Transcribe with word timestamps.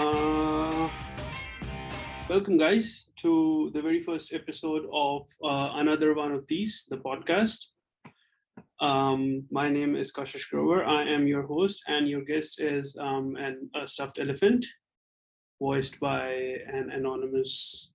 Uh, 0.00 0.88
welcome, 2.30 2.56
guys, 2.56 3.08
to 3.16 3.70
the 3.74 3.82
very 3.82 4.00
first 4.00 4.32
episode 4.32 4.86
of 4.94 5.28
uh, 5.44 5.72
another 5.74 6.14
one 6.14 6.32
of 6.32 6.46
these, 6.46 6.86
the 6.88 6.96
podcast. 6.96 7.66
Um, 8.80 9.44
my 9.50 9.68
name 9.68 9.96
is 9.96 10.10
Kashish 10.10 10.48
Grover. 10.48 10.86
I 10.86 11.02
am 11.02 11.26
your 11.26 11.42
host, 11.42 11.82
and 11.86 12.08
your 12.08 12.22
guest 12.22 12.62
is 12.62 12.96
um, 12.98 13.36
an, 13.36 13.68
a 13.74 13.86
stuffed 13.86 14.18
elephant, 14.18 14.64
voiced 15.60 16.00
by 16.00 16.30
an 16.72 16.90
anonymous 16.94 17.92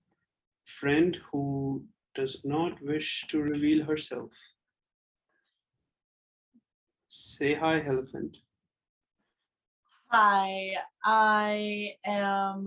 friend 0.64 1.18
who 1.32 1.84
does 2.14 2.40
not 2.44 2.80
wish 2.82 3.24
to 3.30 3.42
reveal 3.42 3.84
herself. 3.84 4.30
Say 7.08 7.54
hi, 7.54 7.84
elephant. 7.84 8.38
Hi, 10.18 10.72
I 11.04 11.92
am 12.06 12.66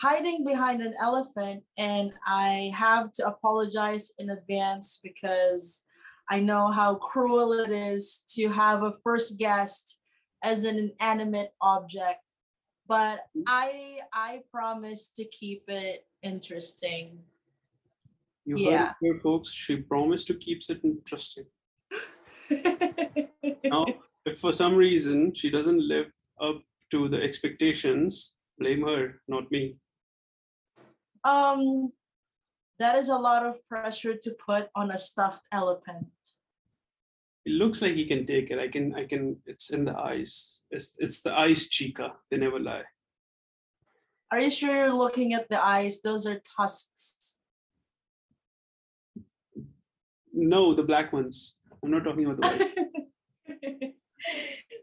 hiding 0.00 0.44
behind 0.44 0.82
an 0.82 0.92
elephant 1.00 1.62
and 1.78 2.12
I 2.26 2.72
have 2.74 3.12
to 3.12 3.28
apologize 3.28 4.10
in 4.18 4.30
advance 4.30 4.98
because 5.00 5.84
I 6.28 6.40
know 6.40 6.72
how 6.72 6.96
cruel 6.96 7.52
it 7.52 7.70
is 7.70 8.24
to 8.30 8.48
have 8.48 8.82
a 8.82 8.94
first 9.04 9.38
guest 9.38 10.00
as 10.42 10.64
an 10.64 10.90
inanimate 11.00 11.52
object. 11.60 12.18
But 12.88 13.20
I 13.46 14.00
I 14.12 14.40
promise 14.50 15.10
to 15.10 15.24
keep 15.26 15.62
it 15.68 16.08
interesting. 16.22 17.20
You 18.46 18.58
Yeah. 18.58 18.86
heard 18.86 18.94
here, 19.00 19.18
folks. 19.18 19.52
She 19.52 19.76
promised 19.76 20.26
to 20.26 20.34
keep 20.34 20.58
it 20.68 20.80
interesting. 20.82 21.46
Now, 23.64 23.86
if 24.26 24.38
for 24.40 24.52
some 24.52 24.74
reason 24.74 25.32
she 25.34 25.50
doesn't 25.50 25.80
live 25.80 26.10
up 26.40 26.60
to 26.94 27.08
the 27.08 27.20
expectations, 27.20 28.34
blame 28.58 28.82
her, 28.86 29.20
not 29.26 29.50
me. 29.50 29.76
um 31.24 31.92
that 32.82 32.96
is 33.00 33.08
a 33.08 33.16
lot 33.26 33.42
of 33.48 33.54
pressure 33.68 34.14
to 34.24 34.30
put 34.46 34.68
on 34.74 34.90
a 34.90 34.98
stuffed 34.98 35.46
elephant. 35.52 36.08
It 37.46 37.52
looks 37.60 37.80
like 37.82 37.94
he 37.94 38.04
can 38.12 38.26
take 38.26 38.50
it. 38.50 38.58
I 38.58 38.68
can, 38.74 38.94
I 39.00 39.04
can. 39.06 39.36
It's 39.46 39.70
in 39.70 39.84
the 39.84 39.96
eyes. 39.96 40.62
It's, 40.70 40.88
it's 40.98 41.20
the 41.22 41.32
eyes, 41.32 41.68
chica. 41.68 42.10
They 42.30 42.36
never 42.36 42.58
lie. 42.58 42.82
Are 44.32 44.40
you 44.40 44.50
sure 44.50 44.74
you're 44.74 44.92
looking 45.04 45.34
at 45.34 45.48
the 45.48 45.64
eyes? 45.64 46.00
Those 46.00 46.26
are 46.26 46.40
tusks. 46.56 47.40
No, 50.32 50.74
the 50.74 50.82
black 50.82 51.12
ones. 51.12 51.58
I'm 51.82 51.92
not 51.92 52.02
talking 52.02 52.26
about 52.26 52.40
the 52.40 52.48
white. 52.48 53.94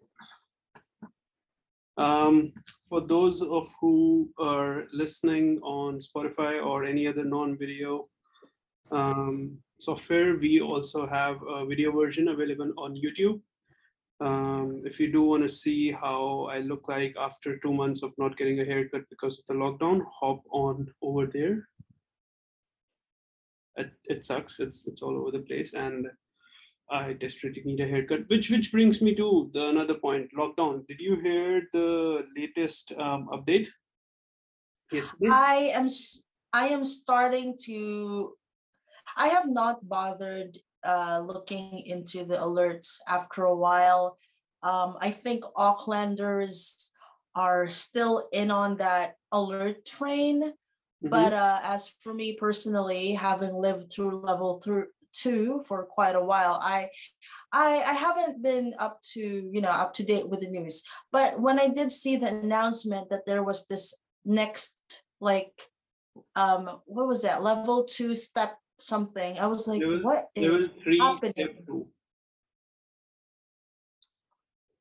Um, 2.01 2.53
for 2.89 3.01
those 3.01 3.43
of 3.43 3.67
who 3.79 4.29
are 4.39 4.85
listening 4.91 5.59
on 5.61 5.99
Spotify 5.99 6.65
or 6.65 6.83
any 6.83 7.05
other 7.07 7.23
non-video 7.23 8.07
um, 8.91 9.59
software, 9.79 10.35
we 10.35 10.61
also 10.61 11.05
have 11.05 11.37
a 11.47 11.63
video 11.63 11.91
version 11.91 12.29
available 12.29 12.73
on 12.77 12.95
YouTube. 12.95 13.39
Um, 14.19 14.81
if 14.83 14.99
you 14.99 15.11
do 15.11 15.21
want 15.21 15.43
to 15.43 15.49
see 15.49 15.91
how 15.91 16.49
I 16.51 16.59
look 16.59 16.87
like 16.87 17.15
after 17.19 17.57
two 17.57 17.73
months 17.73 18.01
of 18.01 18.13
not 18.17 18.35
getting 18.35 18.59
a 18.61 18.65
haircut 18.65 19.03
because 19.11 19.37
of 19.37 19.45
the 19.47 19.53
lockdown, 19.53 20.01
hop 20.19 20.41
on 20.51 20.87
over 21.03 21.27
there. 21.27 21.67
It, 23.77 23.91
it 24.05 24.25
sucks. 24.25 24.59
It's 24.59 24.87
it's 24.87 25.01
all 25.01 25.17
over 25.17 25.31
the 25.31 25.45
place, 25.45 25.73
and 25.73 26.07
I 26.91 27.13
desperately 27.13 27.63
need 27.63 27.79
a 27.79 27.87
haircut. 27.87 28.27
Which 28.27 28.51
which 28.51 28.71
brings 28.71 29.01
me 29.01 29.15
to 29.15 29.49
the 29.53 29.69
another 29.69 29.95
point. 29.95 30.29
Lockdown. 30.37 30.85
Did 30.87 30.99
you 30.99 31.15
hear 31.21 31.63
the 31.71 32.25
latest 32.35 32.91
um, 32.99 33.29
update? 33.31 33.69
Yesterday. 34.91 35.29
I 35.31 35.71
am 35.73 35.87
I 36.51 36.67
am 36.67 36.83
starting 36.83 37.57
to 37.65 38.33
I 39.15 39.27
have 39.27 39.47
not 39.47 39.87
bothered 39.87 40.57
uh 40.83 41.23
looking 41.25 41.79
into 41.85 42.25
the 42.25 42.35
alerts 42.35 42.97
after 43.07 43.45
a 43.45 43.55
while. 43.55 44.17
Um 44.63 44.97
I 44.99 45.11
think 45.11 45.45
Aucklanders 45.57 46.91
are 47.35 47.69
still 47.69 48.27
in 48.33 48.51
on 48.51 48.75
that 48.77 49.15
alert 49.31 49.85
train. 49.85 50.51
Mhm. 51.03 51.09
But 51.09 51.33
uh, 51.33 51.59
as 51.63 51.95
for 52.01 52.13
me 52.13 52.35
personally, 52.35 53.13
having 53.13 53.53
lived 53.55 53.91
through 53.91 54.21
level 54.21 54.59
through 54.59 54.87
two 55.13 55.63
for 55.67 55.85
quite 55.85 56.15
a 56.15 56.23
while, 56.23 56.59
I, 56.61 56.89
I, 57.51 57.77
I 57.81 57.93
haven't 57.93 58.41
been 58.41 58.73
up 58.79 59.01
to 59.13 59.19
you 59.21 59.61
know 59.61 59.69
up 59.71 59.93
to 59.95 60.03
date 60.03 60.27
with 60.29 60.41
the 60.41 60.47
news. 60.47 60.83
But 61.11 61.39
when 61.39 61.59
I 61.59 61.67
did 61.67 61.91
see 61.91 62.15
the 62.17 62.27
announcement 62.29 63.09
that 63.09 63.25
there 63.25 63.43
was 63.43 63.65
this 63.67 63.95
next 64.25 64.75
like, 65.19 65.53
um, 66.35 66.79
what 66.85 67.07
was 67.07 67.21
that 67.23 67.43
level 67.43 67.83
two 67.83 68.15
step 68.15 68.57
something? 68.79 69.37
I 69.39 69.47
was 69.47 69.67
like, 69.67 69.81
Level- 69.81 70.03
what 70.03 70.29
level 70.35 70.67
three, 70.83 70.99
happening? 70.99 71.85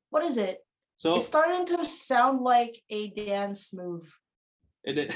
what 0.09 0.23
is 0.23 0.37
it? 0.37 0.59
So 0.97 1.15
It's 1.15 1.25
starting 1.25 1.65
to 1.67 1.83
sound 1.85 2.41
like 2.41 2.81
a 2.89 3.09
dance 3.09 3.73
move. 3.73 4.17
it 4.83 5.11
i- 5.11 5.15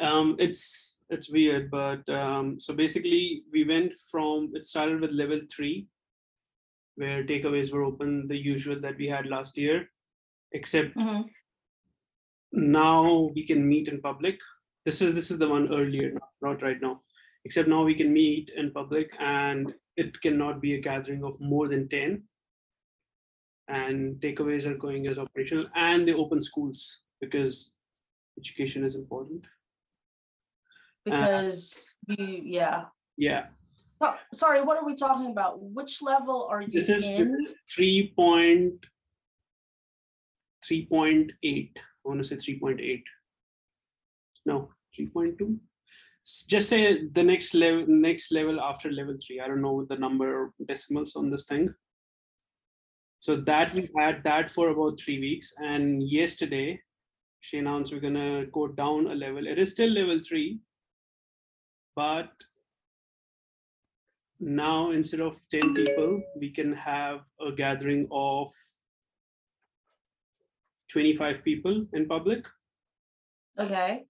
um 0.06 0.36
it's 0.38 0.89
it's 1.10 1.30
weird 1.30 1.70
but 1.70 2.08
um 2.08 2.58
so 2.60 2.74
basically 2.74 3.42
we 3.52 3.64
went 3.64 3.92
from 4.10 4.50
it 4.54 4.64
started 4.66 5.00
with 5.00 5.10
level 5.10 5.40
three 5.54 5.86
where 6.96 7.24
takeaways 7.24 7.72
were 7.72 7.82
open 7.82 8.26
the 8.28 8.36
usual 8.36 8.80
that 8.80 8.96
we 8.96 9.06
had 9.06 9.26
last 9.26 9.58
year 9.58 9.88
except 10.52 10.96
Mhm. 10.96 11.28
now 12.52 13.30
we 13.34 13.46
can 13.46 13.66
meet 13.68 13.88
in 13.88 14.00
public. 14.00 14.38
This 14.84 15.00
is 15.02 15.14
this 15.14 15.30
is 15.30 15.38
the 15.38 15.48
one 15.48 15.72
earlier 15.72 16.08
not 16.42 16.62
right 16.62 16.80
now. 16.80 17.02
Except 17.44 17.68
now 17.68 17.82
we 17.84 17.94
can 17.94 18.12
meet 18.12 18.50
in 18.56 18.70
public 18.72 19.12
and 19.18 19.74
it 19.96 20.20
cannot 20.20 20.60
be 20.60 20.74
a 20.74 20.80
gathering 20.80 21.22
of 21.24 21.40
more 21.40 21.68
than 21.68 21.88
10 21.88 22.22
and 23.68 24.20
takeaways 24.20 24.66
are 24.66 24.76
going 24.86 25.06
as 25.06 25.18
operational 25.18 25.66
and 25.74 26.06
they 26.08 26.12
open 26.24 26.42
schools 26.42 27.00
because 27.20 27.76
education 28.38 28.84
is 28.84 28.96
important 28.96 29.46
Uh, 31.08 31.16
because 31.16 31.96
we, 32.06 32.42
yeah. 32.44 32.84
yeah. 33.16 33.46
So, 34.02 34.14
sorry, 34.32 34.62
what 34.62 34.78
are 34.78 34.86
we 34.86 34.94
talking 34.94 35.30
about? 35.30 35.60
Which 35.60 36.02
level 36.02 36.46
are 36.50 36.62
you 36.62 36.72
this 36.72 36.88
is 36.88 37.08
in? 37.08 37.36
this 37.38 37.50
is 37.50 37.56
3 37.74 38.12
point 38.16 38.74
3.8 40.64 41.30
i 41.44 41.80
want 42.04 42.22
to 42.22 42.24
say 42.24 42.36
3.8 42.36 43.02
no 44.46 44.68
3.2 44.98 45.58
just 46.48 46.68
say 46.68 47.06
the 47.06 47.22
next 47.22 47.54
level 47.54 47.84
next 47.88 48.30
level 48.30 48.60
after 48.60 48.90
level 48.90 49.16
3 49.26 49.40
i 49.40 49.48
don't 49.48 49.62
know 49.62 49.84
the 49.88 49.96
number 49.96 50.44
of 50.44 50.52
decimals 50.66 51.16
on 51.16 51.30
this 51.30 51.44
thing. 51.44 51.72
So 53.18 53.36
that 53.36 53.74
we 53.74 53.90
had 53.98 54.22
that 54.24 54.48
for 54.48 54.70
about 54.70 54.98
three 54.98 55.20
weeks 55.20 55.52
and 55.58 56.02
yesterday 56.02 56.80
she 57.40 57.58
announced 57.58 57.92
we're 57.92 58.00
gonna 58.00 58.46
go 58.46 58.68
down 58.68 59.08
a 59.08 59.14
level. 59.14 59.46
It 59.46 59.58
is 59.58 59.72
still 59.72 59.90
level 59.90 60.20
3 60.26 60.58
but 61.96 62.30
now 64.40 64.90
instead 64.90 65.20
of 65.20 65.36
10 65.50 65.74
people 65.74 66.22
we 66.36 66.50
can 66.50 66.72
have 66.72 67.20
a 67.46 67.52
gathering 67.52 68.08
of 68.10 68.48
25 70.90 71.44
people 71.44 71.86
in 71.92 72.06
public. 72.06 72.46
Okay. 73.58 74.04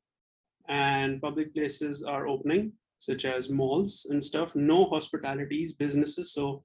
and 0.68 1.20
public 1.20 1.52
places 1.54 2.02
are 2.04 2.28
opening 2.28 2.72
such 2.98 3.24
as 3.24 3.48
malls 3.48 4.06
and 4.10 4.22
stuff. 4.22 4.54
No 4.54 4.84
hospitalities 4.84 5.72
businesses 5.72 6.32
so 6.32 6.62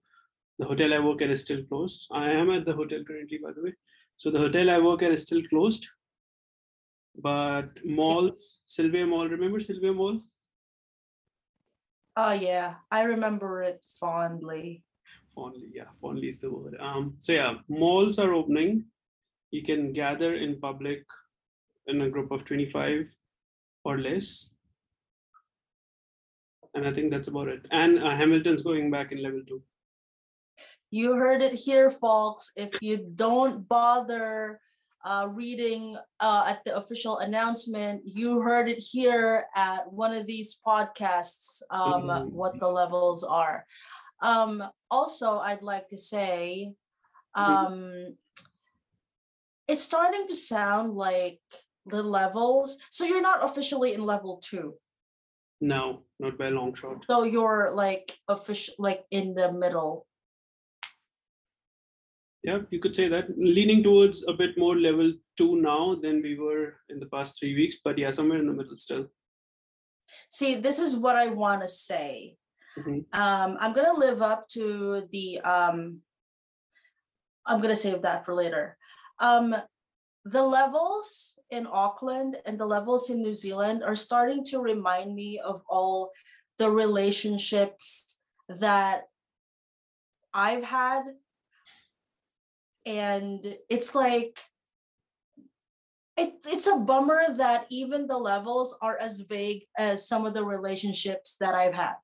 the 0.59 0.65
hotel 0.65 0.93
i 0.93 0.99
work 0.99 1.21
at 1.21 1.31
is 1.31 1.41
still 1.41 1.63
closed. 1.63 2.07
I 2.11 2.29
am 2.29 2.51
at 2.51 2.65
the 2.65 2.73
hotel 2.73 3.03
currently 3.07 3.39
by 3.43 3.51
the 3.55 3.63
way. 3.63 3.73
So 4.17 4.31
the 4.31 4.39
hotel 4.39 4.69
i 4.69 4.77
work 4.77 5.01
at 5.01 5.11
is 5.11 5.23
still 5.23 5.41
closed. 5.49 5.87
But 7.17 7.69
malls 7.85 8.59
sylvia 8.65 9.05
mall 9.07 9.27
remember 9.27 9.59
sylvia 9.59 9.93
mall 9.93 10.21
Oh 12.17 12.31
yeah, 12.31 12.75
I 12.91 13.03
remember 13.03 13.61
it 13.61 13.83
fondly. 13.99 14.83
fondly 15.35 15.69
yeah 15.77 15.89
fondly 15.99 16.27
is 16.31 16.39
the 16.39 16.49
word 16.49 16.75
um 16.79 17.07
so 17.19 17.33
yeah 17.37 17.55
malls 17.67 18.17
are 18.23 18.33
opening 18.33 18.85
you 19.55 19.61
can 19.69 19.91
gather 19.93 20.35
in 20.35 20.59
public 20.59 21.03
in 21.87 22.01
a 22.01 22.09
group 22.09 22.31
of 22.31 22.43
25 22.43 23.15
or 23.83 23.97
less. 23.97 24.51
And 26.73 26.85
I 26.85 26.93
think 26.93 27.11
that's 27.11 27.29
about 27.29 27.47
it. 27.47 27.65
And 27.71 27.99
uh, 27.99 28.15
Hamilton's 28.15 28.63
going 28.63 28.91
back 28.91 29.11
in 29.11 29.23
level 29.23 29.41
two. 29.47 29.61
You 30.91 31.13
heard 31.15 31.41
it 31.41 31.53
here, 31.53 31.89
folks. 31.89 32.51
If 32.55 32.69
you 32.81 32.97
don't 33.15 33.67
bother 33.67 34.59
uh, 35.05 35.27
reading 35.29 35.95
uh, 36.19 36.45
at 36.47 36.63
the 36.65 36.75
official 36.75 37.19
announcement, 37.19 38.01
you 38.05 38.41
heard 38.41 38.67
it 38.67 38.79
here 38.79 39.45
at 39.55 39.91
one 39.91 40.11
of 40.11 40.25
these 40.25 40.57
podcasts, 40.65 41.61
um, 41.69 42.01
Mhm. 42.09 42.31
what 42.31 42.59
the 42.59 42.67
levels 42.67 43.23
are. 43.23 43.65
Um, 44.21 44.63
also, 44.89 45.37
I'd 45.39 45.61
like 45.61 45.87
to 45.89 45.97
say, 45.97 46.73
Mhm. 47.37 47.65
um, 47.65 48.17
it's 49.67 49.83
starting 49.83 50.27
to 50.27 50.35
sound 50.35 50.95
like 50.95 51.41
the 51.85 52.01
levels. 52.01 52.77
So 52.89 53.05
you're 53.05 53.21
not 53.21 53.43
officially 53.43 53.93
in 53.93 54.03
level 54.05 54.37
two. 54.37 54.79
No, 55.61 56.03
not 56.19 56.37
by 56.37 56.47
a 56.47 56.51
long 56.51 56.73
shot. 56.73 57.05
So 57.07 57.23
you're 57.23 57.73
like 57.75 58.17
official, 58.27 58.73
like 58.79 59.05
in 59.11 59.35
the 59.35 59.51
middle. 59.51 60.07
Yeah, 62.45 62.59
you 62.69 62.79
could 62.79 62.95
say 62.95 63.07
that. 63.07 63.25
Leaning 63.37 63.81
towards 63.81 64.23
a 64.27 64.33
bit 64.33 64.55
more 64.55 64.75
level 64.75 65.11
two 65.35 65.55
now 65.55 65.95
than 65.95 66.21
we 66.21 66.37
were 66.37 66.75
in 66.89 66.99
the 66.99 67.07
past 67.07 67.39
three 67.39 67.55
weeks, 67.55 67.77
but 67.83 67.97
yeah, 67.97 68.11
somewhere 68.11 68.37
in 68.37 68.45
the 68.45 68.53
middle 68.53 68.77
still. 68.77 69.07
See, 70.29 70.53
this 70.53 70.77
is 70.79 70.95
what 70.95 71.15
I 71.15 71.27
want 71.27 71.63
to 71.63 71.67
say. 71.67 72.37
Mhm. 72.77 73.05
Um, 73.13 73.57
I'm 73.59 73.73
gonna 73.73 73.97
live 73.97 74.21
up 74.21 74.47
to 74.49 75.07
the 75.11 75.39
um 75.39 76.01
I'm 77.47 77.61
gonna 77.61 77.75
save 77.75 78.01
that 78.03 78.25
for 78.25 78.35
later. 78.35 78.77
Um 79.19 79.55
the 80.25 80.43
levels 80.43 81.39
in 81.49 81.65
Auckland 81.65 82.37
and 82.45 82.59
the 82.59 82.65
levels 82.65 83.09
in 83.09 83.21
New 83.21 83.33
Zealand 83.33 83.83
are 83.83 83.95
starting 83.95 84.43
to 84.45 84.59
remind 84.59 85.15
me 85.15 85.39
of 85.39 85.61
all 85.69 86.11
the 86.57 86.69
relationships 86.69 88.19
that 88.49 89.03
I've 90.33 90.63
had. 90.63 91.03
And 92.85 93.55
it's 93.69 93.95
like 93.95 94.37
it's 96.17 96.47
it's 96.47 96.67
a 96.67 96.77
bummer 96.77 97.21
that 97.37 97.65
even 97.69 98.07
the 98.07 98.17
levels 98.17 98.75
are 98.81 98.97
as 98.97 99.19
vague 99.21 99.63
as 99.77 100.07
some 100.07 100.25
of 100.25 100.33
the 100.33 100.43
relationships 100.43 101.35
that 101.39 101.55
I've 101.55 101.73
had. 101.73 101.95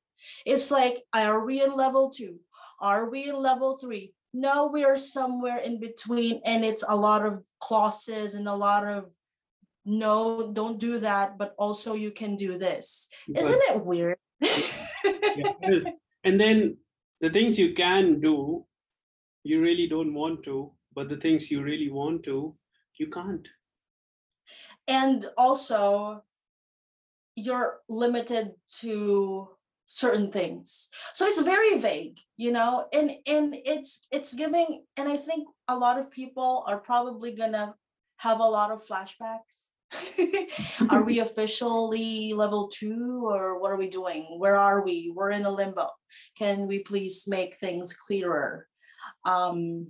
It's 0.45 0.69
like, 0.69 1.01
are 1.13 1.45
we 1.45 1.63
in 1.63 1.75
level 1.75 2.09
two? 2.09 2.39
Are 2.79 3.09
we 3.09 3.29
in 3.29 3.35
level 3.35 3.77
three? 3.77 4.13
No, 4.33 4.67
we 4.67 4.83
are 4.85 4.97
somewhere 4.97 5.57
in 5.57 5.79
between, 5.79 6.41
and 6.45 6.63
it's 6.63 6.83
a 6.87 6.95
lot 6.95 7.25
of 7.25 7.41
clauses 7.59 8.33
and 8.33 8.47
a 8.47 8.55
lot 8.55 8.85
of 8.85 9.13
no, 9.85 10.51
don't 10.53 10.79
do 10.79 10.99
that, 10.99 11.37
but 11.37 11.55
also 11.57 11.95
you 11.95 12.11
can 12.11 12.35
do 12.35 12.57
this. 12.57 13.07
But- 13.27 13.43
Isn't 13.43 13.61
it 13.69 13.85
weird? 13.85 14.17
Yeah, 14.41 15.53
it 15.61 15.73
is. 15.73 15.85
And 16.23 16.39
then 16.39 16.77
the 17.19 17.29
things 17.29 17.57
you 17.57 17.73
can 17.73 18.19
do, 18.21 18.65
you 19.43 19.61
really 19.61 19.87
don't 19.87 20.13
want 20.13 20.43
to, 20.43 20.71
but 20.93 21.09
the 21.09 21.17
things 21.17 21.49
you 21.51 21.63
really 21.63 21.89
want 21.89 22.23
to, 22.23 22.55
you 22.99 23.07
can't. 23.07 23.47
and 24.87 25.25
also 25.37 26.23
you're 27.35 27.79
limited 27.89 28.51
to 28.79 29.47
certain 29.85 30.31
things. 30.31 30.89
So 31.13 31.25
it's 31.25 31.41
very 31.41 31.77
vague 31.77 32.19
you 32.37 32.51
know 32.51 32.87
and 32.93 33.11
and 33.27 33.55
it's 33.65 34.07
it's 34.11 34.33
giving 34.33 34.83
and 34.97 35.07
i 35.09 35.17
think 35.17 35.47
a 35.67 35.75
lot 35.77 35.99
of 35.99 36.09
people 36.09 36.63
are 36.67 36.79
probably 36.79 37.31
gonna 37.33 37.75
have 38.17 38.39
a 38.39 38.43
lot 38.43 38.71
of 38.71 38.85
flashbacks. 38.85 39.69
Are 40.89 41.03
we 41.03 41.19
officially 41.27 42.33
level 42.33 42.69
two 42.69 43.23
or 43.25 43.59
what 43.59 43.71
are 43.71 43.77
we 43.77 43.89
doing? 43.89 44.23
Where 44.37 44.55
are 44.55 44.83
we? 44.85 45.11
We're 45.15 45.31
in 45.31 45.45
a 45.45 45.49
limbo. 45.49 45.89
Can 46.37 46.67
we 46.67 46.79
please 46.79 47.25
make 47.27 47.57
things 47.57 47.93
clearer 47.95 48.67
um 49.25 49.85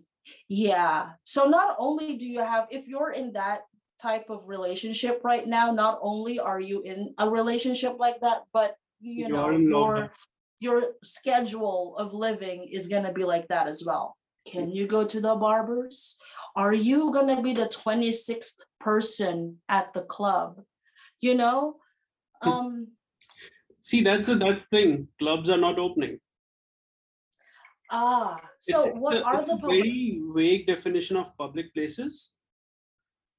yeah 0.47 1.09
so 1.23 1.45
not 1.45 1.75
only 1.79 2.17
do 2.17 2.27
you 2.27 2.39
have 2.39 2.67
if 2.69 2.87
you're 2.87 3.11
in 3.11 3.33
that 3.33 3.61
type 4.01 4.25
of 4.29 4.47
relationship 4.47 5.21
right 5.23 5.47
now 5.47 5.71
not 5.71 5.99
only 6.01 6.39
are 6.39 6.59
you 6.59 6.81
in 6.81 7.13
a 7.17 7.29
relationship 7.29 7.95
like 7.99 8.19
that 8.21 8.43
but 8.53 8.75
you, 8.99 9.29
know 9.29 9.49
your 9.51 10.11
your 10.59 10.93
schedule 11.03 11.95
of 11.97 12.13
living 12.13 12.67
is 12.71 12.87
going 12.87 13.03
to 13.03 13.13
be 13.13 13.23
like 13.23 13.47
that 13.47 13.67
as 13.67 13.83
well 13.85 14.15
can 14.45 14.71
you 14.71 14.87
go 14.87 15.05
to 15.05 15.21
the 15.21 15.35
barbers 15.35 16.17
are 16.55 16.73
you 16.73 17.11
going 17.11 17.35
to 17.35 17.41
be 17.41 17.53
the 17.53 17.67
26th 17.67 18.61
person 18.79 19.57
at 19.69 19.93
the 19.93 20.01
club 20.01 20.61
you 21.19 21.35
know 21.35 21.75
um 22.41 22.87
See, 23.81 24.01
that's 24.01 24.27
the 24.27 24.35
that's 24.35 24.67
the 24.67 24.77
thing. 24.77 25.07
Clubs 25.19 25.49
are 25.49 25.57
not 25.57 25.79
opening. 25.79 26.19
Ah 27.91 28.39
so 28.59 28.85
it's 28.89 28.97
what 28.97 29.23
are 29.23 29.39
it's 29.39 29.47
the 29.47 29.57
public 29.57 29.83
very 29.83 30.21
vague 30.35 30.67
definition 30.67 31.17
of 31.17 31.35
public 31.37 31.73
places? 31.73 32.33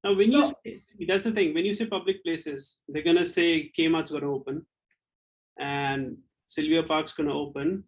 Now, 0.04 0.14
when 0.14 0.30
So- 0.30 0.38
you 0.64 0.74
say- 0.74 1.06
that's 1.06 1.24
the 1.24 1.32
thing. 1.32 1.54
When 1.54 1.64
you 1.64 1.74
say 1.74 1.86
public 1.86 2.22
places, 2.24 2.80
they're 2.88 3.02
gonna 3.10 3.26
say 3.26 3.70
Kmart's 3.76 4.10
gonna 4.10 4.32
open, 4.32 4.66
and 5.58 6.18
Sylvia 6.46 6.82
Park's 6.82 7.12
gonna 7.12 7.34
open. 7.34 7.84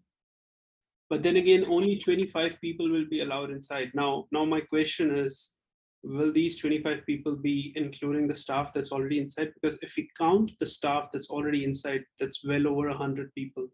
But 1.11 1.22
then 1.22 1.37
again, 1.37 1.64
only 1.69 1.99
25 1.99 2.61
people 2.61 2.88
will 2.90 3.05
be 3.06 3.20
allowed 3.20 3.50
inside. 3.50 3.90
Now, 3.94 4.26
now 4.32 4.44
my 4.44 4.60
question 4.60 5.17
is, 5.19 5.55
will 6.02 6.32
these 6.32 6.58
25 6.58 7.05
people 7.06 7.37
be 7.37 7.72
including 7.76 8.26
the 8.28 8.37
staff 8.37 8.72
that's 8.72 8.93
already 8.93 9.19
inside? 9.19 9.52
Because 9.55 9.78
if 9.82 9.96
we 9.96 10.08
count 10.19 10.52
the 10.58 10.67
staff 10.67 11.10
that's 11.12 11.31
already 11.31 11.64
inside, 11.64 12.05
that's 12.19 12.44
well 12.44 12.67
over 12.69 12.88
100 12.88 13.34
people. 13.34 13.69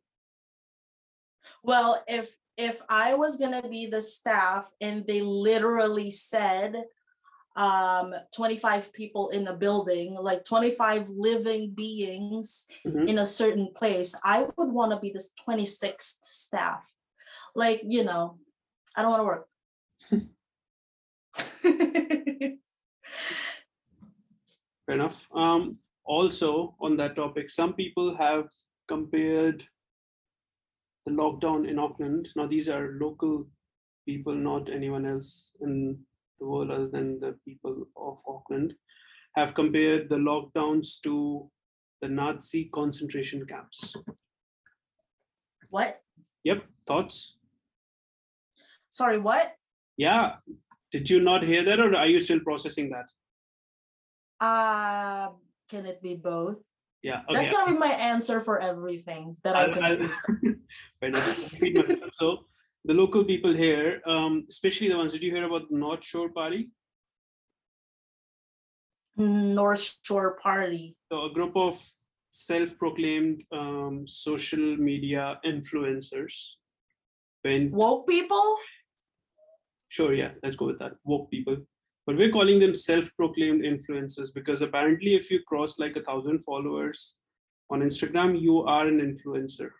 Well, 1.63 2.03
if 2.09 2.37
if 2.61 2.83
I 2.91 3.15
was 3.15 3.39
gonna 3.39 3.67
be 3.67 3.87
the 3.87 4.03
staff 4.03 4.71
and 4.81 5.07
they 5.07 5.23
literally 5.23 6.11
said 6.11 6.85
um 7.57 8.15
25 8.37 8.93
people 8.93 9.31
in 9.31 9.49
a 9.49 9.55
building, 9.55 10.15
like 10.15 10.45
25 10.45 11.09
living 11.09 11.73
beings 11.75 12.67
Mhm. 12.87 13.09
in 13.09 13.19
a 13.19 13.27
certain 13.27 13.69
place, 13.75 14.15
I 14.23 14.47
would 14.57 14.71
want 14.71 14.93
to 14.93 15.01
be 15.01 15.11
the 15.11 15.25
26th 15.45 16.21
staff. 16.23 16.85
Like, 17.55 17.81
you 17.85 18.05
know, 18.05 18.39
I 18.95 19.03
don't 19.03 19.11
want 19.11 19.23
to 19.25 19.31
work. 19.33 19.49
Fair 24.87 24.95
enough. 24.95 25.29
Um, 25.35 25.79
also, 26.05 26.77
on 26.81 26.97
that 26.99 27.17
topic, 27.17 27.49
some 27.49 27.73
people 27.75 28.17
have 28.17 28.49
compared 28.87 29.65
the 31.07 31.13
lockdown 31.13 31.69
in 31.69 31.79
Auckland. 31.79 32.29
Now, 32.37 32.47
these 32.47 32.69
are 32.69 32.97
local 33.01 33.47
people, 34.07 34.35
not 34.35 34.71
anyone 34.71 35.07
else 35.07 35.53
in 35.61 35.99
the 36.39 36.47
world 36.47 36.71
other 36.71 36.89
than 36.89 37.21
the 37.21 37.37
people 37.47 37.87
of 37.97 38.19
Auckland, 38.27 38.75
have 39.37 39.55
compared 39.55 40.09
the 40.09 40.17
lockdowns 40.17 41.01
to 41.05 41.51
the 42.01 42.09
Nazi 42.09 42.71
concentration 42.75 43.47
camps. 43.47 43.95
what? 45.71 46.01
Yep, 46.45 46.65
thoughts? 46.87 47.37
Sorry, 48.91 49.19
what? 49.19 49.55
Yeah. 49.97 50.37
Did 50.91 51.09
you 51.09 51.21
not 51.21 51.45
hear 51.45 51.63
that, 51.65 51.79
or 51.79 51.95
are 51.95 52.07
you 52.07 52.21
still 52.21 52.41
processing 52.41 52.91
that? 52.91 53.07
Uh 54.45 55.29
can 55.69 55.87
it 55.87 56.03
be 56.03 56.15
both? 56.17 56.57
Yeah. 57.03 57.23
That's 57.33 57.51
Okay. 57.51 57.53
gonna 57.53 57.73
be 57.73 57.79
my 57.79 57.93
answer 58.13 58.41
for 58.41 58.61
everything 58.61 59.37
that 59.45 59.57
I'm 59.57 59.71
I'll- 59.83 59.97
confused. 59.97 60.21
I'll. 61.03 62.11
So 62.13 62.45
the 62.85 62.95
local 62.95 63.25
people 63.25 63.55
here, 63.55 64.03
um, 64.07 64.45
especially 64.49 64.89
the 64.89 64.97
ones, 64.97 65.13
did 65.13 65.23
you 65.23 65.31
hear 65.35 65.45
about 65.45 65.69
the 65.71 65.77
North 65.77 66.05
Shore 66.05 66.29
Party? 66.31 66.71
North 69.17 69.99
Shore 70.03 70.39
Party. 70.43 70.97
So 71.11 71.25
a 71.25 71.33
group 71.33 71.57
of 71.57 71.75
self-proclaimed 72.33 73.43
um, 73.53 74.07
social 74.07 74.77
media 74.77 75.41
influencers 75.45 76.57
went, 77.45 77.73
Woke 77.73 78.07
people? 78.07 78.57
sure, 79.89 80.15
yeah, 80.15 80.31
let's 80.43 80.57
go 80.57 80.67
with 80.67 80.79
that, 80.79 80.93
woke 81.05 81.31
people. 81.31 81.57
But 82.11 82.17
we're 82.17 82.33
calling 82.33 82.59
them 82.59 82.75
self-proclaimed 82.75 83.63
influencers 83.63 84.35
because 84.35 84.63
apparently 84.63 85.15
if 85.15 85.31
you 85.31 85.45
cross 85.47 85.79
like 85.79 85.95
a 85.95 86.03
thousand 86.03 86.41
followers 86.41 87.15
on 87.71 87.83
Instagram, 87.83 88.37
you 88.37 88.63
are 88.63 88.89
an 88.89 88.99
influencer. 88.99 89.71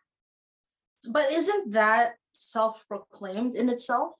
But 1.13 1.33
isn't 1.33 1.73
that 1.73 2.15
self-proclaimed 2.33 3.57
in 3.57 3.69
itself? 3.69 4.15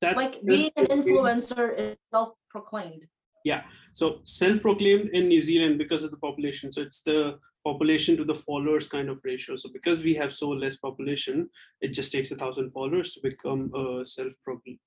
That's 0.00 0.16
Like 0.16 0.40
being 0.44 0.70
an 0.76 0.86
influencer 0.86 1.76
is 1.76 1.96
self-proclaimed. 2.14 3.06
Yeah 3.44 3.62
so 3.96 4.20
self-proclaimed 4.24 5.08
in 5.14 5.26
New 5.26 5.40
Zealand 5.40 5.78
because 5.78 6.04
of 6.04 6.10
the 6.10 6.18
population. 6.18 6.70
So 6.70 6.82
it's 6.82 7.00
the 7.00 7.38
population 7.64 8.14
to 8.18 8.24
the 8.24 8.34
followers 8.34 8.88
kind 8.88 9.08
of 9.08 9.22
ratio. 9.24 9.56
So 9.56 9.70
because 9.72 10.04
we 10.04 10.12
have 10.14 10.30
so 10.30 10.50
less 10.50 10.76
population, 10.76 11.48
it 11.80 11.94
just 11.94 12.12
takes 12.12 12.30
a 12.30 12.36
thousand 12.36 12.70
followers 12.70 13.14
to 13.14 13.20
become 13.22 13.72
a 13.74 14.04
self-proclaimed 14.04 14.78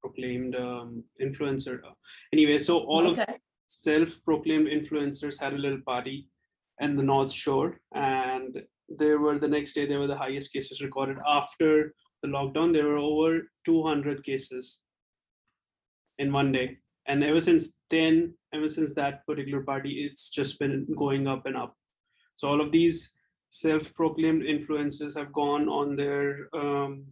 self-proclaimed 0.00 0.54
um, 0.56 1.04
influencer. 1.20 1.80
Anyway, 2.32 2.58
so 2.58 2.78
all 2.78 3.06
of 3.06 3.18
self-proclaimed 3.66 4.68
influencers 4.68 5.40
had 5.40 5.52
a 5.52 5.58
little 5.58 5.80
party 5.86 6.28
in 6.80 6.96
the 6.96 7.02
North 7.02 7.32
Shore, 7.32 7.78
and 7.94 8.62
there 8.88 9.18
were 9.18 9.38
the 9.38 9.48
next 9.48 9.74
day 9.74 9.86
there 9.86 10.00
were 10.00 10.06
the 10.06 10.16
highest 10.16 10.52
cases 10.52 10.82
recorded 10.82 11.18
after 11.26 11.94
the 12.22 12.28
lockdown. 12.28 12.72
There 12.72 12.88
were 12.88 12.98
over 12.98 13.42
200 13.64 14.24
cases 14.24 14.80
in 16.18 16.32
one 16.32 16.52
day, 16.52 16.78
and 17.06 17.22
ever 17.22 17.40
since 17.40 17.74
then, 17.90 18.34
ever 18.52 18.68
since 18.68 18.94
that 18.94 19.26
particular 19.26 19.62
party, 19.62 20.08
it's 20.10 20.30
just 20.30 20.58
been 20.58 20.86
going 20.96 21.26
up 21.26 21.46
and 21.46 21.56
up. 21.56 21.76
So 22.34 22.48
all 22.48 22.60
of 22.60 22.72
these 22.72 23.12
self-proclaimed 23.50 24.42
influencers 24.42 25.16
have 25.16 25.32
gone 25.32 25.68
on 25.68 25.96
their 25.96 26.48
um, 26.54 27.04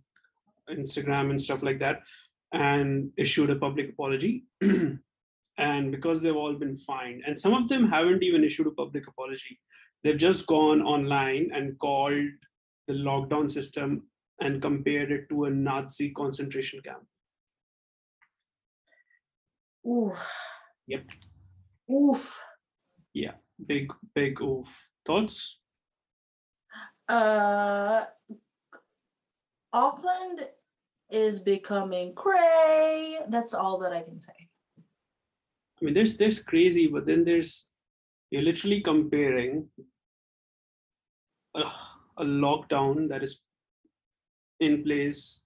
Instagram 0.70 1.30
and 1.30 1.40
stuff 1.40 1.62
like 1.62 1.78
that 1.80 2.00
and 2.52 3.10
issued 3.16 3.50
a 3.50 3.56
public 3.56 3.90
apology. 3.90 4.44
and 5.58 5.90
because 5.90 6.22
they've 6.22 6.36
all 6.36 6.54
been 6.54 6.76
fined, 6.76 7.22
and 7.26 7.38
some 7.38 7.54
of 7.54 7.68
them 7.68 7.88
haven't 7.88 8.22
even 8.22 8.44
issued 8.44 8.66
a 8.66 8.70
public 8.70 9.06
apology, 9.06 9.58
they've 10.02 10.16
just 10.16 10.46
gone 10.46 10.82
online 10.82 11.50
and 11.54 11.78
called 11.78 12.30
the 12.86 12.94
lockdown 12.94 13.50
system 13.50 14.04
and 14.40 14.62
compared 14.62 15.10
it 15.10 15.28
to 15.28 15.44
a 15.44 15.50
Nazi 15.50 16.10
concentration 16.10 16.80
camp. 16.82 17.04
Oof. 19.86 20.30
Yep. 20.86 21.04
Oof. 21.90 22.42
Yeah. 23.12 23.32
Big, 23.66 23.92
big 24.14 24.40
oof. 24.40 24.88
Thoughts? 25.04 25.58
Uh, 27.08 28.04
Auckland 29.72 30.48
is 31.10 31.40
becoming 31.40 32.14
cray. 32.14 33.18
That's 33.28 33.54
all 33.54 33.78
that 33.78 33.92
I 33.92 34.02
can 34.02 34.20
say. 34.20 34.48
I 35.80 35.84
mean, 35.84 35.94
there's 35.94 36.16
there's 36.16 36.40
crazy, 36.42 36.86
but 36.86 37.06
then 37.06 37.24
there's 37.24 37.66
you're 38.30 38.42
literally 38.42 38.80
comparing 38.80 39.68
a, 41.54 41.62
a 42.18 42.24
lockdown 42.24 43.08
that 43.08 43.22
is 43.22 43.40
in 44.60 44.82
place 44.82 45.44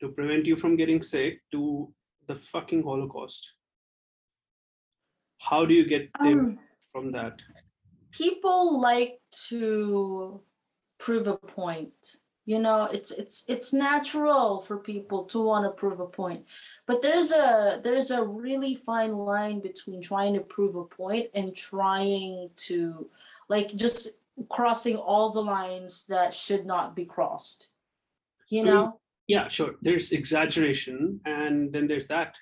to 0.00 0.08
prevent 0.08 0.46
you 0.46 0.56
from 0.56 0.76
getting 0.76 1.02
sick 1.02 1.40
to 1.52 1.92
the 2.26 2.34
fucking 2.34 2.82
Holocaust. 2.82 3.52
How 5.38 5.64
do 5.64 5.74
you 5.74 5.86
get 5.86 6.10
them 6.20 6.38
Um, 6.38 6.58
from 6.92 7.12
that? 7.12 7.40
people 8.10 8.80
like 8.80 9.20
to 9.48 10.40
prove 10.98 11.26
a 11.28 11.36
point 11.36 11.92
you 12.48 12.58
know 12.58 12.84
it's 12.86 13.10
it's 13.10 13.44
it's 13.46 13.74
natural 13.74 14.62
for 14.62 14.78
people 14.78 15.24
to 15.24 15.38
want 15.38 15.66
to 15.66 15.80
prove 15.80 16.00
a 16.00 16.06
point 16.06 16.42
but 16.86 17.02
there's 17.02 17.30
a 17.30 17.78
there's 17.84 18.10
a 18.10 18.24
really 18.24 18.74
fine 18.74 19.14
line 19.14 19.60
between 19.60 20.00
trying 20.00 20.32
to 20.32 20.40
prove 20.40 20.74
a 20.74 20.84
point 20.84 21.26
and 21.34 21.54
trying 21.54 22.48
to 22.56 23.06
like 23.50 23.76
just 23.76 24.08
crossing 24.48 24.96
all 24.96 25.28
the 25.30 25.42
lines 25.42 26.06
that 26.06 26.32
should 26.32 26.64
not 26.64 26.96
be 26.96 27.04
crossed 27.04 27.68
you 28.48 28.62
I 28.62 28.64
mean, 28.64 28.74
know 28.74 29.00
Yeah, 29.28 29.48
sure. 29.48 29.76
There's 29.82 30.12
exaggeration, 30.12 31.20
and 31.26 31.72
then 31.72 31.86
there's 31.86 32.06
that. 32.06 32.36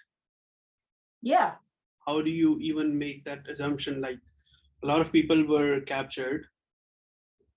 yeah 1.21 1.59
How 2.07 2.23
do 2.23 2.31
you 2.31 2.59
even 2.61 2.97
make 2.97 3.25
that 3.25 3.49
assumption? 3.51 4.01
Like, 4.01 4.21
a 4.85 4.87
lot 4.87 5.01
of 5.01 5.11
people 5.11 5.45
were 5.45 5.81
captured, 5.81 6.47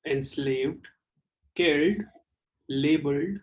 enslaved, 0.03 0.87
killed, 1.53 2.01
labeled, 2.69 3.39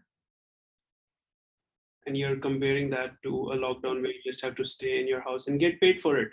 and 2.06 2.16
you're 2.16 2.36
comparing 2.36 2.88
that 2.90 3.20
to 3.24 3.52
a 3.52 3.56
lockdown 3.56 4.00
where 4.00 4.12
you 4.12 4.20
just 4.24 4.42
have 4.42 4.54
to 4.54 4.64
stay 4.64 5.00
in 5.00 5.08
your 5.08 5.20
house 5.20 5.48
and 5.48 5.60
get 5.60 5.80
paid 5.80 6.00
for 6.00 6.16
it. 6.16 6.30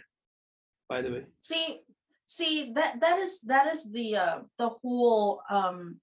By 0.88 1.02
the 1.02 1.12
way, 1.12 1.26
see 1.42 1.82
see 2.26 2.72
that 2.74 3.02
that 3.02 3.20
is 3.20 3.42
that 3.42 3.68
is 3.68 3.92
the 3.92 4.16
uh 4.16 4.40
the 4.58 4.70
whole 4.70 5.42
um 5.50 6.00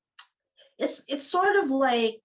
it's 0.79 1.05
it's 1.09 1.27
sort 1.27 1.57
of 1.57 1.71
like 1.71 2.23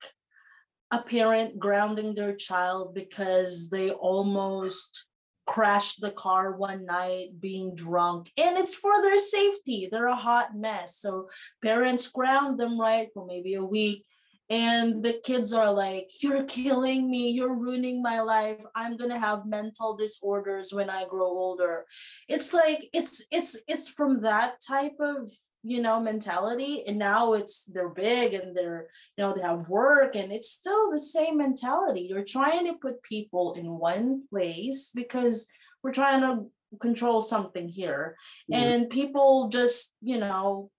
a 0.91 1.01
parent 1.01 1.59
grounding 1.59 2.13
their 2.13 2.35
child 2.35 2.93
because 2.93 3.69
they 3.69 3.91
almost 3.91 5.07
crashed 5.45 6.01
the 6.01 6.11
car 6.11 6.53
one 6.53 6.85
night 6.85 7.29
being 7.39 7.75
drunk 7.75 8.31
and 8.37 8.57
it's 8.57 8.75
for 8.75 9.01
their 9.01 9.17
safety 9.17 9.87
they're 9.91 10.07
a 10.07 10.15
hot 10.15 10.55
mess 10.55 10.97
so 10.97 11.27
parents 11.61 12.09
ground 12.09 12.59
them 12.59 12.79
right 12.79 13.09
for 13.13 13.25
maybe 13.25 13.53
a 13.53 13.63
week 13.63 14.03
and 14.49 15.03
the 15.03 15.19
kids 15.23 15.53
are 15.53 15.71
like 15.71 16.11
you're 16.21 16.43
killing 16.43 17.09
me. 17.09 17.31
You're 17.31 17.55
ruining 17.55 18.01
my 18.01 18.21
life. 18.21 18.59
I'm 18.75 18.95
going 18.97 19.09
to 19.09 19.19
have 19.19 19.45
mental 19.45 19.95
disorders 19.95 20.71
when 20.71 20.89
i 20.89 21.05
grow 21.05 21.27
older. 21.27 21.85
It's 22.27 22.53
like 22.53 22.87
it's 22.93 23.23
it's 23.31 23.59
it's 23.67 23.89
from 23.89 24.21
that 24.21 24.61
type 24.61 24.97
of 24.99 25.31
you 25.63 25.81
know 25.81 25.99
mentality. 25.99 26.83
And 26.87 26.99
now 26.99 27.33
it's 27.33 27.63
they're 27.63 27.89
big 27.89 28.33
and 28.35 28.55
they're 28.55 28.87
you 29.17 29.23
know 29.23 29.33
they 29.33 29.41
have 29.41 29.67
work 29.67 30.15
and 30.15 30.31
it's 30.31 30.51
still 30.51 30.91
the 30.91 30.99
same 30.99 31.37
mentality. 31.37 32.01
You're 32.09 32.23
trying 32.23 32.65
to 32.67 32.73
put 32.73 33.01
people 33.01 33.53
in 33.53 33.65
one 33.79 34.23
place 34.29 34.91
because 34.93 35.47
we're 35.81 35.91
trying 35.91 36.21
to 36.21 36.45
control 36.79 37.21
something 37.21 37.67
here. 37.69 38.15
Mhm. 38.51 38.55
and 38.57 38.89
people 38.89 39.49
just 39.49 39.93
you 40.01 40.19
know 40.19 40.69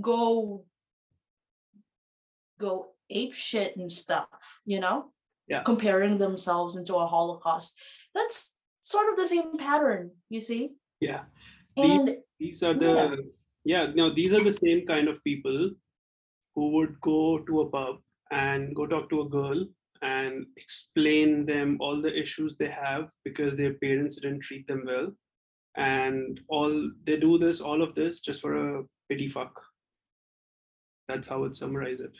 go 0.00 0.64
go 2.58 2.92
ape 3.10 3.34
shit 3.34 3.76
and 3.76 3.90
stuff 3.90 4.60
you 4.64 4.80
know? 4.80 5.12
Yeah. 5.48 5.62
comparing 5.62 6.18
themselves 6.18 6.76
into 6.76 6.96
a 6.96 7.06
holocaust. 7.06 7.78
That's 8.14 8.56
sort 8.80 9.08
of 9.10 9.16
the 9.16 9.28
same 9.28 9.56
pattern 9.56 10.10
you 10.28 10.40
see? 10.40 10.70
Yeah, 11.00 11.22
and 11.76 12.16
these 12.40 12.62
are 12.62 12.74
the 12.74 13.18
yeah. 13.64 13.86
No 13.94 14.12
these 14.12 14.32
are 14.32 14.42
the 14.42 14.52
same 14.52 14.86
kind 14.86 15.08
of 15.08 15.22
people 15.22 15.70
who 16.54 16.70
would 16.70 17.00
go 17.00 17.38
to 17.46 17.60
a 17.60 17.70
pub 17.70 17.96
and 18.32 18.74
go 18.74 18.86
talk 18.86 19.08
to 19.10 19.20
a 19.20 19.28
girl 19.28 19.64
and 20.02 20.46
explain 20.56 21.46
them 21.46 21.76
all 21.80 22.00
the 22.00 22.18
issues 22.18 22.56
they 22.56 22.68
have 22.68 23.10
because 23.24 23.56
their 23.56 23.74
parents 23.74 24.16
didn't 24.16 24.40
treat 24.40 24.66
them 24.66 24.84
well. 24.86 25.12
And 25.76 26.40
all 26.48 26.90
they 27.04 27.18
do 27.18 27.38
this 27.38 27.60
all 27.60 27.82
of 27.82 27.94
this 27.94 28.20
just 28.20 28.40
for 28.40 28.78
a 28.78 28.84
pity 29.08 29.28
fuck. 29.28 29.62
That's 31.08 31.28
how 31.28 31.36
I 31.36 31.40
would 31.40 31.56
summarize 31.56 32.00
it 32.00 32.12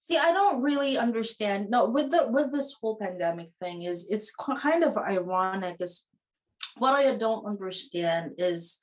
See, 0.00 0.16
I 0.16 0.32
don't 0.32 0.62
really 0.62 0.98
understand. 0.98 1.70
No, 1.70 1.84
with 1.84 2.10
the 2.10 2.26
with 2.28 2.52
this 2.52 2.76
whole 2.80 2.96
pandemic 2.96 3.50
thing 3.60 3.82
is 3.82 4.08
it's 4.10 4.34
kind 4.34 4.82
of 4.82 4.96
ironic. 4.96 5.76
Is 5.78 6.06
what 6.78 6.94
I 6.94 7.14
don't 7.16 7.46
understand 7.46 8.32
is 8.38 8.80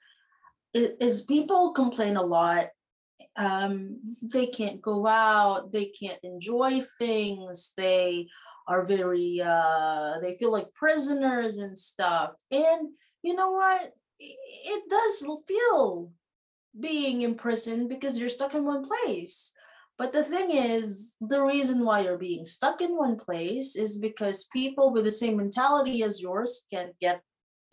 is, 0.73 1.23
people 1.23 1.73
complain 1.73 2.17
a 2.17 2.21
lot. 2.21 2.67
Um, 3.35 3.99
they 4.31 4.47
can't 4.47 4.81
go 4.81 5.07
out. 5.07 5.71
They 5.71 5.85
can't 5.85 6.19
enjoy 6.23 6.81
things. 6.99 7.73
They 7.77 8.27
are 8.67 8.85
very. 8.85 9.41
Uh, 9.43 10.19
they 10.21 10.35
feel 10.35 10.51
like 10.51 10.73
prisoners 10.73 11.57
and 11.57 11.77
stuff. 11.77 12.31
And 12.51 12.89
you 13.23 13.35
know 13.35 13.51
what? 13.51 13.91
It 14.19 14.83
does 14.89 15.25
feel 15.47 16.11
being 16.79 17.21
in 17.21 17.35
prison 17.35 17.87
because 17.87 18.17
you're 18.17 18.29
stuck 18.29 18.53
in 18.53 18.65
one 18.65 18.87
place. 18.87 19.53
But 19.97 20.13
the 20.13 20.23
thing 20.23 20.51
is, 20.51 21.15
the 21.19 21.41
reason 21.43 21.83
why 21.83 22.01
you're 22.01 22.19
being 22.19 22.45
stuck 22.45 22.81
in 22.81 22.95
one 22.95 23.17
place 23.17 23.75
is 23.75 23.97
because 23.97 24.47
people 24.53 24.93
with 24.93 25.05
the 25.05 25.11
same 25.11 25.37
mentality 25.37 26.03
as 26.03 26.21
yours 26.21 26.65
can't 26.71 26.97
get 26.99 27.21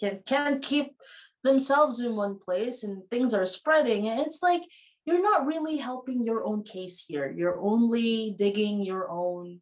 can 0.01 0.23
can't 0.25 0.63
keep 0.63 0.97
themselves 1.43 2.01
in 2.01 2.17
one 2.17 2.39
place 2.39 2.83
and 2.83 3.03
things 3.11 3.35
are 3.35 3.45
spreading. 3.45 4.09
And 4.09 4.21
it's 4.21 4.43
like 4.43 4.63
you're 5.05 5.23
not 5.23 5.47
really 5.47 5.77
helping 5.77 6.25
your 6.25 6.45
own 6.45 6.63
case 6.63 7.05
here. 7.07 7.31
You're 7.31 7.61
only 7.61 8.35
digging 8.39 8.83
your 8.83 9.11
own 9.11 9.61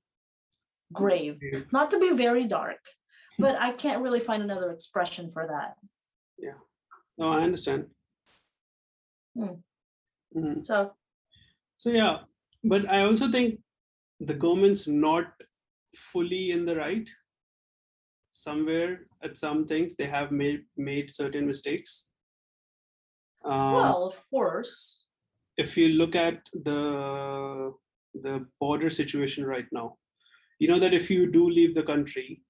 grave. 0.92 1.40
Not 1.72 1.90
to 1.90 1.98
be 1.98 2.12
very 2.12 2.46
dark, 2.46 2.78
but 3.40 3.60
I 3.60 3.72
can't 3.72 4.02
really 4.02 4.20
find 4.20 4.42
another 4.42 4.70
expression 4.70 5.32
for 5.32 5.48
that. 5.48 5.74
Yeah. 6.38 6.58
No 7.18 7.32
i 7.32 7.42
understand 7.42 7.86
Hmm. 9.34 9.56
Mhm. 10.36 10.64
So 10.64 10.92
So 11.76 11.90
yeah, 11.90 12.18
but 12.64 12.88
I 12.88 13.02
also 13.02 13.30
think 13.30 13.60
the 14.20 14.34
government's 14.34 14.86
not 14.86 15.26
fully 15.96 16.50
in 16.52 16.64
the 16.64 16.76
right. 16.76 17.08
Somewhere 18.32 19.06
at 19.22 19.36
some 19.36 19.66
things 19.66 19.94
they 19.94 20.06
have 20.06 20.32
made 20.32 20.64
made 20.76 21.12
certain 21.12 21.46
mistakes. 21.46 22.08
Um, 23.44 23.74
well, 23.74 24.06
of 24.06 24.20
course. 24.30 25.04
if 25.56 25.76
you 25.76 25.88
look 25.90 26.14
at 26.16 26.40
the 26.64 27.72
the 28.14 28.46
border 28.60 28.90
situation 28.90 29.44
right 29.44 29.66
now, 29.72 29.96
you 30.58 30.68
know 30.68 30.78
that 30.78 30.94
if 30.94 31.10
you 31.10 31.30
do 31.30 31.48
leave 31.50 31.74
the 31.74 31.82
country, 31.82 32.42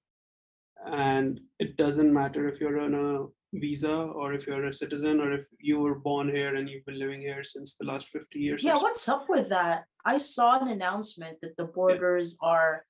and 0.85 1.39
it 1.59 1.75
doesn't 1.77 2.13
matter 2.13 2.47
if 2.47 2.61
you're 2.61 2.79
on 2.79 2.93
a 2.93 3.25
visa 3.53 3.93
or 3.93 4.33
if 4.33 4.47
you're 4.47 4.65
a 4.65 4.73
citizen 4.73 5.19
or 5.19 5.31
if 5.31 5.45
you 5.59 5.79
were 5.79 5.95
born 5.95 6.27
here 6.29 6.55
and 6.55 6.67
you've 6.69 6.85
been 6.85 6.99
living 6.99 7.21
here 7.21 7.43
since 7.43 7.75
the 7.75 7.85
last 7.85 8.07
50 8.09 8.39
years. 8.39 8.63
Yeah, 8.63 8.77
so. 8.77 8.81
what's 8.83 9.07
up 9.07 9.25
with 9.29 9.49
that? 9.49 9.85
I 10.03 10.17
saw 10.17 10.59
an 10.59 10.67
announcement 10.69 11.37
that 11.41 11.55
the 11.57 11.65
borders 11.65 12.37
are 12.41 12.85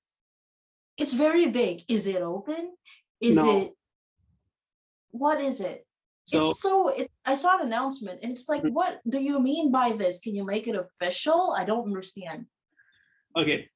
it's 0.98 1.14
very 1.14 1.48
big. 1.50 1.82
Is 1.90 2.06
it 2.08 2.22
open? 2.22 2.76
Is 3.20 3.36
No. 3.38 3.58
it 3.58 3.72
what 5.12 5.42
is 5.42 5.60
it? 5.62 5.86
So 6.26 6.50
it's 6.50 6.62
so 6.62 6.90
it, 6.90 7.12
I 7.26 7.36
saw 7.36 7.60
an 7.60 7.68
announcement 7.68 8.20
and 8.24 8.32
it's 8.32 8.48
like, 8.48 8.64
Mhm. 8.64 8.72
what 8.72 9.02
do 9.08 9.20
you 9.22 9.40
mean 9.40 9.72
by 9.72 9.92
this? 9.92 10.20
Can 10.20 10.36
you 10.36 10.46
make 10.46 10.68
it 10.68 10.76
official? 10.76 11.54
I 11.58 11.66
don't 11.66 11.86
understand. 11.86 12.46
okay. 13.36 13.70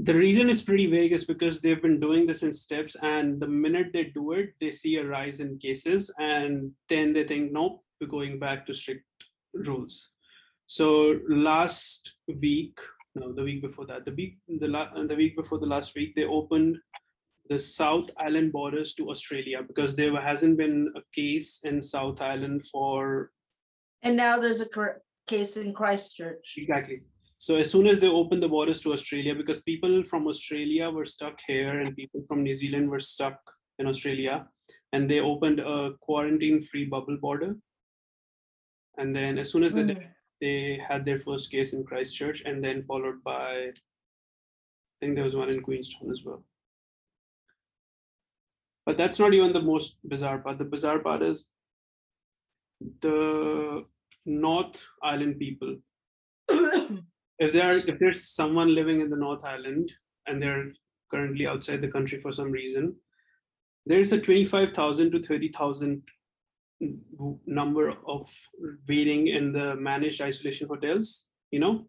The 0.00 0.14
reason 0.14 0.48
it's 0.48 0.62
pretty 0.62 0.86
vague 0.86 1.12
is 1.12 1.24
because 1.24 1.60
they've 1.60 1.82
been 1.82 1.98
doing 1.98 2.24
this 2.24 2.44
in 2.44 2.52
steps, 2.52 2.96
and 3.02 3.40
the 3.40 3.48
minute 3.48 3.88
they 3.92 4.04
do 4.04 4.32
it, 4.32 4.54
they 4.60 4.70
see 4.70 4.96
a 4.96 5.04
rise 5.04 5.40
in 5.40 5.58
cases, 5.58 6.08
and 6.20 6.70
then 6.88 7.12
they 7.12 7.24
think, 7.24 7.50
nope, 7.50 7.82
we're 8.00 8.06
going 8.06 8.38
back 8.38 8.64
to 8.66 8.74
strict 8.74 9.04
rules. 9.52 10.10
So 10.66 11.18
last 11.28 12.14
week, 12.28 12.78
no, 13.16 13.32
the 13.32 13.42
week 13.42 13.60
before 13.60 13.86
that, 13.86 14.04
the 14.04 14.12
week 14.12 14.38
the 14.46 14.68
la- 14.68 14.92
the 15.02 15.16
week 15.16 15.34
before 15.34 15.58
the 15.58 15.66
last 15.66 15.96
week, 15.96 16.14
they 16.14 16.24
opened 16.24 16.78
the 17.48 17.58
South 17.58 18.08
Island 18.18 18.52
borders 18.52 18.94
to 18.94 19.10
Australia 19.10 19.62
because 19.66 19.96
there 19.96 20.14
hasn't 20.20 20.58
been 20.58 20.92
a 20.94 21.00
case 21.12 21.60
in 21.64 21.82
South 21.82 22.20
Island 22.20 22.64
for 22.66 23.32
And 24.02 24.16
now 24.16 24.38
there's 24.38 24.60
a 24.60 24.68
case 25.26 25.56
in 25.56 25.72
Christchurch. 25.72 26.54
Exactly. 26.56 27.00
So 27.40 27.56
as 27.56 27.70
soon 27.70 27.86
as 27.86 28.00
they 28.00 28.08
opened 28.08 28.42
the 28.42 28.48
borders 28.48 28.80
to 28.82 28.92
Australia, 28.92 29.34
because 29.34 29.62
people 29.62 30.02
from 30.04 30.26
Australia 30.26 30.90
were 30.90 31.04
stuck 31.04 31.38
here 31.46 31.80
and 31.80 31.94
people 31.94 32.22
from 32.26 32.42
New 32.42 32.54
Zealand 32.54 32.90
were 32.90 32.98
stuck 32.98 33.38
in 33.78 33.86
Australia, 33.86 34.48
and 34.92 35.08
they 35.08 35.20
opened 35.20 35.60
a 35.60 35.92
quarantine-free 36.00 36.86
bubble 36.86 37.16
border. 37.16 37.56
And 38.96 39.14
then 39.14 39.38
as 39.38 39.52
soon 39.52 39.62
as 39.62 39.72
they 39.72 39.84
did, 39.84 39.98
Mm. 39.98 40.14
they 40.40 40.80
had 40.88 41.04
their 41.04 41.18
first 41.18 41.50
case 41.52 41.72
in 41.72 41.84
Christchurch, 41.84 42.42
and 42.44 42.62
then 42.62 42.82
followed 42.82 43.22
by, 43.22 43.68
I 43.68 43.72
think 45.00 45.14
there 45.14 45.24
was 45.24 45.36
one 45.36 45.48
in 45.48 45.62
Queenstown 45.62 46.10
as 46.10 46.24
well. 46.24 46.44
But 48.84 48.96
that's 48.96 49.20
not 49.20 49.32
even 49.32 49.52
the 49.52 49.62
most 49.62 49.98
bizarre 50.02 50.38
part. 50.38 50.58
The 50.58 50.64
bizarre 50.64 50.98
part 50.98 51.22
is 51.22 51.48
the 53.00 53.84
North 54.26 54.88
Island 55.02 55.38
people 55.38 55.76
if 57.38 57.52
there 57.52 57.68
are 57.70 57.76
if 57.76 57.98
there's 57.98 58.24
someone 58.28 58.74
living 58.74 59.00
in 59.00 59.10
the 59.10 59.16
north 59.16 59.44
island 59.44 59.92
and 60.26 60.42
they're 60.42 60.72
currently 61.10 61.46
outside 61.46 61.80
the 61.80 61.88
country 61.96 62.20
for 62.20 62.32
some 62.32 62.50
reason 62.50 62.94
there's 63.86 64.12
a 64.12 64.18
25000 64.20 65.10
to 65.12 65.22
30000 65.22 66.02
w- 67.16 67.38
number 67.46 67.94
of 68.06 68.30
waiting 68.88 69.28
in 69.28 69.52
the 69.52 69.74
managed 69.76 70.20
isolation 70.22 70.68
hotels 70.68 71.26
you 71.50 71.60
know 71.60 71.86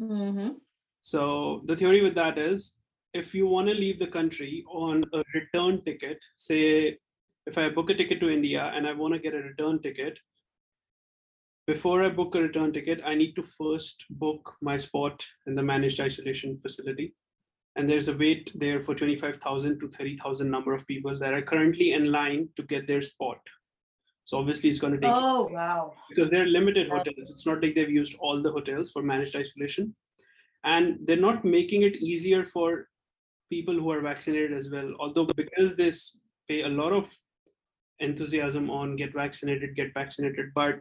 Mhm. 0.00 0.56
so 1.02 1.62
the 1.66 1.76
theory 1.76 2.00
with 2.02 2.14
that 2.14 2.38
is 2.38 2.78
if 3.12 3.34
you 3.34 3.46
want 3.46 3.68
to 3.68 3.74
leave 3.74 3.98
the 4.00 4.06
country 4.18 4.64
on 4.68 5.04
a 5.12 5.22
return 5.34 5.82
ticket 5.84 6.18
say 6.36 6.98
if 7.46 7.58
i 7.58 7.68
book 7.68 7.90
a 7.90 7.94
ticket 7.94 8.18
to 8.20 8.30
india 8.30 8.64
and 8.74 8.88
i 8.88 8.92
want 8.92 9.14
to 9.14 9.20
get 9.26 9.34
a 9.40 9.42
return 9.50 9.80
ticket 9.82 10.18
before 11.66 12.02
I 12.04 12.10
book 12.10 12.34
a 12.34 12.42
return 12.42 12.72
ticket, 12.72 13.00
I 13.04 13.14
need 13.14 13.34
to 13.36 13.42
first 13.42 14.04
book 14.10 14.54
my 14.60 14.76
spot 14.78 15.24
in 15.46 15.54
the 15.54 15.62
managed 15.62 16.00
isolation 16.00 16.58
facility. 16.58 17.14
And 17.76 17.88
there's 17.90 18.08
a 18.08 18.16
wait 18.16 18.52
there 18.54 18.80
for 18.80 18.94
25,000 18.94 19.80
to 19.80 19.88
30,000 19.88 20.48
number 20.50 20.72
of 20.72 20.86
people 20.86 21.18
that 21.18 21.34
are 21.34 21.42
currently 21.42 21.92
in 21.92 22.12
line 22.12 22.48
to 22.56 22.62
get 22.62 22.86
their 22.86 23.02
spot. 23.02 23.38
So 24.24 24.38
obviously 24.38 24.70
it's 24.70 24.80
going 24.80 24.92
to 24.94 25.00
take 25.00 25.10
Oh 25.12 25.48
wow. 25.52 25.92
because 26.08 26.30
they're 26.30 26.46
limited 26.46 26.88
hotels. 26.88 27.30
It's 27.30 27.46
not 27.46 27.62
like 27.62 27.74
they've 27.74 27.90
used 27.90 28.16
all 28.20 28.42
the 28.42 28.52
hotels 28.52 28.92
for 28.92 29.02
managed 29.02 29.34
isolation. 29.36 29.94
And 30.64 30.98
they're 31.04 31.16
not 31.16 31.44
making 31.44 31.82
it 31.82 31.96
easier 31.96 32.44
for 32.44 32.88
people 33.50 33.74
who 33.74 33.90
are 33.90 34.00
vaccinated 34.00 34.52
as 34.54 34.70
well. 34.70 34.92
Although 34.98 35.26
because 35.36 35.76
they 35.76 35.88
s- 35.88 36.16
pay 36.48 36.62
a 36.62 36.68
lot 36.68 36.92
of 36.92 37.12
enthusiasm 37.98 38.70
on 38.70 38.96
get 38.96 39.12
vaccinated, 39.12 39.76
get 39.76 39.92
vaccinated, 39.92 40.46
but 40.54 40.80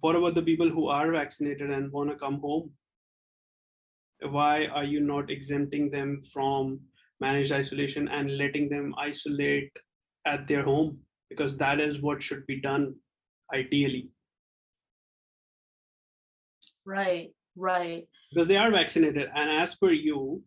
what 0.00 0.16
about 0.16 0.34
the 0.34 0.42
people 0.42 0.68
who 0.70 0.88
are 0.88 1.10
vaccinated 1.12 1.70
and 1.70 1.92
want 1.92 2.10
to 2.10 2.16
come 2.16 2.40
home? 2.40 2.70
Why 4.20 4.66
are 4.66 4.84
you 4.84 5.00
not 5.00 5.30
exempting 5.30 5.90
them 5.90 6.20
from 6.32 6.80
managed 7.20 7.52
isolation 7.52 8.08
and 8.08 8.36
letting 8.36 8.68
them 8.68 8.94
isolate 8.98 9.70
at 10.26 10.46
their 10.48 10.62
home? 10.62 10.98
Because 11.30 11.56
that 11.58 11.80
is 11.80 12.00
what 12.00 12.22
should 12.22 12.46
be 12.46 12.60
done 12.60 12.94
ideally. 13.54 14.10
Right. 16.84 17.30
Right. 17.56 18.06
because 18.30 18.46
they 18.48 18.56
are 18.56 18.70
vaccinated. 18.70 19.28
And 19.34 19.50
as 19.50 19.74
per 19.74 19.90
you, 19.90 20.42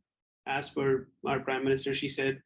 as 0.48 0.70
per 0.70 1.08
our 1.26 1.40
prime 1.40 1.64
minister, 1.64 1.94
she 1.94 2.10
said, 2.10 2.42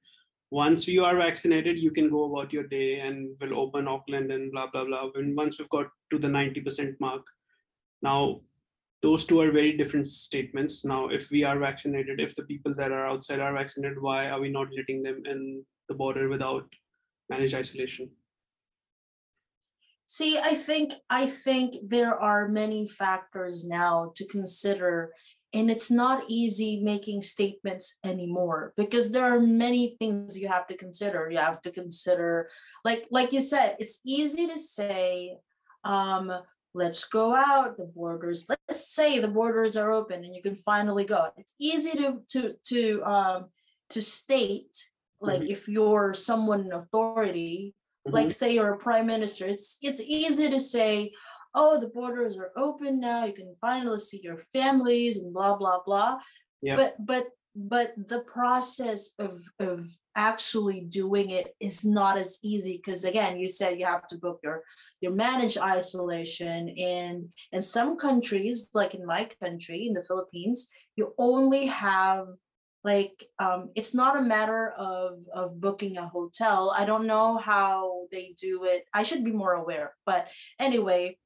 once 0.52 0.88
you 0.88 1.04
are 1.04 1.18
vaccinated, 1.18 1.78
you 1.78 1.92
can 1.92 2.10
go 2.10 2.32
about 2.32 2.54
your 2.54 2.64
day 2.64 3.00
and 3.00 3.36
we'll 3.42 3.60
open 3.60 3.88
Auckland 3.88 4.32
and 4.32 4.52
blah 4.52 4.68
blah 4.72 4.86
blah. 4.86 5.10
And 5.16 5.36
once 5.36 5.60
we've 5.60 5.70
got 5.70 5.88
to 6.12 6.20
the 6.20 6.28
90% 6.28 7.00
mark, 7.00 7.24
now 8.02 8.42
those 9.02 9.26
two 9.26 9.40
are 9.40 9.52
very 9.52 9.78
different 9.78 10.08
statements. 10.08 10.84
Now, 10.84 11.10
if 11.10 11.30
we 11.30 11.44
are 11.44 11.60
vaccinated, 11.60 12.20
if 12.20 12.36
the 12.36 12.44
people 12.44 12.74
that 12.76 12.92
are 12.92 13.08
outside 13.08 13.40
are 13.40 13.54
vaccinated, 13.54 14.02
why 14.02 14.30
are 14.30 14.40
we 14.40 14.50
not 14.50 14.68
letting 14.76 15.04
them 15.04 15.22
in 15.26 15.64
the 15.90 15.94
border 15.94 16.28
without 16.28 16.66
managed 17.30 17.54
isolation? 17.54 18.10
See, 20.08 20.38
I 20.38 20.56
think 20.56 20.94
I 21.10 21.26
think 21.26 21.76
there 21.88 22.16
are 22.20 22.48
many 22.48 22.88
factors 22.88 23.66
now 23.66 24.12
to 24.16 24.26
consider 24.26 25.12
and 25.54 25.72
it's 25.72 25.90
not 25.90 26.26
easy 26.28 26.82
making 26.84 27.22
statements 27.22 27.98
anymore 28.04 28.74
because 28.76 29.12
there 29.12 29.24
are 29.24 29.40
many 29.40 29.96
things 30.00 30.38
you 30.38 30.48
have 30.48 30.68
to 30.68 30.76
consider. 30.76 31.30
You 31.32 31.38
have 31.38 31.62
to 31.62 31.72
consider 31.72 32.50
like 32.84 33.08
like 33.10 33.34
you 33.34 33.42
said, 33.42 33.78
it's 33.80 34.00
easy 34.06 34.48
to 34.48 34.58
say 34.58 35.38
um 35.86 36.32
let's 36.74 37.06
go 37.06 37.34
out 37.34 37.78
the 37.78 37.86
borders 37.86 38.46
let's 38.50 38.92
say 38.94 39.20
the 39.20 39.28
borders 39.40 39.78
are 39.78 39.92
open 39.92 40.24
and 40.26 40.36
you 40.36 40.42
can 40.42 40.56
finally 40.56 41.06
go 41.06 41.28
it's 41.38 41.54
easy 41.60 41.92
to 41.98 42.18
to 42.28 42.54
to 42.64 43.04
um 43.06 43.46
to 43.90 44.02
state 44.02 44.76
like 45.22 45.42
Mhm. 45.42 45.50
if 45.56 45.68
you're 45.70 46.14
someone 46.14 46.62
in 46.66 46.74
authority 46.74 47.74
like 48.18 48.32
say 48.32 48.54
you're 48.54 48.74
a 48.74 48.78
prime 48.78 49.08
minister 49.08 49.46
it's 49.46 49.78
it's 49.82 50.02
easy 50.02 50.50
to 50.50 50.60
say 50.60 51.12
oh 51.56 51.80
the 51.80 51.88
borders 51.88 52.36
are 52.38 52.52
open 52.58 53.00
now 53.00 53.26
you 53.26 53.34
can 53.34 53.54
finally 53.62 54.00
see 54.00 54.20
your 54.22 54.38
families 54.38 55.18
and 55.20 55.34
blah 55.34 55.56
blah 55.56 55.80
blah 55.86 56.12
Yeah. 56.62 56.76
but 56.76 56.92
but 57.12 57.26
but 57.56 57.94
the 58.10 58.20
process 58.20 59.12
of 59.18 59.42
of 59.60 59.86
actually 60.16 60.82
doing 60.82 61.30
it 61.30 61.56
is 61.60 61.86
not 61.86 62.18
as 62.18 62.38
easy 62.44 62.78
because 62.78 63.06
again 63.06 63.40
you 63.40 63.48
said 63.48 63.80
you 63.80 63.86
have 63.86 64.08
to 64.08 64.18
book 64.18 64.40
your 64.44 64.62
your 65.00 65.14
managed 65.14 65.58
isolation 65.58 66.70
and 66.78 67.30
in 67.54 67.62
some 67.62 67.98
countries 67.98 68.68
like 68.74 68.94
in 68.94 69.06
my 69.06 69.30
country 69.42 69.88
in 69.88 69.94
the 69.94 70.04
philippines 70.04 70.68
you 70.98 71.14
only 71.18 71.66
have 71.66 72.28
like 72.84 73.26
um 73.40 73.72
it's 73.76 73.96
not 73.96 74.18
a 74.18 74.22
matter 74.22 74.72
of 74.78 75.20
of 75.34 75.60
booking 75.60 75.98
a 75.98 76.08
hotel. 76.08 76.74
I 76.78 76.86
don't 76.86 77.08
know 77.08 77.38
how 77.38 78.06
they 78.12 78.36
do 78.40 78.66
it. 78.66 78.86
I 78.94 79.02
should 79.02 79.26
be 79.26 79.32
more 79.32 79.54
aware 79.54 79.96
but 80.06 80.28
anyway 80.60 81.18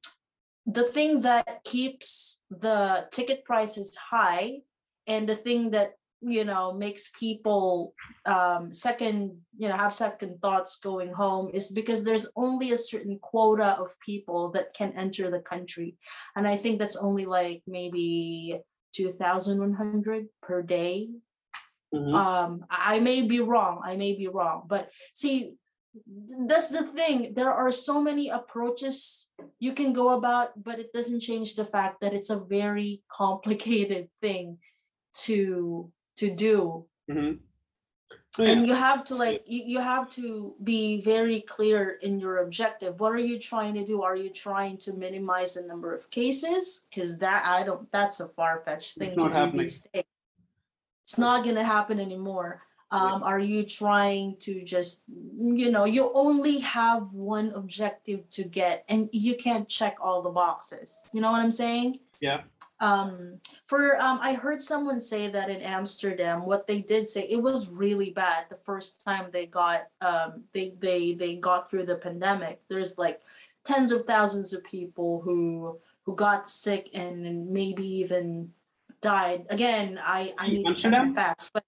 the 0.66 0.84
thing 0.84 1.22
that 1.22 1.64
keeps 1.64 2.42
the 2.50 3.08
ticket 3.12 3.44
prices 3.44 3.96
high 3.96 4.60
and 5.08 5.28
the 5.28 5.36
thing 5.36 5.72
that 5.72 5.94
you 6.22 6.44
know 6.44 6.74
makes 6.74 7.12
people 7.18 7.94
um 8.26 8.74
second 8.74 9.38
you 9.58 9.70
know 9.70 9.78
have 9.78 9.94
second 9.94 10.40
thoughts 10.42 10.78
going 10.80 11.14
home 11.14 11.50
is 11.54 11.72
because 11.72 12.04
there's 12.04 12.28
only 12.36 12.72
a 12.72 12.78
certain 12.78 13.18
quota 13.20 13.78
of 13.80 13.98
people 14.02 14.52
that 14.52 14.74
can 14.74 14.92
enter 14.98 15.32
the 15.32 15.40
country 15.40 15.96
and 16.36 16.46
i 16.48 16.58
think 16.58 16.78
that's 16.78 16.98
only 16.98 17.26
like 17.26 17.62
maybe 17.68 18.60
2100 18.94 20.28
per 20.42 20.62
day 20.62 21.10
Mhm. 21.92 22.14
um 22.14 22.66
I 22.70 23.00
may 23.00 23.24
be 23.24 23.40
wrong 23.40 23.82
i 23.84 23.96
may 23.96 24.14
be 24.14 24.28
wrong 24.28 24.66
but 24.68 24.92
see 25.16 25.56
that's 26.46 26.70
the 26.70 26.84
thing 26.84 27.34
there 27.34 27.52
are 27.52 27.72
so 27.72 28.00
many 28.00 28.30
approaches 28.30 29.32
you 29.58 29.74
can 29.74 29.92
go 29.92 30.10
about 30.10 30.52
but 30.64 30.78
it 30.78 30.94
doesn't 30.94 31.22
change 31.22 31.56
the 31.56 31.66
fact 31.66 32.02
that 32.02 32.14
it's 32.14 32.30
a 32.30 32.40
very 32.40 33.02
complicated 33.12 34.08
thing 34.22 34.60
to 35.26 35.92
to 36.22 36.30
do. 36.48 36.86
Mhm. 37.10 37.40
Oh, 38.38 38.44
yeah. 38.44 38.52
and 38.52 38.68
you 38.68 38.76
have 38.76 39.04
to 39.06 39.16
like 39.16 39.44
you, 39.48 39.64
you 39.74 39.80
have 39.82 40.10
to 40.12 40.54
be 40.64 41.02
very 41.02 41.42
clear 41.42 41.98
in 42.08 42.20
your 42.20 42.38
objective. 42.46 43.00
What 43.00 43.12
are 43.12 43.26
you 43.32 43.40
trying 43.40 43.74
to 43.74 43.84
do? 43.84 44.04
Are 44.04 44.16
you 44.16 44.30
trying 44.30 44.78
to 44.86 44.94
minimize 44.94 45.56
the 45.56 45.64
number 45.64 45.94
of 45.96 46.10
cases? 46.12 46.86
Because 46.90 47.18
that 47.18 47.42
i 47.46 47.64
don't 47.64 47.92
that's 47.92 48.20
a 48.20 48.28
far-fetched 48.28 48.98
thing 49.00 49.18
to 49.18 49.26
do 49.26 49.30
happening. 49.30 49.64
these 49.64 49.82
days. 49.82 50.04
It's 51.06 51.18
not 51.18 51.44
going 51.44 51.56
to 51.56 51.64
happen 51.64 52.00
anymore. 52.00 52.62
Um, 52.92 53.24
are 53.24 53.40
you 53.40 53.64
trying 53.64 54.38
to 54.46 54.64
just 54.64 55.04
you 55.58 55.70
know 55.72 55.86
you 55.86 56.12
only 56.14 56.60
have 56.60 57.04
one 57.14 57.52
objective 57.62 58.22
to 58.38 58.44
get 58.44 58.86
and 58.90 59.10
you 59.12 59.36
can't 59.36 59.68
check 59.68 59.98
all 60.02 60.22
the 60.22 60.30
boxes. 60.44 60.90
You 61.14 61.22
know 61.22 61.32
what 61.32 61.42
i'm 61.42 61.52
saying? 61.66 61.98
Yeah. 62.22 62.42
Um 62.82 63.38
for 63.68 63.98
um 63.98 64.20
i 64.22 64.34
heard 64.34 64.62
someone 64.62 65.00
say 65.00 65.28
that 65.28 65.50
in 65.50 65.62
amsterdam 65.62 66.46
what 66.46 66.66
they 66.66 66.80
did 66.80 67.08
say 67.08 67.28
it 67.30 67.42
was 67.42 67.68
really 67.68 68.10
bad 68.12 68.46
the 68.50 68.56
first 68.56 69.04
time 69.06 69.26
they 69.32 69.46
got 69.46 69.88
um 70.02 70.44
they 70.54 70.74
they 70.80 71.14
they 71.14 71.36
got 71.36 71.70
through 71.70 71.84
the 71.84 71.96
pandemic. 71.96 72.62
There's 72.70 72.98
like 72.98 73.22
tens 73.66 73.92
of 73.92 74.06
thousands 74.06 74.54
of 74.54 74.64
people 74.64 75.22
who 75.22 75.78
who 76.06 76.16
got 76.16 76.50
sick 76.50 76.90
and 76.94 77.50
maybe 77.50 77.86
even 77.86 78.52
died. 79.02 79.46
Again 79.50 80.00
i 80.04 80.34
i 80.38 80.48
need 80.48 80.66
to 80.68 80.74
check 80.74 80.94
Amsterdam? 80.94 81.16
facts 81.16 81.52
but 81.54 81.64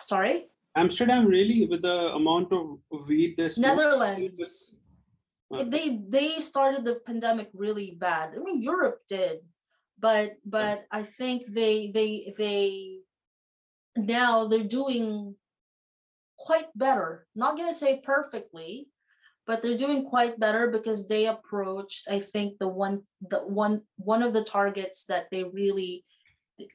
sorry? 0.00 0.46
Amsterdam, 0.76 1.26
really, 1.26 1.66
with 1.66 1.82
the 1.82 2.12
amount 2.12 2.52
of 2.52 2.78
weed 3.08 3.36
smoke? 3.50 3.58
netherlands. 3.58 4.78
they 5.50 6.00
they 6.08 6.38
started 6.40 6.84
the 6.84 6.96
pandemic 7.06 7.48
really 7.54 7.92
bad. 7.92 8.34
I 8.36 8.38
mean 8.38 8.60
Europe 8.60 9.00
did, 9.08 9.40
but 9.98 10.36
but 10.44 10.86
I 10.90 11.02
think 11.02 11.46
they 11.46 11.90
they 11.92 12.32
they 12.36 12.98
now 13.96 14.46
they're 14.46 14.64
doing 14.64 15.34
quite 16.38 16.66
better. 16.74 17.26
Not 17.34 17.56
gonna 17.56 17.74
say 17.74 18.00
perfectly, 18.04 18.88
but 19.46 19.62
they're 19.62 19.76
doing 19.76 20.04
quite 20.04 20.38
better 20.38 20.70
because 20.70 21.06
they 21.06 21.26
approached 21.26 22.08
I 22.10 22.20
think 22.20 22.58
the 22.58 22.68
one 22.68 23.02
the 23.26 23.38
one 23.38 23.82
one 23.96 24.22
of 24.22 24.32
the 24.32 24.44
targets 24.44 25.04
that 25.04 25.28
they 25.30 25.44
really 25.44 26.04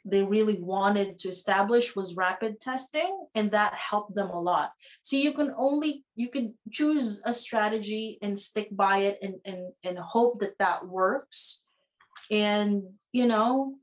they 0.06 0.24
really 0.24 0.56
wanted 0.60 1.18
to 1.18 1.28
establish 1.28 1.96
was 1.96 2.16
rapid 2.16 2.60
testing 2.60 3.26
and 3.34 3.50
that 3.52 3.74
helped 3.74 4.14
them 4.14 4.30
a 4.30 4.40
lot 4.40 4.72
so 5.02 5.16
you 5.16 5.32
can 5.34 5.52
only 5.58 6.04
you 6.16 6.30
can 6.30 6.54
choose 6.70 7.20
a 7.26 7.34
strategy 7.34 8.20
and 8.22 8.38
stick 8.38 8.70
by 8.72 8.98
it 9.00 9.18
and 9.24 9.36
and, 9.44 9.72
and 9.84 9.98
hope 9.98 10.40
that 10.40 10.58
that 10.60 10.88
works 10.88 11.61
and 12.32 12.84
you 13.12 13.26
know 13.26 13.76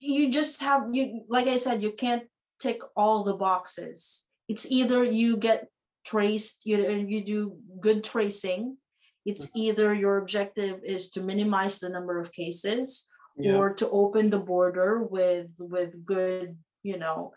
you 0.00 0.30
just 0.32 0.60
have 0.60 0.88
you 0.92 1.22
like 1.28 1.46
i 1.46 1.56
said 1.56 1.82
you 1.82 1.92
can't 1.92 2.24
tick 2.58 2.80
all 2.96 3.24
the 3.24 3.34
boxes. 3.34 4.24
It's 4.48 4.70
either 4.70 5.04
you 5.04 5.36
get 5.36 5.68
traced 6.04 6.62
you 6.64 6.78
you 7.08 7.24
do 7.24 7.56
good 7.80 8.04
tracing. 8.04 8.76
It's 9.24 9.48
mm-hmm. 9.48 9.58
either 9.58 9.94
your 9.94 10.18
objective 10.18 10.80
is 10.84 11.10
to 11.10 11.22
minimize 11.22 11.80
the 11.80 11.88
number 11.88 12.20
of 12.20 12.32
cases 12.32 13.08
Yeah, 13.36 13.56
or 13.56 13.74
to 13.74 13.90
open 13.90 14.30
the 14.30 14.44
border 14.52 15.02
with 15.02 15.48
with 15.58 16.04
good 16.04 16.56
you 16.82 16.98
know. 16.98 17.32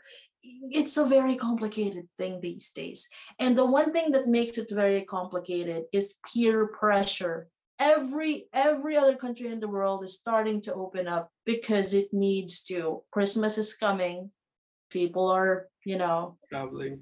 It's 0.72 0.96
a 0.96 1.04
very 1.04 1.36
complicated 1.36 2.08
thing 2.18 2.40
these 2.40 2.72
days. 2.72 3.10
And 3.40 3.58
the 3.58 3.66
one 3.66 3.92
thing 3.92 4.14
that 4.14 4.28
makes 4.28 4.58
it 4.58 4.70
very 4.72 5.02
complicated 5.04 5.84
is 5.92 6.16
peer 6.24 6.68
pressure 6.68 7.50
every 7.80 8.48
every 8.54 8.98
other 8.98 9.16
country 9.16 9.52
in 9.52 9.60
the 9.60 9.68
world 9.68 10.04
is 10.04 10.14
starting 10.14 10.62
to 10.62 10.74
open 10.74 11.08
up 11.08 11.32
because 11.46 11.94
it 11.94 12.10
needs 12.12 12.64
to. 12.66 13.02
Christmas 13.12 13.58
is 13.58 13.76
coming. 13.76 14.32
People 14.90 15.30
are 15.30 15.68
you 15.86 15.98
know 15.98 16.38
traveling. 16.50 17.00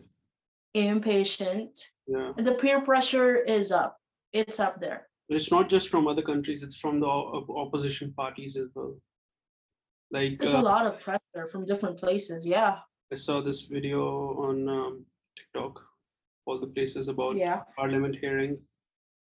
impatient. 0.73 1.77
Yeah. 2.07 2.31
and 2.37 2.47
the 2.47 2.53
peer 2.53 2.79
pressure 2.81 3.35
is 3.35 3.71
up. 3.71 3.97
It's 4.31 4.59
up 4.59 4.79
there. 4.79 5.09
But 5.27 5.35
it's 5.35 5.51
not 5.51 5.67
just 5.67 5.89
from 5.89 6.07
other 6.07 6.21
countries, 6.21 6.63
it's 6.63 6.79
from 6.79 7.01
the 7.01 7.07
opposition 7.07 8.13
parties 8.15 8.55
as 8.55 8.69
well. 8.73 8.95
Like, 10.09 10.39
there's 10.39 10.53
a 10.53 10.59
uh, 10.59 10.61
lot 10.61 10.85
of 10.85 11.01
pressure 11.01 11.47
from 11.51 11.65
different 11.65 11.97
places 11.99 12.47
yeah. 12.47 12.77
I 13.11 13.15
saw 13.15 13.41
this 13.41 13.63
video 13.63 14.01
on 14.47 14.69
um, 14.69 15.05
TikTok, 15.37 15.81
all 16.45 16.61
the 16.61 16.67
places 16.67 17.09
about 17.09 17.35
yeah. 17.35 17.63
parliament 17.75 18.15
hearing 18.21 18.57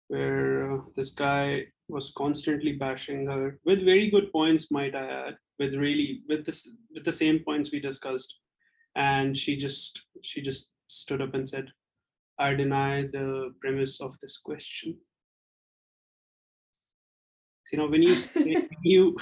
where 0.09 0.73
uh, 0.73 0.81
this 0.95 1.11
guy 1.11 1.65
was 1.87 2.11
constantly 2.15 2.73
bashing 2.73 3.25
her 3.27 3.59
with 3.65 3.85
very 3.85 4.09
good 4.09 4.31
points 4.31 4.69
might 4.71 4.95
i 4.95 5.05
add 5.05 5.37
with 5.59 5.75
really 5.75 6.21
with 6.27 6.45
this 6.45 6.71
with 6.93 7.03
the 7.05 7.13
same 7.13 7.39
points 7.39 7.71
we 7.71 7.79
discussed. 7.79 8.39
And 8.95 9.37
she 9.37 9.55
just 9.55 10.01
she 10.23 10.41
just 10.41 10.71
stood 10.87 11.21
up 11.21 11.35
and 11.35 11.47
said 11.47 11.67
i 12.39 12.53
deny 12.53 13.03
the 13.03 13.53
premise 13.61 14.01
of 14.01 14.17
this 14.19 14.37
question. 14.37 14.97
So, 17.65 17.77
you 17.77 17.83
know 17.83 17.89
when 17.89 18.01
you 18.01 18.15
say, 18.15 18.53
when 18.53 18.83
you 18.83 19.17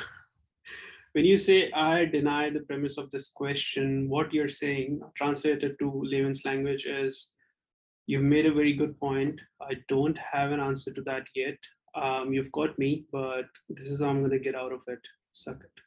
when 1.13 1.25
you 1.25 1.37
say 1.37 1.71
i 1.71 2.05
deny 2.05 2.49
the 2.49 2.61
premise 2.61 2.97
of 2.97 3.09
this 3.11 3.29
question 3.29 4.07
what 4.07 4.33
you're 4.33 4.55
saying 4.63 5.01
translated 5.17 5.75
to 5.79 6.01
layman's 6.05 6.45
language 6.45 6.85
is 6.85 7.31
You've 8.07 8.23
made 8.23 8.45
a 8.45 8.53
very 8.53 8.73
good 8.73 8.97
point. 8.99 9.39
I 9.61 9.73
don't 9.89 10.17
have 10.17 10.51
an 10.51 10.61
answer 10.61 10.93
to 10.93 11.01
that 11.03 11.27
yet. 11.35 11.57
Um, 11.93 12.33
you've 12.33 12.51
got 12.51 12.77
me, 12.79 13.05
but 13.11 13.45
this 13.69 13.87
is 13.87 14.01
how 14.01 14.07
I'm 14.09 14.21
gonna 14.21 14.39
get 14.39 14.55
out 14.55 14.71
of 14.71 14.81
it. 14.87 14.99
Suck 15.31 15.57
it. 15.63 15.81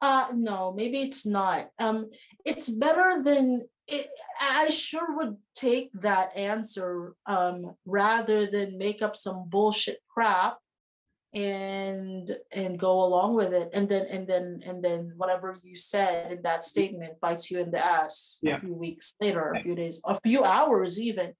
Uh 0.00 0.28
no, 0.34 0.72
maybe 0.72 1.02
it's 1.02 1.24
not. 1.26 1.68
Um 1.78 2.10
it's 2.44 2.68
better 2.68 3.22
than 3.22 3.68
it, 3.86 4.08
I 4.40 4.70
sure 4.70 5.16
would 5.16 5.36
take 5.54 5.90
that 6.00 6.36
answer 6.36 7.14
um 7.26 7.76
rather 7.86 8.46
than 8.46 8.78
make 8.78 9.02
up 9.02 9.16
some 9.16 9.48
bullshit 9.48 9.98
crap 10.08 10.58
and 11.34 12.30
and 12.52 12.78
go 12.78 13.02
along 13.04 13.34
with 13.34 13.52
it 13.54 13.70
and 13.72 13.88
then 13.88 14.06
and 14.10 14.26
then 14.26 14.60
and 14.66 14.84
then 14.84 15.12
whatever 15.16 15.58
you 15.62 15.74
said 15.76 16.30
in 16.30 16.42
that 16.42 16.62
statement 16.64 17.18
bites 17.20 17.50
you 17.50 17.58
in 17.58 17.70
the 17.70 17.82
ass 17.82 18.38
Yeah. 18.42 18.56
a 18.56 18.58
few 18.58 18.74
weeks 18.74 19.14
later, 19.20 19.52
a 19.52 19.60
few 19.60 19.74
days, 19.74 20.02
a 20.04 20.18
few 20.20 20.44
hours 20.44 21.00
even. 21.00 21.32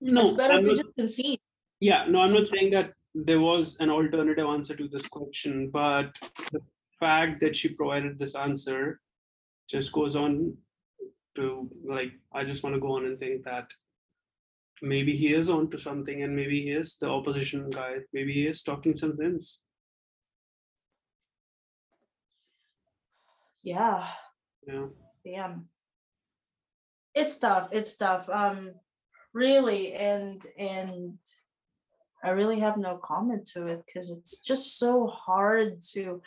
No, 0.00 0.22
it's 0.22 0.34
better 0.34 0.54
I'm 0.54 0.64
to 0.64 0.70
not- 0.70 0.76
just 0.84 0.94
concede. 0.96 1.40
yeah, 1.80 2.06
no, 2.08 2.20
I'm 2.20 2.32
not 2.32 2.46
saying 2.46 2.70
that 2.70 2.92
there 3.14 3.40
was 3.40 3.76
an 3.80 3.90
alternative 3.90 4.46
answer 4.46 4.76
to 4.76 4.86
this 4.86 5.06
question, 5.08 5.68
but 5.70 6.16
the 6.52 6.60
fact 6.98 7.40
that 7.40 7.56
she 7.56 7.70
provided 7.70 8.18
this 8.18 8.36
answer 8.36 9.00
just 9.68 9.90
goes 9.92 10.14
on 10.14 10.56
to 11.34 11.68
like, 11.84 12.12
I 12.32 12.44
just 12.44 12.62
want 12.62 12.74
to 12.76 12.80
go 12.80 12.92
on 12.92 13.04
and 13.06 13.18
think 13.18 13.44
that 13.44 13.66
maybe 14.82 15.16
he 15.16 15.34
is 15.34 15.50
on 15.50 15.70
to 15.70 15.78
something 15.78 16.22
and 16.22 16.34
maybe 16.34 16.62
he 16.62 16.70
is 16.70 16.96
the 16.96 17.08
opposition 17.08 17.70
guy. 17.70 17.96
Maybe 18.12 18.32
he 18.32 18.46
is 18.46 18.62
talking 18.62 18.96
some 18.96 19.16
sense. 19.16 19.62
Yeah. 23.62 24.06
Yeah. 24.66 24.86
Damn. 25.24 25.68
It's 27.14 27.36
tough. 27.36 27.68
It's 27.72 27.96
tough. 27.96 28.28
Um, 28.28 28.72
really, 29.34 29.92
and 29.94 30.44
and 30.58 31.18
I 32.22 32.30
really 32.30 32.60
have 32.60 32.76
no 32.76 32.96
comment 32.96 33.46
to 33.54 33.66
it 33.66 33.82
because 33.84 34.10
it's 34.10 34.40
just 34.40 34.78
so 34.78 35.06
hard 35.06 35.80
to. 35.92 36.22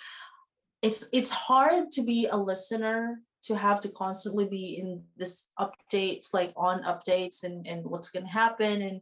It's 0.82 1.10
it's 1.14 1.32
hard 1.32 1.92
to 1.92 2.04
be 2.04 2.28
a 2.28 2.36
listener 2.36 3.22
to 3.44 3.56
have 3.56 3.82
to 3.82 3.90
constantly 3.90 4.46
be 4.46 4.78
in 4.80 5.04
this 5.18 5.48
updates 5.60 6.34
like 6.34 6.54
on 6.56 6.84
updates 6.84 7.44
and 7.44 7.68
and 7.68 7.84
what's 7.86 8.10
gonna 8.10 8.28
happen 8.28 8.82
and 8.82 9.02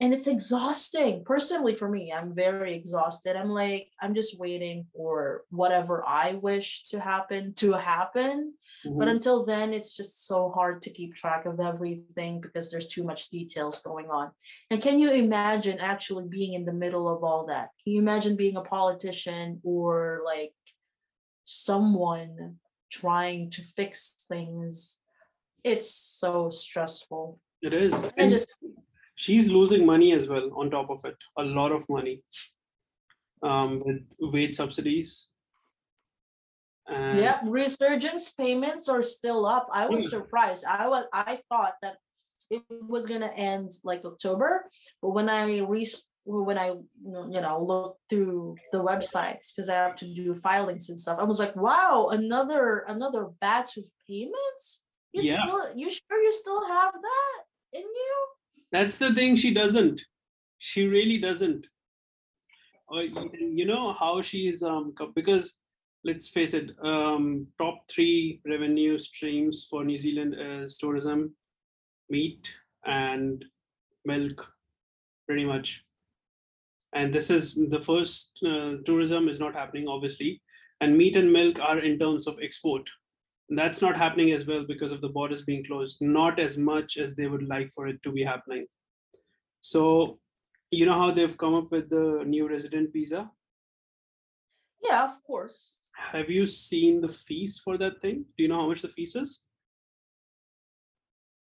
and 0.00 0.14
it's 0.14 0.28
exhausting. 0.28 1.24
Personally 1.24 1.74
for 1.74 1.88
me 1.88 2.12
i'm 2.12 2.32
very 2.32 2.74
exhausted. 2.74 3.34
I'm 3.34 3.48
like 3.50 3.88
i'm 4.00 4.14
just 4.14 4.38
waiting 4.38 4.86
for 4.94 5.42
whatever 5.50 6.04
i 6.06 6.34
wish 6.34 6.84
to 6.90 7.00
happen 7.00 7.52
to 7.54 7.72
happen. 7.72 8.54
But 8.84 9.08
Mhm. 9.08 9.14
until 9.16 9.44
then 9.44 9.72
it's 9.72 9.92
just 9.96 10.26
so 10.28 10.50
hard 10.50 10.82
to 10.82 10.90
keep 10.90 11.16
track 11.16 11.46
of 11.46 11.58
everything 11.58 12.40
because 12.40 12.70
there's 12.70 12.86
too 12.86 13.02
much 13.02 13.28
details 13.30 13.82
going 13.82 14.08
on. 14.08 14.30
And 14.70 14.80
can 14.80 15.00
you 15.00 15.10
imagine 15.10 15.78
actually 15.80 16.26
being 16.28 16.52
in 16.54 16.64
the 16.64 16.72
middle 16.84 17.08
of 17.08 17.24
all 17.24 17.46
that? 17.46 17.70
Can 17.82 17.94
you 17.94 18.00
imagine 18.00 18.36
being 18.36 18.56
a 18.56 18.62
politician 18.62 19.60
or 19.64 20.22
like 20.24 20.52
someone 21.44 22.58
trying 22.90 23.50
to 23.50 23.62
fix 23.62 24.14
things 24.28 24.98
it's 25.64 25.90
so 25.90 26.50
stressful 26.50 27.38
It 27.62 27.74
is. 27.74 28.04
i 28.04 28.12
And 28.16 28.30
just 28.30 28.56
she's 29.16 29.48
losing 29.48 29.84
money 29.84 30.12
as 30.12 30.28
well 30.28 30.50
on 30.56 30.70
top 30.70 30.90
of 30.90 31.04
it 31.04 31.16
a 31.38 31.42
lot 31.42 31.72
of 31.72 31.88
money 31.88 32.22
um 33.42 33.80
with 33.84 34.02
wage 34.20 34.54
subsidies 34.56 35.30
and 36.86 37.18
yeah 37.18 37.40
resurgence 37.44 38.30
payments 38.30 38.88
are 38.88 39.02
still 39.02 39.44
up 39.46 39.68
i 39.72 39.86
was 39.86 40.04
Yeah. 40.04 40.10
surprised 40.18 40.64
i 40.68 40.88
was 40.88 41.04
i 41.12 41.40
thought 41.50 41.74
that 41.82 41.96
it 42.50 42.62
was 42.88 43.06
going 43.06 43.20
to 43.20 43.34
end 43.34 43.72
like 43.84 44.04
october 44.04 44.64
but 45.02 45.10
when 45.10 45.28
i 45.28 45.58
re 45.58 45.86
when 46.28 46.58
i 46.58 46.68
you 46.68 47.40
know 47.40 47.64
looked 47.66 48.00
through 48.10 48.54
the 48.72 48.78
websites 48.78 49.54
because 49.54 49.68
i 49.70 49.74
have 49.74 49.96
to 49.96 50.12
do 50.12 50.34
filings 50.34 50.90
and 50.90 51.00
stuff 51.00 51.18
i 51.18 51.24
was 51.24 51.38
like 51.38 51.56
wow 51.56 52.08
another 52.12 52.84
another 52.88 53.28
batch 53.40 53.76
of 53.76 53.84
payments? 54.08 54.82
You 55.12 55.22
Yeah. 55.22 55.42
still 55.42 55.76
you 55.76 55.90
sure 55.90 56.22
you 56.22 56.32
still 56.32 56.66
have 56.68 56.92
that 56.92 57.38
in 57.72 57.82
you? 57.82 58.26
That's 58.72 58.98
the 58.98 59.14
thing 59.14 59.36
she 59.36 59.54
doesn't 59.54 60.02
she 60.58 60.86
really 60.86 61.18
doesn't. 61.18 61.66
Uh, 62.92 63.02
you 63.38 63.64
know 63.64 63.92
how 63.92 64.20
she's 64.22 64.62
um 64.62 64.94
because 65.14 65.54
let's 66.04 66.28
face 66.28 66.54
it 66.54 66.70
um 66.82 67.46
top 67.58 67.82
three 67.90 68.40
revenue 68.46 68.98
streams 68.98 69.66
for 69.68 69.84
new 69.84 69.98
zealand 69.98 70.34
is 70.38 70.78
tourism 70.78 71.34
meat 72.08 72.54
and 72.86 73.44
milk 74.06 74.50
pretty 75.26 75.44
much 75.44 75.84
and 76.94 77.12
this 77.12 77.30
is 77.30 77.54
the 77.70 77.80
first 77.80 78.40
uh, 78.46 78.74
tourism 78.84 79.28
is 79.28 79.40
not 79.40 79.54
happening 79.54 79.86
obviously 79.88 80.40
and 80.80 80.96
meat 80.96 81.16
and 81.16 81.32
milk 81.32 81.58
are 81.60 81.78
in 81.80 81.98
terms 81.98 82.26
of 82.26 82.38
export 82.42 82.88
that's 83.50 83.80
not 83.82 83.96
happening 83.96 84.32
as 84.32 84.46
well 84.46 84.64
because 84.66 84.92
of 84.92 85.00
the 85.00 85.08
borders 85.08 85.42
being 85.42 85.64
closed 85.64 85.98
not 86.00 86.38
as 86.38 86.56
much 86.58 86.96
as 86.98 87.14
they 87.14 87.26
would 87.26 87.46
like 87.48 87.70
for 87.72 87.88
it 87.88 88.02
to 88.02 88.12
be 88.12 88.22
happening 88.22 88.66
so 89.60 90.18
you 90.70 90.86
know 90.86 90.98
how 90.98 91.10
they've 91.10 91.38
come 91.38 91.54
up 91.54 91.70
with 91.70 91.88
the 91.90 92.22
new 92.26 92.48
resident 92.48 92.92
visa 92.92 93.30
Yeah, 94.88 95.04
of 95.04 95.22
course. 95.26 95.78
have 96.14 96.28
you 96.30 96.46
seen 96.46 97.00
the 97.00 97.08
fees 97.08 97.60
for 97.64 97.76
that 97.78 98.00
thing 98.02 98.24
do 98.36 98.42
you 98.44 98.48
know 98.48 98.60
how 98.62 98.68
much 98.68 98.82
the 98.82 98.88
fees 98.96 99.14
is 99.16 99.42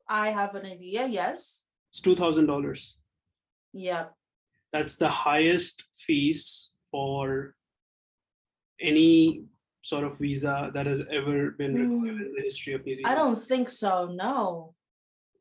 I 0.08 0.28
have 0.28 0.54
an 0.54 0.64
idea. 0.66 1.06
Yes. 1.08 1.64
it's 1.90 2.00
$2000 2.00 2.94
Yeah. 3.72 4.04
That's 4.76 4.96
the 4.96 5.08
highest 5.08 5.84
fees 5.94 6.72
for 6.90 7.54
any 8.80 9.44
sort 9.82 10.04
of 10.04 10.18
visa 10.18 10.70
that 10.74 10.86
has 10.86 11.02
ever 11.10 11.52
been 11.52 11.74
hmm. 11.76 11.82
required 11.82 12.26
in 12.26 12.32
the 12.36 12.42
history 12.42 12.74
of 12.74 12.84
New 12.84 12.94
Zealand. 12.94 13.12
I 13.12 13.14
don't 13.14 13.40
think 13.40 13.68
so. 13.68 14.12
No. 14.14 14.74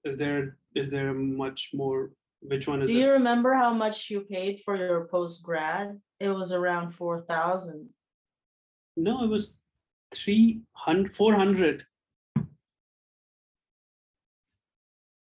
Is 0.03 0.17
there 0.17 0.57
is 0.75 0.89
there 0.89 1.13
much 1.13 1.71
more? 1.73 2.11
Which 2.41 2.67
one 2.67 2.81
is 2.83 2.91
Do 2.91 2.97
it? 2.97 3.01
you 3.01 3.11
remember 3.11 3.53
how 3.55 3.73
much 3.73 4.09
you 4.11 4.21
paid 4.21 4.61
for 4.63 4.75
your 4.75 5.07
post 5.07 5.43
grad? 5.43 5.99
It 6.19 6.29
was 6.29 6.51
around 6.53 6.91
four 6.91 7.21
thousand. 7.21 7.89
No, 8.95 9.23
it 9.23 9.27
was 9.27 9.57
300, 10.13 11.13
400. 11.13 11.85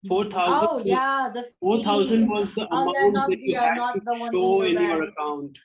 4,000 0.08 0.68
Oh 0.70 0.82
yeah, 0.86 1.30
the 1.34 1.44
4,000 1.60 2.22
fee. 2.24 2.30
was 2.30 2.54
the 2.54 2.68
Oh, 2.72 2.82
amount 2.82 2.96
yeah, 2.96 3.10
not 3.12 3.30
that 3.30 3.40
you 3.42 3.54
yeah, 3.54 3.70
had 3.76 3.94
to 3.94 4.02
the 4.06 4.16
ones 4.16 4.40
show 4.40 4.62
in 4.62 4.68
in 4.68 4.74
your 4.74 4.82
your 4.82 5.04
account. 5.04 5.58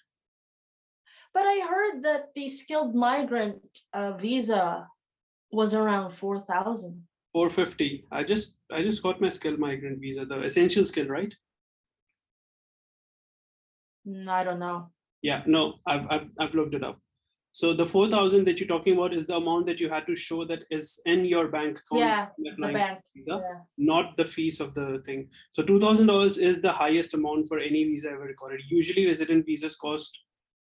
But 1.34 1.42
I 1.44 1.66
heard 1.68 2.02
that 2.04 2.34
the 2.34 2.48
skilled 2.48 2.94
migrant 2.94 3.80
uh, 3.92 4.12
visa 4.12 4.88
was 5.52 5.74
around 5.74 6.12
four 6.12 6.40
thousand. 6.40 7.08
450. 7.32 8.06
I 8.10 8.24
just 8.24 8.56
I 8.72 8.82
just 8.82 9.02
got 9.02 9.20
my 9.20 9.28
skilled 9.28 9.58
migrant 9.58 10.00
visa, 10.00 10.24
the 10.24 10.42
essential 10.42 10.86
skill, 10.86 11.08
right? 11.08 11.34
Mm, 14.06 14.28
I 14.28 14.44
don't 14.44 14.58
know. 14.58 14.92
Yeah, 15.22 15.42
no, 15.46 15.80
I've, 15.86 16.06
I've, 16.10 16.30
I've 16.38 16.54
looked 16.54 16.74
it 16.74 16.82
up. 16.84 17.00
So 17.52 17.74
the 17.74 17.84
4,000 17.86 18.44
that 18.44 18.60
you're 18.60 18.68
talking 18.68 18.94
about 18.96 19.12
is 19.12 19.26
the 19.26 19.36
amount 19.36 19.66
that 19.66 19.80
you 19.80 19.88
had 19.88 20.06
to 20.06 20.14
show 20.14 20.44
that 20.44 20.60
is 20.70 21.00
in 21.04 21.24
your 21.24 21.48
bank 21.48 21.78
account. 21.78 22.00
Yeah, 22.00 22.28
The 22.38 22.72
bank. 22.72 23.00
visa, 23.14 23.40
Yeah. 23.42 23.60
Not 23.76 24.16
the 24.16 24.24
fees 24.24 24.60
of 24.60 24.74
the 24.74 25.02
thing. 25.04 25.28
So 25.50 25.62
$2,000 25.62 26.38
is 26.38 26.60
the 26.62 26.72
highest 26.72 27.14
amount 27.14 27.48
for 27.48 27.58
any 27.58 27.84
visa 27.84 28.10
ever 28.10 28.22
recorded. 28.24 28.60
Usually 28.68 29.06
resident 29.06 29.46
visas 29.46 29.76
cost 29.76 30.16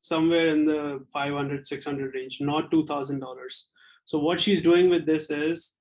somewhere 0.00 0.48
in 0.48 0.66
the 0.66 1.04
500, 1.12 1.66
600 1.66 2.14
range, 2.14 2.40
not 2.40 2.70
$2,000. 2.70 3.62
So 4.04 4.18
what 4.18 4.40
she's 4.40 4.62
doing 4.62 4.90
with 4.90 5.06
this 5.06 5.30
is, 5.30 5.76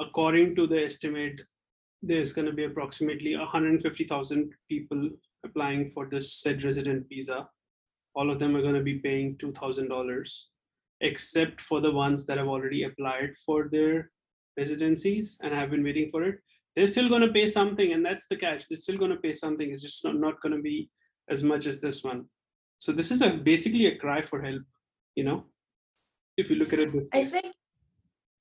according 0.00 0.56
to 0.56 0.66
the 0.66 0.84
estimate, 0.84 1.42
there's 2.02 2.32
going 2.32 2.46
to 2.46 2.52
be 2.52 2.64
approximately 2.64 3.36
150,000 3.36 4.54
people 4.68 5.10
applying 5.44 5.86
for 5.86 6.06
this 6.06 6.32
said 6.32 6.64
resident 6.64 7.06
visa. 7.08 7.46
All 8.14 8.30
of 8.30 8.38
them 8.38 8.56
are 8.56 8.62
going 8.62 8.74
to 8.74 8.82
be 8.82 8.98
paying 8.98 9.36
$2,000, 9.36 10.42
except 11.00 11.60
for 11.60 11.80
the 11.80 11.90
ones 11.90 12.26
that 12.26 12.38
have 12.38 12.48
already 12.48 12.84
applied 12.84 13.36
for 13.44 13.68
their 13.70 14.10
residencies 14.56 15.38
and 15.42 15.54
have 15.54 15.70
been 15.70 15.84
waiting 15.84 16.08
for 16.10 16.24
it. 16.24 16.36
They're 16.74 16.86
still 16.86 17.08
going 17.08 17.22
to 17.22 17.32
pay 17.32 17.46
something, 17.46 17.92
and 17.92 18.04
that's 18.04 18.26
the 18.28 18.36
catch. 18.36 18.68
They're 18.68 18.76
still 18.76 18.98
going 18.98 19.10
to 19.10 19.16
pay 19.16 19.32
something. 19.32 19.70
It's 19.70 19.82
just 19.82 20.04
not, 20.04 20.16
not 20.16 20.40
going 20.40 20.54
to 20.54 20.62
be 20.62 20.90
as 21.28 21.44
much 21.44 21.66
as 21.66 21.80
this 21.80 22.02
one. 22.04 22.26
So 22.78 22.92
this 22.92 23.10
is 23.10 23.22
a 23.22 23.30
basically 23.30 23.86
a 23.86 23.96
cry 23.96 24.22
for 24.22 24.42
help, 24.42 24.62
you 25.14 25.24
know, 25.24 25.44
if 26.36 26.50
you 26.50 26.56
look 26.56 26.72
at 26.72 26.80
it. 26.80 26.90
I 27.12 27.24
think 27.24 27.54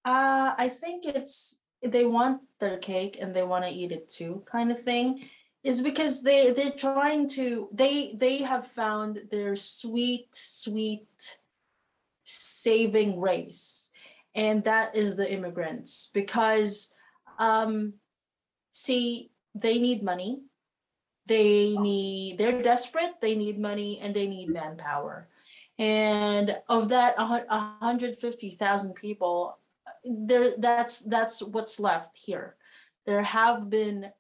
uh 0.06 0.56
I 0.58 0.70
think 0.70 1.06
it's 1.06 1.62
they 1.84 2.06
want 2.06 2.42
their 2.60 2.78
cake 2.78 3.18
and 3.20 3.34
they 3.34 3.44
want 3.44 3.66
to 3.66 3.72
eat 3.72 3.92
it 3.92 4.08
too 4.08 4.44
kind 4.46 4.72
of 4.72 4.80
thing 4.82 5.30
is 5.64 5.82
because 5.82 6.24
they 6.24 6.52
they're 6.52 6.72
trying 6.72 7.28
to 7.28 7.68
they 7.74 8.14
they 8.14 8.38
have 8.38 8.66
found 8.68 9.20
their 9.32 9.56
sweet 9.56 10.28
sweet 10.34 11.38
saving 12.24 13.20
race 13.20 13.92
and 14.36 14.64
that 14.64 14.96
is 14.96 15.16
the 15.16 15.32
immigrants 15.32 16.10
because 16.14 16.94
um 17.40 17.94
see 18.72 19.32
they 19.56 19.80
need 19.80 20.04
money. 20.04 20.42
They 21.26 21.76
need 21.78 22.38
they're 22.38 22.62
desperate 22.62 23.22
they 23.22 23.36
need 23.36 23.60
money 23.60 24.00
and 24.00 24.16
they 24.16 24.28
need 24.28 24.50
manpower. 24.50 25.28
And 25.78 26.58
of 26.68 26.90
that 26.90 27.16
a 27.18 27.26
hun- 27.26 27.48
150,000 27.48 28.94
people 28.96 29.58
uh, 29.88 29.92
there 30.06 30.54
that's 30.58 31.02
that's 31.02 31.42
what's 31.42 31.80
left 31.80 32.18
here. 32.18 32.56
There 33.06 33.24
have 33.24 33.70
been 33.70 34.12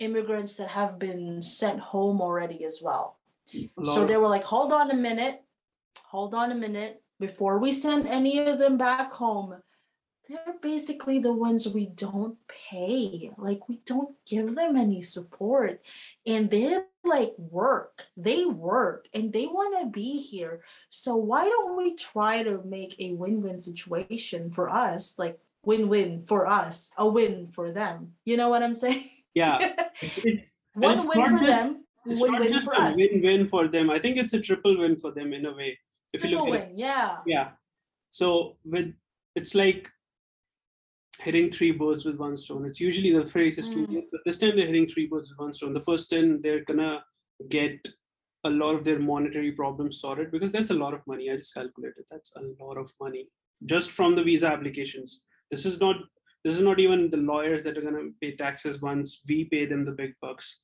immigrants 0.00 0.56
that 0.56 0.68
have 0.68 0.98
been 0.98 1.40
sent 1.40 1.80
home 1.80 2.20
already 2.20 2.64
as 2.64 2.80
well. 2.82 3.18
A 3.54 3.68
so 3.84 4.06
they 4.06 4.16
were 4.16 4.28
like 4.28 4.44
hold 4.44 4.72
on 4.72 4.90
a 4.90 4.94
minute. 4.94 5.42
Hold 6.06 6.34
on 6.34 6.50
a 6.50 6.54
minute. 6.54 7.02
Before 7.18 7.58
we 7.58 7.70
send 7.72 8.06
any 8.06 8.38
of 8.38 8.58
them 8.58 8.76
back 8.76 9.12
home 9.12 9.56
they're 10.30 10.54
basically 10.62 11.18
the 11.18 11.32
ones 11.32 11.68
we 11.68 11.86
don't 11.86 12.36
pay. 12.70 13.32
Like 13.36 13.68
we 13.68 13.80
don't 13.84 14.14
give 14.26 14.54
them 14.54 14.76
any 14.76 15.02
support. 15.02 15.84
And 16.24 16.48
they're 16.48 16.84
like 17.02 17.34
work. 17.36 18.06
They 18.16 18.44
work 18.44 19.08
and 19.12 19.32
they 19.32 19.46
want 19.46 19.80
to 19.80 19.90
be 19.90 20.18
here. 20.18 20.62
So 20.88 21.16
why 21.16 21.46
don't 21.46 21.76
we 21.76 21.96
try 21.96 22.44
to 22.44 22.62
make 22.64 22.94
a 23.00 23.12
win-win 23.12 23.60
situation 23.60 24.52
for 24.52 24.70
us? 24.70 25.18
Like 25.18 25.40
win-win 25.64 26.22
for 26.22 26.46
us 26.46 26.92
a 26.96 27.08
win 27.08 27.48
for 27.48 27.72
them. 27.72 28.12
You 28.24 28.36
know 28.36 28.48
what 28.48 28.62
i'm 28.62 28.74
saying 28.74 29.10
yeah, 29.34 29.74
it's, 30.02 30.56
One 30.74 31.06
win 31.06 31.38
for 31.38 31.46
just- 31.46 31.46
them 31.46 31.84
it's 32.06 32.22
not 32.22 32.30
win-win 32.40 32.52
just 32.54 32.66
for 32.66 32.74
a 32.82 32.84
us 32.86 32.96
win-win 32.96 33.48
for 33.48 33.68
them. 33.68 33.90
I 33.90 33.98
think 33.98 34.16
it's 34.16 34.32
a 34.32 34.40
triple 34.40 34.78
win 34.78 34.96
for 34.96 35.10
them 35.12 35.34
in 35.34 35.44
a 35.44 35.52
way. 35.54 35.78
If 36.14 36.24
you 36.24 36.30
triple 36.30 36.46
look 36.50 36.60
at 36.60 36.62
it. 36.62 36.68
win 36.70 36.78
yeah 36.78 37.18
Yeah. 37.26 37.48
So 38.08 38.56
with 38.64 38.94
it's 39.36 39.54
like 39.54 39.86
hitting 41.20 41.50
three 41.50 41.72
birds 41.72 42.04
with 42.06 42.16
one 42.16 42.36
stone. 42.38 42.64
It's 42.64 42.80
usually 42.80 43.12
the 43.12 43.26
phrase 43.26 43.58
is 43.58 43.68
two, 43.68 43.86
Mm. 43.86 44.04
but 44.10 44.20
this 44.24 44.38
time 44.38 44.56
they're 44.56 44.66
hitting 44.66 44.86
three 44.86 45.06
birds 45.06 45.30
with 45.30 45.38
one 45.38 45.52
stone. 45.52 45.74
The 45.74 45.80
first 45.90 46.08
10, 46.10 46.40
they're 46.42 46.64
gonna 46.64 47.04
get 47.50 47.86
a 48.44 48.50
lot 48.50 48.74
of 48.74 48.84
their 48.84 48.98
monetary 48.98 49.52
problems 49.52 50.00
sorted 50.00 50.30
because 50.30 50.52
that's 50.52 50.70
a 50.70 50.74
lot 50.82 50.94
of 50.94 51.06
money. 51.06 51.30
I 51.30 51.36
just 51.36 51.52
calculated 51.52 52.04
that's 52.10 52.32
a 52.36 52.64
lot 52.64 52.78
of 52.78 52.90
money 52.98 53.28
just 53.66 53.90
from 53.90 54.16
the 54.16 54.22
visa 54.22 54.46
applications. 54.46 55.22
This 55.50 55.66
is 55.66 55.78
not 55.80 55.96
this 56.44 56.56
is 56.56 56.62
not 56.62 56.80
even 56.80 57.10
the 57.10 57.16
lawyers 57.16 57.62
that 57.62 57.76
are 57.76 57.82
gonna 57.82 58.10
pay 58.20 58.36
taxes 58.36 58.80
once 58.80 59.22
we 59.28 59.44
pay 59.44 59.66
them 59.66 59.84
the 59.84 59.92
big 59.92 60.14
bucks. 60.20 60.60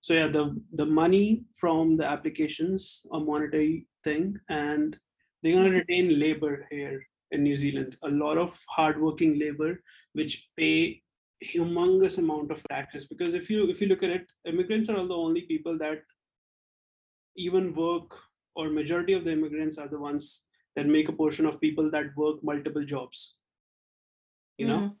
So 0.00 0.14
yeah, 0.14 0.28
the 0.28 0.60
the 0.74 0.86
money 0.86 1.44
from 1.56 1.96
the 1.96 2.06
applications 2.06 3.06
a 3.12 3.20
monetary 3.20 3.86
thing 4.04 4.38
and 4.48 4.98
they're 5.42 5.54
going 5.54 5.70
to 5.70 5.78
retain 5.78 6.18
labor 6.18 6.66
here 6.70 7.02
in 7.30 7.42
New 7.42 7.56
Zealand. 7.56 7.96
A 8.02 8.08
lot 8.08 8.36
of 8.36 8.62
hardworking 8.68 9.38
labor, 9.38 9.82
which 10.12 10.50
pay 10.56 11.02
humongous 11.42 12.18
amount 12.18 12.50
of 12.50 12.62
taxes. 12.68 13.06
Because 13.06 13.32
if 13.32 13.48
you 13.50 13.68
if 13.70 13.80
you 13.80 13.86
look 13.86 14.02
at 14.02 14.10
it, 14.10 14.26
immigrants 14.46 14.90
are 14.90 14.98
all 14.98 15.08
the 15.08 15.14
only 15.14 15.42
people 15.42 15.78
that 15.78 16.02
even 17.36 17.74
work, 17.74 18.18
or 18.54 18.68
majority 18.68 19.12
of 19.12 19.24
the 19.24 19.32
immigrants 19.32 19.78
are 19.78 19.88
the 19.88 19.98
ones 19.98 20.42
that 20.76 20.86
make 20.86 21.08
a 21.08 21.12
portion 21.12 21.46
of 21.46 21.60
people 21.60 21.90
that 21.90 22.14
work 22.16 22.42
multiple 22.42 22.84
jobs. 22.84 23.36
You 24.58 24.66
know, 24.66 24.80
Mhm. 24.80 24.96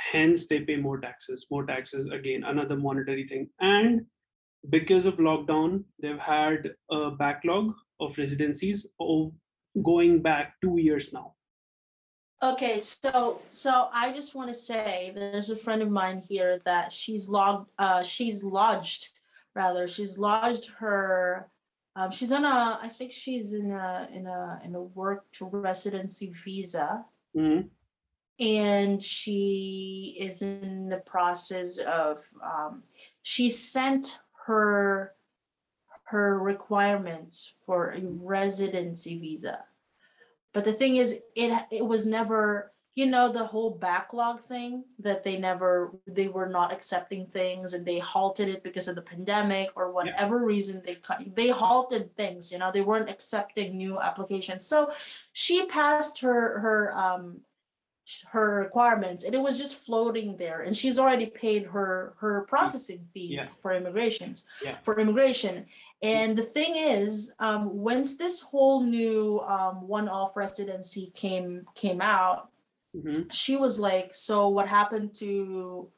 Hence 0.00 0.46
they 0.46 0.60
pay 0.60 0.76
more 0.76 0.98
taxes. 1.00 1.46
More 1.50 1.64
taxes 1.66 2.06
again, 2.06 2.44
another 2.44 2.76
monetary 2.76 3.26
thing. 3.28 3.48
And 3.60 4.06
because 4.68 5.06
of 5.06 5.16
lockdown, 5.16 5.84
they've 6.00 6.18
had 6.18 6.72
a 6.90 7.10
backlog 7.10 7.74
of 8.00 8.16
residencies 8.18 8.86
going 9.82 10.22
back 10.22 10.54
two 10.62 10.78
years 10.78 11.12
now. 11.12 11.34
Okay, 12.42 12.80
so 12.80 13.42
so 13.50 13.88
I 13.92 14.12
just 14.12 14.34
want 14.34 14.48
to 14.48 14.54
say 14.54 15.12
there's 15.14 15.50
a 15.50 15.56
friend 15.56 15.82
of 15.82 15.90
mine 15.90 16.22
here 16.26 16.58
that 16.64 16.90
she's 16.90 17.28
logged 17.28 17.68
uh 17.78 18.02
she's 18.02 18.42
lodged 18.42 19.10
rather 19.54 19.86
she's 19.86 20.16
lodged 20.16 20.70
her 20.78 21.50
um 21.96 22.10
she's 22.10 22.32
on 22.32 22.46
a 22.46 22.78
I 22.82 22.88
think 22.88 23.12
she's 23.12 23.52
in 23.52 23.70
a 23.70 24.08
in 24.14 24.26
a 24.26 24.58
in 24.64 24.74
a 24.74 24.80
work 24.82 25.30
to 25.32 25.44
residency 25.44 26.32
visa 26.44 27.04
Mhm. 27.36 27.68
And 28.40 29.02
she 29.02 30.16
is 30.18 30.40
in 30.40 30.88
the 30.88 30.98
process 30.98 31.78
of 31.78 32.18
um 32.42 32.82
she 33.22 33.50
sent 33.50 34.18
her 34.46 35.14
her 36.04 36.40
requirements 36.40 37.54
for 37.64 37.90
a 37.90 38.00
residency 38.02 39.16
visa. 39.16 39.60
But 40.52 40.64
the 40.64 40.72
thing 40.72 40.96
is 40.96 41.20
it 41.36 41.66
it 41.70 41.86
was 41.86 42.06
never 42.06 42.72
you 42.96 43.06
know 43.06 43.30
the 43.30 43.44
whole 43.44 43.70
backlog 43.70 44.40
thing 44.42 44.84
that 44.98 45.22
they 45.22 45.38
never 45.38 45.92
they 46.08 46.26
were 46.26 46.48
not 46.48 46.72
accepting 46.72 47.26
things 47.26 47.74
and 47.74 47.86
they 47.86 48.00
halted 48.00 48.48
it 48.48 48.64
because 48.64 48.88
of 48.88 48.96
the 48.96 49.02
pandemic 49.02 49.68
or 49.76 49.92
whatever 49.92 50.44
reason 50.44 50.82
they 50.84 50.96
cut 50.96 51.22
they 51.36 51.50
halted 51.50 52.14
things 52.16 52.50
you 52.50 52.58
know 52.58 52.72
they 52.72 52.80
weren't 52.80 53.10
accepting 53.10 53.76
new 53.76 54.00
applications. 54.00 54.66
So 54.66 54.90
she 55.32 55.66
passed 55.66 56.20
her 56.22 56.58
her 56.58 56.92
um 56.96 57.42
her 58.30 58.60
requirements 58.64 59.24
and 59.24 59.34
it 59.34 59.40
was 59.40 59.56
just 59.58 59.76
floating 59.76 60.36
there 60.36 60.60
and 60.62 60.76
she's 60.76 60.98
already 60.98 61.26
paid 61.26 61.62
her 61.64 62.14
her 62.18 62.42
processing 62.48 63.06
fees 63.12 63.38
Yeah. 63.38 63.46
for 63.62 63.72
immigrations 63.72 64.46
Yeah. 64.64 64.76
for 64.82 64.98
immigration 64.98 65.66
and 66.02 66.36
the 66.36 66.42
thing 66.56 66.72
is 66.76 67.32
um 67.38 67.62
once 67.92 68.16
this 68.16 68.40
whole 68.40 68.82
new 68.82 69.40
um 69.40 69.86
one-off 69.88 70.36
residency 70.36 71.10
came 71.14 71.66
came 71.74 72.00
out 72.00 72.48
Mhm. 72.96 73.32
she 73.32 73.54
was 73.56 73.78
like, 73.78 74.08
so 74.16 74.48
what 74.48 74.66
happened 74.66 75.14
to 75.22 75.88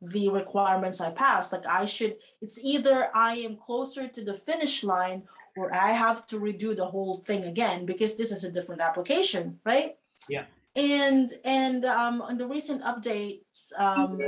the 0.00 0.28
requirements 0.28 1.00
I 1.00 1.10
passed? 1.10 1.52
Like 1.52 1.66
I 1.66 1.84
should, 1.84 2.14
it's 2.40 2.58
either 2.62 3.10
I 3.14 3.34
am 3.46 3.56
closer 3.56 4.06
to 4.06 4.20
the 4.28 4.34
finish 4.34 4.84
line 4.84 5.24
or 5.56 5.74
I 5.74 5.90
have 6.04 6.24
to 6.30 6.36
redo 6.38 6.76
the 6.76 6.86
whole 6.86 7.16
thing 7.28 7.42
again 7.44 7.86
because 7.86 8.16
this 8.16 8.30
is 8.30 8.44
a 8.44 8.52
different 8.52 8.80
application, 8.80 9.58
right? 9.64 9.96
Yeah. 10.28 10.44
And 10.74 11.30
and 11.44 11.84
um 11.84 12.22
on 12.22 12.38
the 12.38 12.46
recent 12.46 12.82
updates, 12.82 13.72
um 13.78 14.18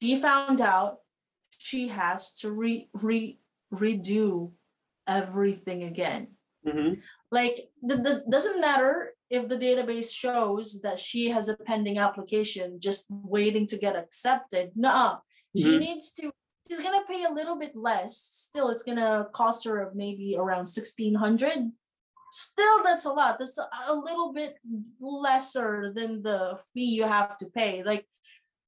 she 0.00 0.16
found 0.16 0.60
out 0.60 0.98
she 1.58 1.88
has 1.88 2.32
to 2.40 2.50
re 2.50 2.88
re 2.94 3.38
redo 3.72 4.52
everything 5.06 5.82
again 5.84 6.28
Mhm. 6.66 7.00
like 7.30 7.70
the, 7.82 7.96
the 7.96 8.24
doesn't 8.28 8.60
matter 8.60 9.14
if 9.30 9.48
the 9.48 9.56
database 9.56 10.10
shows 10.12 10.80
that 10.82 10.98
she 10.98 11.28
has 11.30 11.48
a 11.48 11.56
pending 11.56 11.98
application 11.98 12.80
just 12.80 13.06
waiting 13.08 13.66
to 13.68 13.76
get 13.78 13.94
accepted 13.96 14.72
no 14.74 15.18
she 15.56 15.76
Mhm. 15.76 15.78
needs 15.80 16.10
to 16.12 16.32
she's 16.66 16.82
gonna 16.82 17.04
pay 17.06 17.22
a 17.24 17.30
little 17.32 17.56
bit 17.56 17.76
less 17.76 18.16
still 18.18 18.68
it's 18.70 18.82
gonna 18.82 19.28
cost 19.32 19.64
her 19.64 19.92
maybe 19.94 20.36
around 20.36 20.66
1600 20.66 21.70
still 22.30 22.82
that's 22.82 23.04
a 23.04 23.12
lot. 23.12 23.38
That's 23.38 23.58
a, 23.58 23.94
little 23.94 24.32
bit 24.32 24.56
lesser 25.00 25.92
than 25.94 26.22
the 26.22 26.58
fee 26.72 26.94
you 26.94 27.04
have 27.04 27.38
to 27.38 27.46
pay. 27.46 27.82
Like 27.82 28.06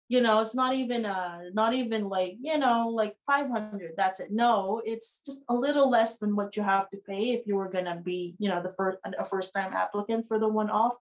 you 0.08 0.22
know 0.22 0.40
it's 0.40 0.54
not 0.54 0.74
even 0.74 1.04
uh 1.04 1.40
not 1.52 1.74
even 1.74 2.08
like 2.08 2.36
you 2.40 2.56
know 2.58 2.88
like 2.88 3.16
500 3.26 3.92
that's 3.96 4.20
it. 4.20 4.30
No 4.30 4.80
it's 4.84 5.20
just 5.24 5.44
a 5.48 5.54
little 5.54 5.90
less 5.90 6.18
than 6.18 6.34
what 6.34 6.56
you 6.56 6.62
have 6.62 6.88
to 6.90 6.96
pay 6.96 7.32
if 7.32 7.46
you 7.46 7.56
were 7.56 7.68
gonna 7.68 8.00
be 8.02 8.34
you 8.38 8.48
know 8.48 8.62
the 8.62 8.72
first 8.72 8.98
a 9.18 9.24
first 9.24 9.52
time 9.54 9.72
applicant 9.72 10.26
for 10.26 10.38
the 10.38 10.48
one 10.48 10.70
off. 10.70 10.94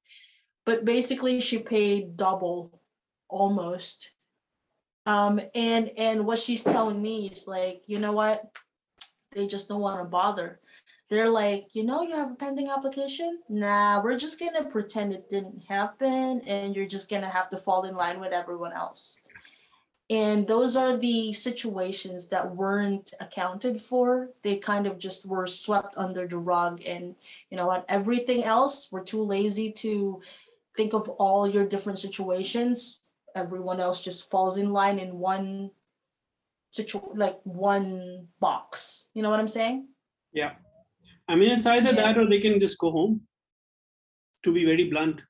But 0.66 0.84
basically 0.84 1.40
she 1.40 1.60
paid 1.60 2.18
double 2.18 2.82
almost. 3.30 4.12
Um 5.06 5.40
and 5.56 5.92
and 5.98 6.26
what 6.26 6.40
she's 6.40 6.64
telling 6.64 7.02
me 7.02 7.28
is 7.28 7.48
like 7.48 7.84
you 7.88 8.00
know 8.00 8.12
what? 8.12 8.44
They 9.32 9.48
just 9.48 9.70
don't 9.70 9.82
want 9.82 10.00
to 10.00 10.06
bother 10.06 10.60
they're 11.10 11.30
like 11.30 11.68
you 11.74 11.84
know 11.84 12.02
you 12.04 12.16
have 12.16 12.32
a 12.32 12.36
pending 12.36 12.70
application? 12.70 13.40
Nah 13.50 14.02
we're 14.02 14.18
just 14.18 14.40
gonna 14.40 14.66
pretend 14.66 15.14
it 15.14 15.30
didn't 15.30 15.64
happen 15.68 16.42
and 16.46 16.76
you're 16.76 16.88
just 16.88 17.10
gonna 17.10 17.30
have 17.30 17.50
to 17.50 17.58
fall 17.58 17.84
in 17.84 17.96
line 17.96 18.20
with 18.20 18.34
everyone 18.34 18.74
else. 18.74 19.18
And 20.10 20.48
those 20.48 20.78
are 20.78 20.96
the 20.96 21.34
situations 21.34 22.30
that 22.30 22.56
weren't 22.56 23.14
accounted 23.20 23.82
for. 23.82 24.30
They 24.42 24.56
kind 24.56 24.88
of 24.88 24.98
just 24.98 25.26
were 25.26 25.46
swept 25.46 25.94
under 25.98 26.26
the 26.26 26.38
rug 26.38 26.82
and 26.86 27.16
you 27.50 27.58
know 27.58 27.68
what 27.68 27.86
everything 27.90 28.44
else 28.44 28.90
we're 28.92 29.04
too 29.04 29.24
lazy 29.24 29.72
to 29.74 30.22
think 30.76 30.94
of 30.94 31.10
all 31.10 31.48
your 31.48 31.66
different 31.66 32.00
situations. 32.00 33.02
Everyone 33.36 33.80
else 33.80 34.02
just 34.02 34.30
falls 34.30 34.58
in 34.58 34.72
line 34.72 35.00
in 35.00 35.20
one 35.20 35.72
like 37.16 37.40
one 37.44 38.28
box. 38.40 39.10
You 39.14 39.24
know 39.24 39.32
what 39.32 39.40
i'm 39.40 39.48
saying 39.48 39.88
I 41.28 41.36
mean, 41.36 41.50
it's 41.52 41.66
either 41.66 41.90
Yeah. 41.94 42.02
that 42.02 42.18
or 42.18 42.26
they 42.28 42.40
can 42.40 42.60
just 42.60 42.78
go 42.78 42.92
home. 42.92 43.22
To 44.44 44.54
be 44.54 44.64
very 44.66 44.86
blunt, 44.90 45.22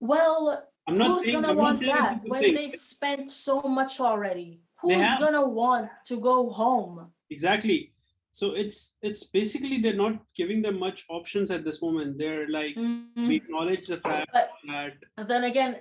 well 0.00 0.68
I'm 0.86 0.98
not 0.98 1.08
who's 1.08 1.24
saying 1.24 1.36
gonna 1.36 1.50
I'm 1.50 1.56
want 1.56 1.78
that 1.80 1.86
it's 1.88 1.96
a 1.96 2.20
good 2.20 2.30
when 2.30 2.54
they've 2.54 2.74
spent 2.74 3.30
so 3.30 3.60
much 3.62 4.00
already 4.00 4.60
who's 4.82 5.06
gonna 5.18 5.46
want 5.48 5.88
to 6.06 6.20
go 6.20 6.50
home 6.50 7.12
exactly. 7.30 7.92
So 8.32 8.52
it's 8.52 8.96
it's 9.02 9.22
basically 9.24 9.80
they're 9.80 9.94
not 10.06 10.18
giving 10.36 10.60
them 10.62 10.78
much 10.78 11.06
options 11.08 11.50
at 11.50 11.64
this 11.64 11.80
moment. 11.80 12.18
They're 12.18 12.48
like 12.48 12.74
Mhm. 12.76 13.28
we 13.28 13.36
acknowledge 13.36 13.86
the 13.86 13.96
fact 13.96 14.28
But- 14.32 14.50
that 14.66 15.28
then 15.32 15.44
again 15.44 15.72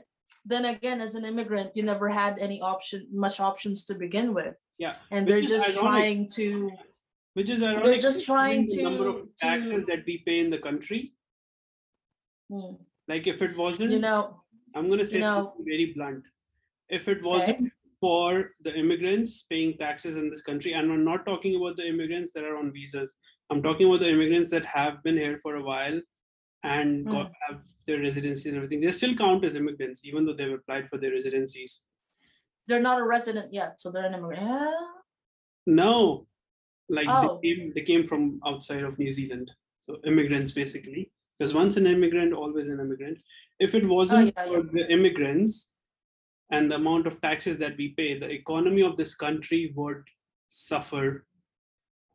then 0.45 0.63
again 0.65 1.01
as 1.01 1.15
an 1.15 1.25
immigrant 1.25 1.71
you 1.75 1.83
never 1.83 2.07
had 2.07 2.37
any 2.39 2.61
option 2.61 3.07
much 3.11 3.39
options 3.39 3.83
to 3.85 3.93
begin 3.95 4.33
with 4.33 4.55
yeah, 4.77 4.95
and 5.11 5.25
Which 5.25 5.31
they're 5.31 5.41
just 5.57 5.69
ironic. 5.75 5.81
trying 5.81 6.27
to 6.39 6.71
which 7.35 7.49
is 7.49 7.63
ironic. 7.63 8.01
just 8.01 8.25
trying 8.25 8.65
the 8.67 8.81
number 8.83 9.07
of 9.09 9.17
taxes 9.35 9.81
to- 9.83 9.85
that 9.91 10.05
we 10.07 10.15
pay 10.27 10.39
in 10.39 10.49
the 10.55 10.61
country. 10.67 11.01
hmm, 12.49 12.73
Like 13.11 13.27
if 13.27 13.41
it 13.47 13.55
wasn't, 13.57 13.91
you 13.91 13.99
know 13.99 14.41
I'm 14.75 14.89
gonna 14.89 15.05
say 15.05 15.15
you 15.17 15.21
know- 15.21 15.35
something 15.43 15.65
very 15.71 15.87
blunt. 15.95 16.23
If 16.89 17.07
it 17.13 17.23
wasn't 17.23 17.61
okay? 17.61 17.71
for 17.99 18.51
the 18.65 18.73
immigrants 18.81 19.43
paying 19.51 19.77
taxes 19.77 20.17
in 20.21 20.29
this 20.29 20.41
country, 20.49 20.73
and 20.73 20.91
I'm 20.91 21.05
not 21.05 21.25
talking 21.25 21.55
about 21.59 21.77
the 21.77 21.87
immigrants 21.93 22.31
that 22.33 22.43
are 22.49 22.57
on 22.57 22.71
visas. 22.73 23.13
I'm 23.49 23.61
talking 23.63 23.87
about 23.87 24.01
the 24.01 24.09
immigrants 24.15 24.51
that 24.51 24.65
have 24.65 25.01
been 25.03 25.17
here 25.17 25.37
for 25.45 25.55
a 25.55 25.63
while 25.63 25.99
and 26.75 27.05
got 27.13 27.31
have 27.47 27.63
their 27.87 27.99
residency 28.01 28.49
and 28.49 28.57
everything. 28.57 28.81
They 28.81 28.91
still 28.91 29.15
count 29.15 29.45
as 29.45 29.55
immigrants, 29.55 30.03
even 30.03 30.25
though 30.25 30.33
they've 30.37 30.57
applied 30.59 30.87
for 30.89 30.97
their 31.03 31.11
residencies. 31.19 31.73
they're 32.67 32.85
not 32.85 32.99
a 32.99 33.05
resident 33.15 33.53
yet 33.53 33.79
so 33.81 33.91
they're 33.91 34.07
an 34.11 34.15
immigrant 34.19 34.41
yeah. 34.51 34.85
No, 35.81 35.91
like 36.89 37.07
Oh. 37.09 37.39
they 37.41 37.47
came 37.49 37.73
they 37.75 37.81
came 37.81 38.03
from 38.05 38.39
outside 38.45 38.83
of 38.83 38.99
New 38.99 39.11
Zealand. 39.11 39.51
So 39.79 39.99
immigrants 40.05 40.51
basically. 40.51 41.11
Because 41.37 41.53
once 41.53 41.75
an 41.75 41.85
immigrant, 41.85 42.33
always 42.33 42.67
an 42.67 42.79
immigrant. 42.79 43.19
If 43.59 43.75
it 43.75 43.85
wasn't 43.85 44.33
Oh, 44.37 44.41
yeah, 44.41 44.47
for 44.47 44.63
the 44.63 44.89
immigrants 44.89 45.71
and 46.51 46.71
the 46.71 46.75
amount 46.75 47.07
of 47.07 47.19
taxes 47.21 47.57
that 47.57 47.75
we 47.77 47.89
pay, 47.89 48.17
the 48.17 48.29
economy 48.29 48.83
of 48.83 48.95
this 48.95 49.15
country 49.15 49.73
would 49.75 50.03
suffer 50.47 51.25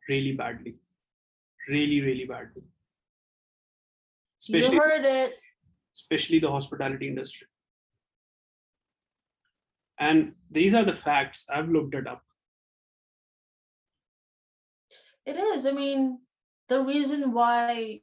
really 0.09 0.33
badly. 0.33 0.75
Really, 1.69 2.01
really 2.01 2.25
badly. 2.25 2.63
you 4.47 4.79
heard 4.79 5.05
it 5.05 5.33
especially 5.93 6.39
the 6.39 6.49
hospitality 6.49 7.07
industry. 7.07 7.47
And 9.99 10.33
these 10.49 10.73
are 10.73 10.83
the 10.83 10.93
facts. 10.93 11.47
I've 11.53 11.69
looked 11.69 11.93
it 11.93 12.07
up. 12.07 12.23
It 15.31 15.37
is. 15.39 15.65
I 15.65 15.71
mean, 15.71 16.19
the 16.67 16.83
reason 16.83 17.31
why 17.31 18.01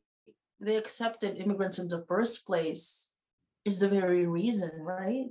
they 0.60 0.76
accepted 0.76 1.36
immigrants 1.36 1.78
in 1.78 1.88
the 1.88 2.00
first 2.08 2.46
place 2.46 3.12
is 3.66 3.80
the 3.80 3.88
very 3.88 4.24
reason, 4.26 4.70
right? 4.80 5.28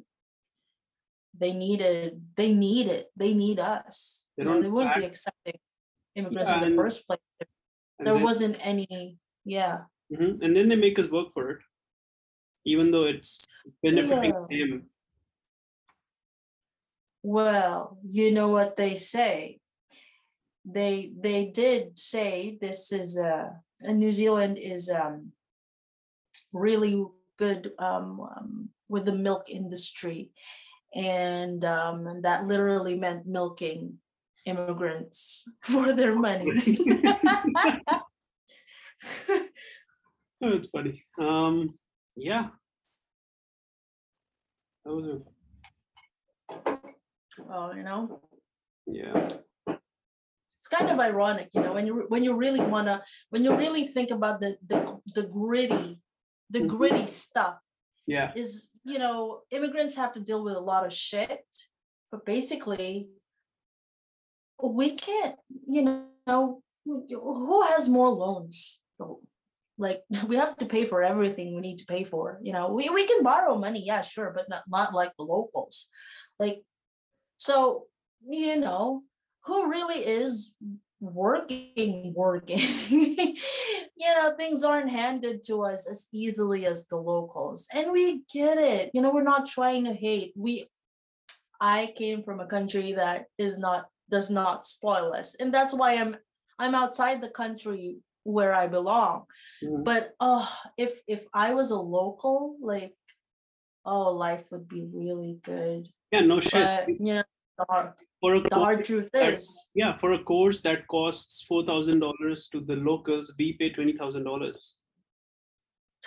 They 1.34 1.54
needed, 1.54 2.22
they 2.38 2.54
need 2.54 2.86
it, 2.88 3.08
they 3.18 3.34
need 3.34 3.60
us. 3.60 4.28
They 4.38 4.44
don't 4.44 4.62
they 4.62 4.70
wouldn't 4.70 4.96
be 4.96 5.06
accepting 5.06 5.58
immigrants 6.14 6.52
Yeah, 6.52 6.64
in 6.64 6.70
the 6.70 6.78
first 6.78 7.08
place. 7.08 7.20
if 7.40 7.48
There 7.98 8.14
then- 8.14 8.24
wasn't 8.24 8.58
any, 8.62 9.18
yeah. 9.44 9.86
Mhm, 10.14 10.38
And 10.44 10.56
then 10.56 10.70
they 10.70 10.76
make 10.78 11.00
us 11.00 11.10
work 11.10 11.34
for 11.34 11.50
it, 11.52 11.62
even 12.64 12.92
though 12.92 13.06
it's 13.06 13.44
benefiting 13.82 14.38
Yeah. 14.38 14.66
them. 14.70 14.90
Well, 17.24 17.98
you 18.08 18.32
know 18.32 18.50
what 18.50 18.78
they 18.78 18.96
say. 18.96 19.60
They 20.70 21.12
they 21.18 21.46
did 21.46 21.98
say 21.98 22.58
this 22.60 22.92
is 22.92 23.18
uh 23.18 23.50
New 23.82 24.12
Zealand 24.12 24.58
is 24.58 24.90
um 24.90 25.32
really 26.52 27.06
good 27.38 27.72
um, 27.80 28.20
um 28.20 28.70
with 28.90 29.06
the 29.06 29.16
milk 29.16 29.50
industry 29.50 30.32
and 30.94 31.64
um 31.64 32.08
and 32.08 32.24
that 32.24 32.48
literally 32.48 33.00
meant 33.00 33.26
milking 33.26 34.00
immigrants 34.46 35.46
for 35.62 35.94
their 35.94 36.16
money. 36.16 36.52
Oh, 40.40 40.50
it's 40.50 40.70
funny. 40.70 41.04
Um, 41.20 41.74
yeah. 42.16 42.50
That 44.86 44.94
was 44.94 45.24
a, 46.66 46.80
well, 47.40 47.76
you 47.76 47.82
know, 47.82 48.22
yeah. 48.86 49.30
It's 50.68 50.80
kind 50.80 50.92
of 50.92 51.00
ironic, 51.00 51.50
you 51.54 51.62
know, 51.62 51.74
when 51.74 51.88
you 51.88 52.06
when 52.10 52.24
you 52.24 52.34
really 52.34 52.60
wanna 52.60 53.02
when 53.30 53.44
you 53.44 53.56
really 53.56 53.88
think 53.88 54.12
about 54.12 54.40
the 54.42 54.58
the 54.68 55.00
the 55.16 55.24
gritty, 55.24 56.00
the 56.50 56.60
Mhm. 56.62 56.68
gritty 56.68 57.08
stuff 57.08 57.56
Yeah. 58.06 58.32
is 58.36 58.72
you 58.84 59.00
know 59.00 59.42
immigrants 59.52 59.96
have 59.96 60.14
to 60.14 60.20
deal 60.20 60.44
with 60.44 60.56
a 60.56 60.66
lot 60.72 60.86
of 60.86 60.94
shit 60.94 61.46
but 62.12 62.26
basically 62.26 63.10
we 64.64 64.96
can't 64.96 65.36
you 65.68 65.82
know 66.26 66.64
who 66.86 67.62
has 67.64 67.90
more 67.90 68.10
loans 68.10 68.82
like 69.78 70.04
we 70.28 70.36
have 70.38 70.56
to 70.58 70.66
pay 70.66 70.86
for 70.86 71.04
everything 71.04 71.54
we 71.54 71.62
need 71.62 71.78
to 71.80 71.86
pay 71.86 72.04
for. 72.04 72.40
You 72.42 72.52
know, 72.54 72.74
we, 72.74 72.90
we 72.90 73.06
can 73.06 73.22
borrow 73.22 73.56
money, 73.58 73.84
yeah, 73.86 74.02
sure, 74.02 74.34
but 74.36 74.50
not, 74.50 74.64
not 74.68 74.92
like 74.92 75.12
the 75.18 75.24
locals. 75.24 75.90
Like, 76.40 76.64
so 77.38 77.86
you 78.28 78.60
know, 78.60 79.04
who 79.48 79.70
really 79.70 80.06
is 80.06 80.54
working 81.00 82.14
working? 82.16 82.60
You 84.00 84.14
know 84.14 84.36
things 84.38 84.64
aren't 84.64 84.92
handed 84.92 85.42
to 85.48 85.64
us 85.64 85.90
as 85.90 86.08
easily 86.14 86.68
as 86.68 86.86
the 86.86 86.98
locals 86.98 87.68
and 87.74 87.92
we 87.92 88.22
get 88.32 88.60
it. 88.60 88.92
You 88.94 89.02
know 89.02 89.12
we're 89.12 89.24
not 89.24 89.48
trying 89.48 89.86
to 89.86 89.94
hate. 89.94 90.34
We 90.36 90.70
i 91.60 91.92
came 91.98 92.22
from 92.24 92.40
a 92.40 92.46
country 92.46 92.94
that 92.94 93.26
is 93.40 93.58
not 93.58 93.88
does 94.12 94.30
not 94.30 94.68
spoil 94.68 95.12
us 95.14 95.34
and 95.40 95.52
that's 95.52 95.74
why 95.74 95.96
i'm 95.98 96.16
i'm 96.60 96.76
outside 96.76 97.20
the 97.20 97.30
country 97.30 97.98
where 98.24 98.54
i 98.54 98.68
belong. 98.68 99.24
Mhm. 99.64 99.84
but 99.84 100.14
oh 100.20 100.48
if 100.78 101.02
if 101.08 101.26
i 101.34 101.56
was 101.56 101.72
a 101.72 101.80
local 101.80 102.58
like 102.62 102.94
oh 103.86 104.12
life 104.14 104.46
would 104.52 104.68
be 104.68 104.84
really 104.94 105.40
good. 105.44 105.88
Yeah, 106.12 106.22
no 106.22 106.40
shit. 106.40 106.54
but 106.86 106.90
you 106.90 107.16
know 107.16 107.24
the 107.58 107.66
hard, 107.70 107.94
for 108.22 108.36
a 108.36 108.42
the 108.42 108.56
hard 108.56 108.86
truth 108.86 109.10
that- 109.14 109.36
is. 109.36 109.68
Yeah, 109.76 109.98
for 109.98 110.14
a 110.14 110.24
course 110.24 110.62
that 110.62 110.88
costs 110.88 111.44
four 111.44 111.66
thousand 111.66 112.00
dollars 112.00 112.48
to 112.50 112.62
the 112.62 112.76
locals, 112.76 113.34
we 113.38 113.54
pay 113.54 113.70
twenty 113.72 113.94
thousand 113.94 114.24
dollars. 114.24 114.78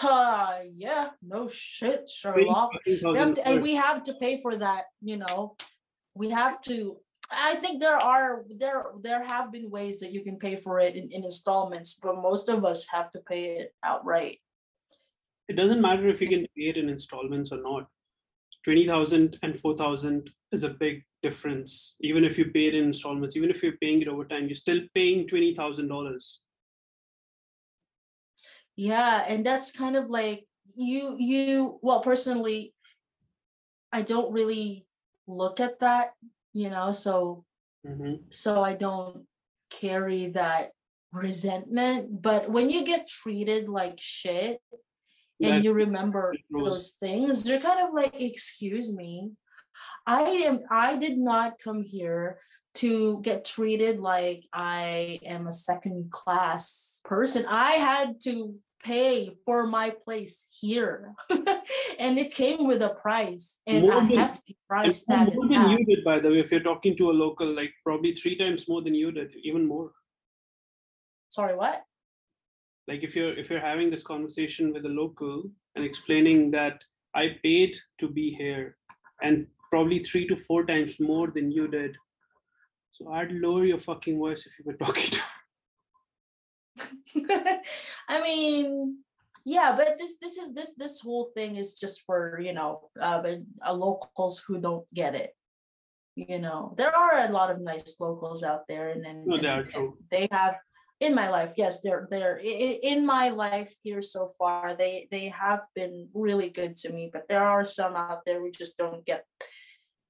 uh, 0.03 0.61
yeah 0.77 1.09
no 1.23 1.47
shit 1.49 2.09
sherlock. 2.09 2.71
We 2.87 2.97
have 3.19 3.35
to, 3.35 3.49
and 3.49 3.61
we 3.63 3.75
have 3.75 4.03
to 4.05 4.15
pay 4.15 4.41
for 4.41 4.57
that 4.57 4.85
you 5.03 5.17
know. 5.17 5.57
We 6.15 6.31
have 6.31 6.61
to 6.63 6.97
i 7.33 7.55
think 7.63 7.81
there 7.81 7.97
are 8.13 8.45
there 8.63 8.87
there 9.07 9.23
have 9.25 9.53
been 9.53 9.71
ways 9.71 10.01
that 10.01 10.11
you 10.15 10.23
can 10.27 10.37
pay 10.45 10.57
for 10.57 10.81
it 10.81 10.97
in, 10.97 11.07
in 11.13 11.23
installments 11.23 11.91
but 12.03 12.17
most 12.29 12.49
of 12.49 12.65
us 12.65 12.81
have 12.95 13.09
to 13.13 13.21
pay 13.21 13.43
it 13.61 13.69
outright. 13.85 14.39
It 15.49 15.57
doesn't 15.61 15.81
matter 15.81 16.09
if 16.09 16.21
you 16.23 16.29
can 16.29 16.43
pay 16.57 16.67
it 16.73 16.77
in 16.77 16.89
installments 16.89 17.53
or 17.53 17.61
not. 17.63 17.85
20,000 18.65 19.39
and 19.43 19.57
4,000 19.57 20.31
is 20.53 20.65
a 20.65 20.71
big 20.71 21.03
difference. 21.23 21.97
Even 22.01 22.25
if 22.25 22.39
you 22.39 22.47
pay 22.47 22.67
it 22.69 22.75
in 22.75 22.85
installments, 22.85 23.37
even 23.37 23.51
if 23.51 23.63
you're 23.63 23.77
paying 23.81 24.03
it 24.03 24.09
over 24.09 24.25
time, 24.25 24.47
you're 24.47 24.55
still 24.55 24.81
paying 24.95 25.27
$20,000. 25.27 26.41
yeah 28.77 29.25
and 29.29 29.45
that's 29.45 29.73
kind 29.73 29.97
of 29.97 30.09
like 30.09 30.47
you 30.77 31.17
you 31.19 31.79
well 31.83 32.01
personally 32.01 32.73
i 33.93 34.01
don't 34.01 34.33
really 34.33 34.87
look 35.27 35.61
at 35.61 35.79
that 35.81 36.13
you 36.55 36.71
know 36.71 36.91
so 36.93 37.45
Mhm. 37.87 38.33
so 38.33 38.63
I 38.63 38.75
don't 38.75 39.27
carry 39.71 40.29
that 40.33 40.73
resentment. 41.13 42.21
But 42.23 42.51
when 42.51 42.69
you 42.69 42.85
get 42.85 43.09
treated 43.09 43.69
like 43.69 43.99
shit 43.99 44.61
and 45.43 45.65
you 45.65 45.73
remember 45.73 46.35
those 46.51 46.93
things, 47.01 47.45
they're 47.45 47.61
kind 47.61 47.81
of 47.81 47.95
like, 47.95 48.21
excuse 48.21 48.95
me. 48.95 49.31
I 50.07 50.23
am 50.23 50.61
I 50.71 50.97
did 50.97 51.19
not 51.19 51.59
come 51.63 51.83
here 51.85 52.39
to 52.75 53.21
get 53.23 53.45
treated 53.45 53.99
like 54.01 54.45
I 54.53 55.19
am 55.25 55.47
a 55.47 55.53
second 55.53 56.11
class 56.11 57.01
person. 57.05 57.45
I 57.47 57.73
had 57.73 58.21
to 58.23 58.55
pay 58.83 59.37
for 59.45 59.67
my 59.67 59.91
place 59.91 60.47
here. 60.61 61.15
and 61.99 62.19
it 62.19 62.33
came 62.33 62.67
with 62.67 62.81
a 62.83 62.91
price 62.91 63.59
and 63.67 63.83
More 63.83 63.99
a 63.99 64.07
than- 64.07 64.17
hefty 64.19 64.57
price 64.69 65.05
that 65.09 65.35
more 65.35 65.49
than 65.49 65.53
had. 65.55 65.71
you 65.73 65.85
did, 65.85 66.05
by 66.05 66.19
the 66.21 66.31
way. 66.31 66.39
If 66.41 66.51
you're 66.51 66.61
talking 66.61 66.97
to 66.97 67.11
a 67.11 67.13
local, 67.13 67.53
like 67.55 67.73
probably 67.85 68.15
three 68.15 68.37
times 68.37 68.69
more 68.69 68.83
than 68.83 68.95
you 68.95 69.13
did, 69.13 69.35
even 69.43 69.67
more. 69.67 69.93
Sorry, 71.29 71.55
what? 71.55 71.83
Like 72.89 73.05
if 73.05 73.15
you're 73.15 73.33
if 73.39 73.51
you're 73.51 73.61
having 73.61 73.91
this 73.91 74.03
conversation 74.03 74.73
with 74.73 74.85
a 74.85 74.89
local 74.89 75.45
and 75.77 75.85
explaining 75.85 76.51
that 76.53 76.83
I 77.15 77.37
paid 77.43 77.77
to 77.99 78.09
be 78.09 78.31
here, 78.33 78.77
and 79.23 79.47
probably 79.71 80.01
three 80.01 80.27
to 80.29 80.37
four 80.37 80.65
times 80.65 80.99
more 81.01 81.29
than 81.29 81.51
you 81.51 81.69
did. 81.69 81.97
So 82.93 83.13
I'd 83.13 83.31
lower 83.33 83.65
your 83.65 83.79
fucking 83.79 84.19
voice 84.19 84.47
if 84.47 84.59
you 84.59 84.65
were 84.67 84.75
talking 84.85 85.11
to 85.13 85.21
I 88.09 88.21
mean, 88.23 88.99
yeah, 89.45 89.75
but 89.77 89.99
this 89.99 90.17
this 90.21 90.37
is 90.39 90.55
this 90.55 90.75
this 90.77 91.01
whole 91.01 91.31
thing 91.35 91.57
is 91.57 91.79
just 91.79 92.03
for 92.07 92.41
you 92.43 92.53
know 92.53 92.91
uh, 93.01 93.23
uh, 93.67 93.73
locals 93.73 94.43
who 94.47 94.61
don't 94.61 94.87
get 94.95 95.15
it. 95.15 95.35
You 96.17 96.39
know, 96.39 96.75
there 96.77 96.95
are 96.95 97.25
a 97.25 97.33
lot 97.33 97.51
of 97.51 97.61
nice 97.61 97.97
locals 98.01 98.43
out 98.43 98.67
there, 98.69 98.91
and 98.91 99.05
then 99.05 99.25
No, 99.27 99.37
and- 99.37 99.75
and. 99.75 99.93
They 100.11 100.29
have 100.33 100.57
in 101.01 101.15
my 101.15 101.29
life, 101.31 101.55
yes, 101.57 101.81
they're 101.81 102.07
they're 102.11 102.39
in 102.43 103.07
my 103.07 103.31
life 103.31 103.75
here 103.83 104.03
so 104.03 104.31
far. 104.39 104.75
They 104.75 105.09
they 105.11 105.29
have 105.29 105.63
been 105.75 106.09
really 106.15 106.51
good 106.51 106.77
to 106.77 106.93
me, 106.93 107.11
but 107.13 107.29
there 107.29 107.43
are 107.43 107.65
some 107.65 107.97
out 107.97 108.21
there 108.27 108.43
we 108.43 108.51
just 108.51 108.77
don't 108.77 109.05
get 109.07 109.25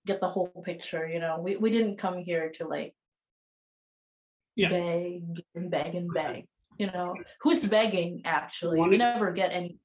get 0.07 0.21
the 0.21 0.29
whole 0.29 0.51
picture. 0.65 1.07
You 1.09 1.21
know, 1.21 1.41
we 1.41 1.57
we 1.57 1.71
didn't 1.71 1.97
come 1.97 2.19
here 2.19 2.51
to 2.57 2.67
like 2.67 2.95
Yeah. 4.57 4.71
beg 4.71 5.43
and 5.55 5.71
beg 5.71 5.95
and 5.95 6.13
beg. 6.13 6.47
You 6.79 6.91
know, 6.91 7.15
who's 7.43 7.65
begging 7.67 8.23
actually? 8.25 8.81
We 8.81 8.97
never 8.97 9.31
get 9.33 9.53
any. 9.53 9.79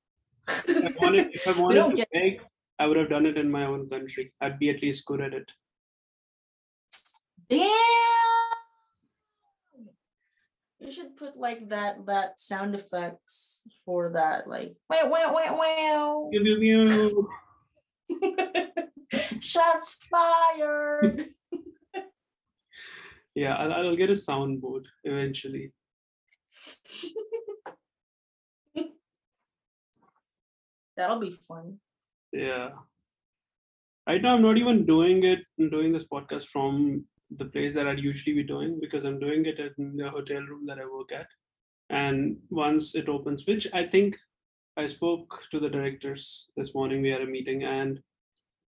If 0.48 0.98
I 1.02 1.06
wanted, 1.06 1.28
if 1.36 1.48
I 1.48 1.52
wanted 1.62 1.90
to 1.90 1.96
get- 1.96 2.10
beg, 2.12 2.42
I 2.80 2.88
would 2.88 2.98
have 2.98 3.10
done 3.10 3.26
it 3.26 3.38
in 3.38 3.52
my 3.52 3.66
own 3.66 3.90
country. 3.90 4.34
I'd 4.42 4.58
be 4.60 4.70
at 4.70 4.82
least 4.82 5.06
good 5.06 5.22
at 5.22 5.34
it. 5.34 5.52
Damn! 7.50 8.05
You 10.86 10.92
should 10.92 11.18
put 11.18 11.36
like 11.36 11.70
that 11.70 12.06
that 12.06 12.40
sound 12.40 12.76
effects 12.76 13.68
for 13.86 14.12
that, 14.14 14.48
like 14.48 14.76
wow 14.88 15.10
wow 15.10 15.34
wow 15.34 16.30
pew, 16.32 17.26
wow. 18.10 18.30
Shots 19.42 19.98
fired. 20.10 21.24
Yeah, 23.36 23.56
I'll, 23.56 23.74
I'll 23.74 23.96
get 23.98 24.10
a 24.10 24.14
soundboard 24.14 24.86
eventually. 25.04 25.74
That'll 30.96 31.20
be 31.20 31.32
fun. 31.32 31.80
Yeah. 32.32 32.70
Right 34.08 34.22
now, 34.22 34.36
I'm 34.36 34.42
not 34.42 34.58
even 34.58 34.86
doing 34.86 35.24
it, 35.26 35.40
doing 35.60 35.92
this 35.92 36.06
podcast 36.06 36.46
from 36.46 37.04
the 37.38 37.46
place 37.46 37.74
that 37.74 37.88
I'd 37.88 38.00
usually 38.00 38.36
be 38.36 38.44
doing 38.44 38.80
because 38.80 39.06
I'm 39.06 39.20
doing 39.20 39.46
it 39.46 39.60
in 39.78 39.98
the 39.98 40.10
hotel 40.10 40.42
room 40.42 40.66
that 40.68 40.80
I 40.80 40.86
work 40.86 41.12
at. 41.12 41.28
And 41.90 42.38
once 42.50 42.96
it 42.96 43.10
opens, 43.10 43.46
which 43.46 43.68
I 43.74 43.84
think 43.84 44.18
I 44.78 44.88
spoke 44.88 45.44
to 45.52 45.60
the 45.60 45.70
directors 45.70 46.50
this 46.58 46.74
morning, 46.74 47.02
we 47.02 47.10
had 47.10 47.22
a 47.22 47.26
meeting, 47.26 47.64
and 47.64 48.00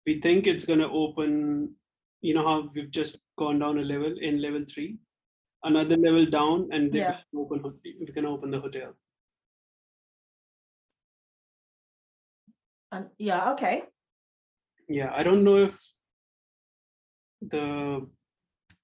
we 0.06 0.22
think 0.22 0.48
it's 0.48 0.66
going 0.66 0.80
to 0.80 0.88
open. 0.90 1.76
You 2.22 2.36
know 2.36 2.48
how 2.48 2.70
we've 2.74 2.92
just 2.92 3.20
gone 3.38 3.60
down 3.60 3.80
a 3.80 3.82
level 3.82 4.16
in 4.20 4.42
level 4.42 4.64
three, 4.64 4.98
another 5.64 5.98
level 5.98 6.26
down, 6.26 6.70
and 6.72 6.92
then 6.92 7.02
Yeah. 7.02 7.18
we 7.34 7.46
can 7.50 7.66
open, 7.66 7.80
we 7.84 8.06
can 8.06 8.26
open 8.26 8.52
the 8.52 8.60
hotel. 8.60 8.94
Um, 12.92 13.10
yeah. 13.18 13.52
Okay. 13.54 13.84
Yeah, 14.88 15.12
I 15.16 15.24
don't 15.24 15.44
know 15.44 15.58
if 15.58 15.80
the 17.42 18.08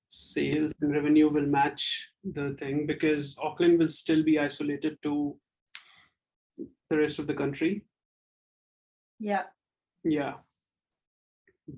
sales 0.07 0.71
and 0.81 0.93
revenue 0.93 1.29
will 1.29 1.45
match 1.45 2.09
the 2.23 2.55
thing 2.59 2.85
because 2.85 3.37
Auckland 3.41 3.79
will 3.79 3.87
still 3.87 4.23
be 4.23 4.39
isolated 4.39 4.97
to 5.03 5.37
the 6.89 6.97
rest 6.97 7.19
of 7.19 7.27
the 7.27 7.33
country. 7.33 7.83
Yeah. 9.19 9.43
Yeah. 10.03 10.35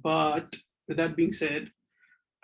But 0.03 0.55
with 0.87 0.97
that 0.97 1.15
being 1.15 1.31
said, 1.31 1.71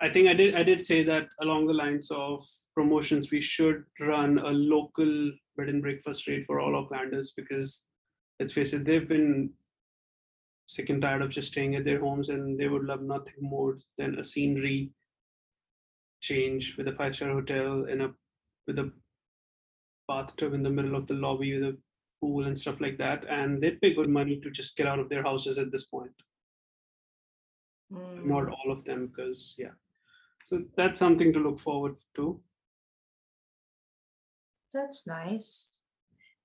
I 0.00 0.10
think 0.10 0.28
I 0.28 0.34
did 0.34 0.54
I 0.54 0.62
did 0.62 0.80
say 0.80 1.02
that 1.04 1.28
along 1.40 1.66
the 1.66 1.72
lines 1.72 2.10
of 2.10 2.44
promotions, 2.74 3.30
we 3.30 3.40
should 3.40 3.84
run 4.00 4.38
a 4.38 4.50
local 4.50 5.32
bed 5.56 5.68
and 5.68 5.80
breakfast 5.80 6.26
rate 6.28 6.44
for 6.46 6.60
all 6.60 6.72
Aucklanders 6.72 7.28
because 7.34 7.86
let's 8.38 8.52
face 8.52 8.72
it, 8.74 8.84
they've 8.84 9.08
been 9.08 9.50
sick 10.66 10.90
and 10.90 11.00
tired 11.00 11.22
of 11.22 11.30
just 11.30 11.48
staying 11.48 11.76
at 11.76 11.84
their 11.84 12.00
homes 12.00 12.28
and 12.28 12.58
they 12.58 12.68
would 12.68 12.84
love 12.84 13.00
nothing 13.00 13.34
more 13.40 13.78
than 13.96 14.18
a 14.18 14.24
scenery 14.24 14.90
change 16.28 16.76
with 16.76 16.88
a 16.88 16.96
five-star 16.98 17.30
hotel 17.38 17.84
in 17.92 18.00
a 18.06 18.08
with 18.66 18.78
a 18.78 18.90
bathtub 20.08 20.54
in 20.54 20.62
the 20.62 20.74
middle 20.76 20.96
of 20.96 21.06
the 21.06 21.14
lobby 21.14 21.54
with 21.54 21.74
a 21.74 21.76
pool 22.20 22.46
and 22.46 22.58
stuff 22.58 22.80
like 22.80 22.98
that. 22.98 23.24
And 23.28 23.60
they'd 23.60 23.80
pay 23.80 23.94
good 23.94 24.08
money 24.08 24.40
to 24.40 24.50
just 24.50 24.76
get 24.76 24.86
out 24.86 24.98
of 24.98 25.08
their 25.08 25.22
houses 25.22 25.58
at 25.58 25.70
this 25.72 25.84
point. 25.84 26.16
Mm, 27.92 28.24
Not 28.24 28.48
all 28.48 28.72
of 28.72 28.84
them, 28.84 29.06
because 29.08 29.54
yeah. 29.58 29.74
So 30.42 30.62
that's 30.76 31.00
something 31.00 31.32
to 31.32 31.40
look 31.40 31.58
forward 31.58 31.96
to. 32.16 32.40
That's 34.74 35.06
nice. 35.06 35.50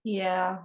Yeah. 0.03 0.59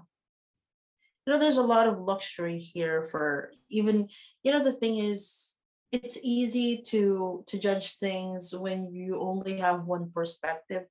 You 1.27 1.33
know, 1.33 1.39
there's 1.39 1.59
a 1.59 1.73
lot 1.75 1.89
of 1.89 1.99
luxury 1.99 2.59
here 2.59 3.03
for 3.03 3.51
even, 3.69 4.09
you 4.43 4.53
know, 4.53 4.63
the 4.63 4.73
thing 4.73 4.99
is, 4.99 5.57
it's 5.93 6.19
easy 6.23 6.83
to 6.83 7.45
to 7.47 7.59
judge 7.59 7.97
things 7.99 8.55
when 8.57 8.93
you 8.93 9.21
only 9.21 9.59
have 9.59 9.85
one 9.85 10.11
perspective 10.11 10.87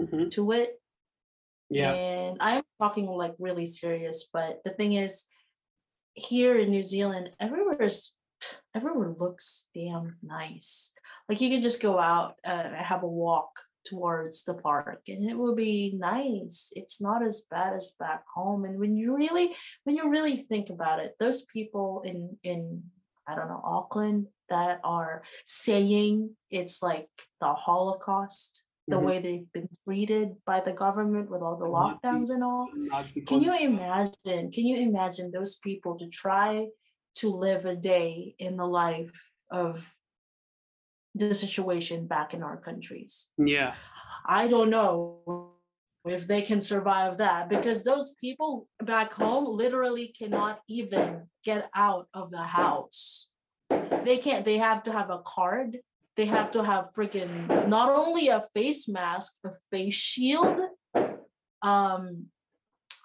Mhm. 0.00 0.30
to 0.32 0.52
it. 0.52 0.80
Yeah. 1.70 1.92
And 1.92 2.38
I'm 2.40 2.62
talking 2.80 3.06
like 3.06 3.34
really 3.38 3.66
serious, 3.66 4.28
but 4.32 4.62
the 4.64 4.70
thing 4.70 4.92
is, 4.94 5.26
here 6.14 6.58
in 6.58 6.70
New 6.70 6.82
Zealand, 6.82 7.30
everywhere 7.40 7.82
is 7.82 8.14
everywhere 8.74 9.14
looks 9.18 9.68
damn 9.74 10.16
nice. 10.22 10.92
Like 11.28 11.40
you 11.40 11.50
can 11.50 11.62
just 11.62 11.82
go 11.82 11.98
out, 11.98 12.38
uh, 12.44 12.70
have 12.74 13.02
a 13.02 13.08
walk 13.08 13.50
towards 13.84 14.44
the 14.44 14.54
park, 14.54 15.02
and 15.08 15.28
it 15.28 15.36
will 15.36 15.54
be 15.54 15.92
nice. 15.96 16.72
It's 16.76 17.00
not 17.00 17.22
as 17.22 17.42
bad 17.50 17.74
as 17.74 17.96
back 17.98 18.22
home. 18.32 18.64
And 18.64 18.78
when 18.78 18.96
you 18.96 19.16
really, 19.16 19.54
when 19.84 19.96
you 19.96 20.08
really 20.08 20.36
think 20.36 20.70
about 20.70 21.00
it, 21.00 21.16
those 21.18 21.44
people 21.46 22.02
in 22.04 22.38
in 22.42 22.90
I 23.28 23.34
don't 23.34 23.48
know 23.48 23.60
Auckland 23.62 24.28
that 24.48 24.80
are 24.82 25.22
saying 25.44 26.34
it's 26.50 26.82
like 26.82 27.08
the 27.40 27.52
Holocaust, 27.52 28.64
the 28.88 28.96
Mhm. 28.96 29.04
way 29.04 29.18
they've 29.18 29.52
been 29.52 29.68
treated 29.84 30.42
by 30.46 30.60
the 30.60 30.72
government 30.72 31.30
with 31.30 31.42
all 31.42 31.56
the 31.58 31.66
lockdowns 31.66 32.30
and 32.30 32.42
all. 32.42 32.68
Can 33.26 33.42
you 33.42 33.54
imagine? 33.54 34.50
Can 34.50 34.64
you 34.64 34.78
imagine 34.78 35.30
those 35.30 35.56
people 35.56 35.98
to 35.98 36.08
try 36.08 36.68
to 37.16 37.28
live 37.30 37.66
a 37.66 37.76
day 37.76 38.34
in 38.38 38.56
the 38.56 38.66
life 38.66 39.12
of 39.50 39.94
the 41.14 41.34
situation 41.34 42.06
back 42.06 42.32
in 42.32 42.42
our 42.42 42.56
countries? 42.56 43.28
Yeah. 43.36 43.74
I 44.24 44.48
don't 44.48 44.70
know 44.70 45.47
if 46.10 46.26
they 46.26 46.42
can 46.42 46.60
survive 46.60 47.18
that 47.18 47.48
because 47.48 47.84
those 47.84 48.14
people 48.14 48.68
back 48.82 49.12
home 49.12 49.44
literally 49.44 50.08
cannot 50.08 50.60
even 50.68 51.28
get 51.44 51.70
out 51.74 52.08
of 52.14 52.30
the 52.30 52.42
house. 52.42 53.28
They 54.02 54.18
can't, 54.18 54.44
they 54.44 54.58
have 54.58 54.82
to 54.84 54.92
have 54.92 55.10
a 55.10 55.20
card. 55.20 55.78
They 56.16 56.26
have 56.26 56.50
to 56.52 56.64
have 56.64 56.88
freaking 56.96 57.68
not 57.68 57.90
only 57.90 58.28
a 58.28 58.42
face 58.54 58.88
mask, 58.88 59.36
a 59.44 59.50
face 59.70 59.94
shield. 59.94 60.60
Um, 61.62 62.26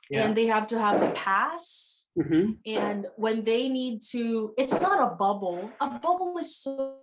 Yeah. 0.09 0.25
and 0.25 0.35
they 0.35 0.47
have 0.47 0.67
to 0.67 0.79
have 0.79 1.01
a 1.01 1.11
pass. 1.11 2.09
Mhm. 2.17 2.59
And 2.65 3.07
when 3.15 3.43
they 3.43 3.69
need 3.69 4.01
to, 4.11 4.53
it's 4.57 4.79
not 4.79 4.99
a 4.99 5.15
bubble. 5.15 5.71
A 5.79 5.99
bubble 5.99 6.37
is 6.37 6.55
so 6.55 6.99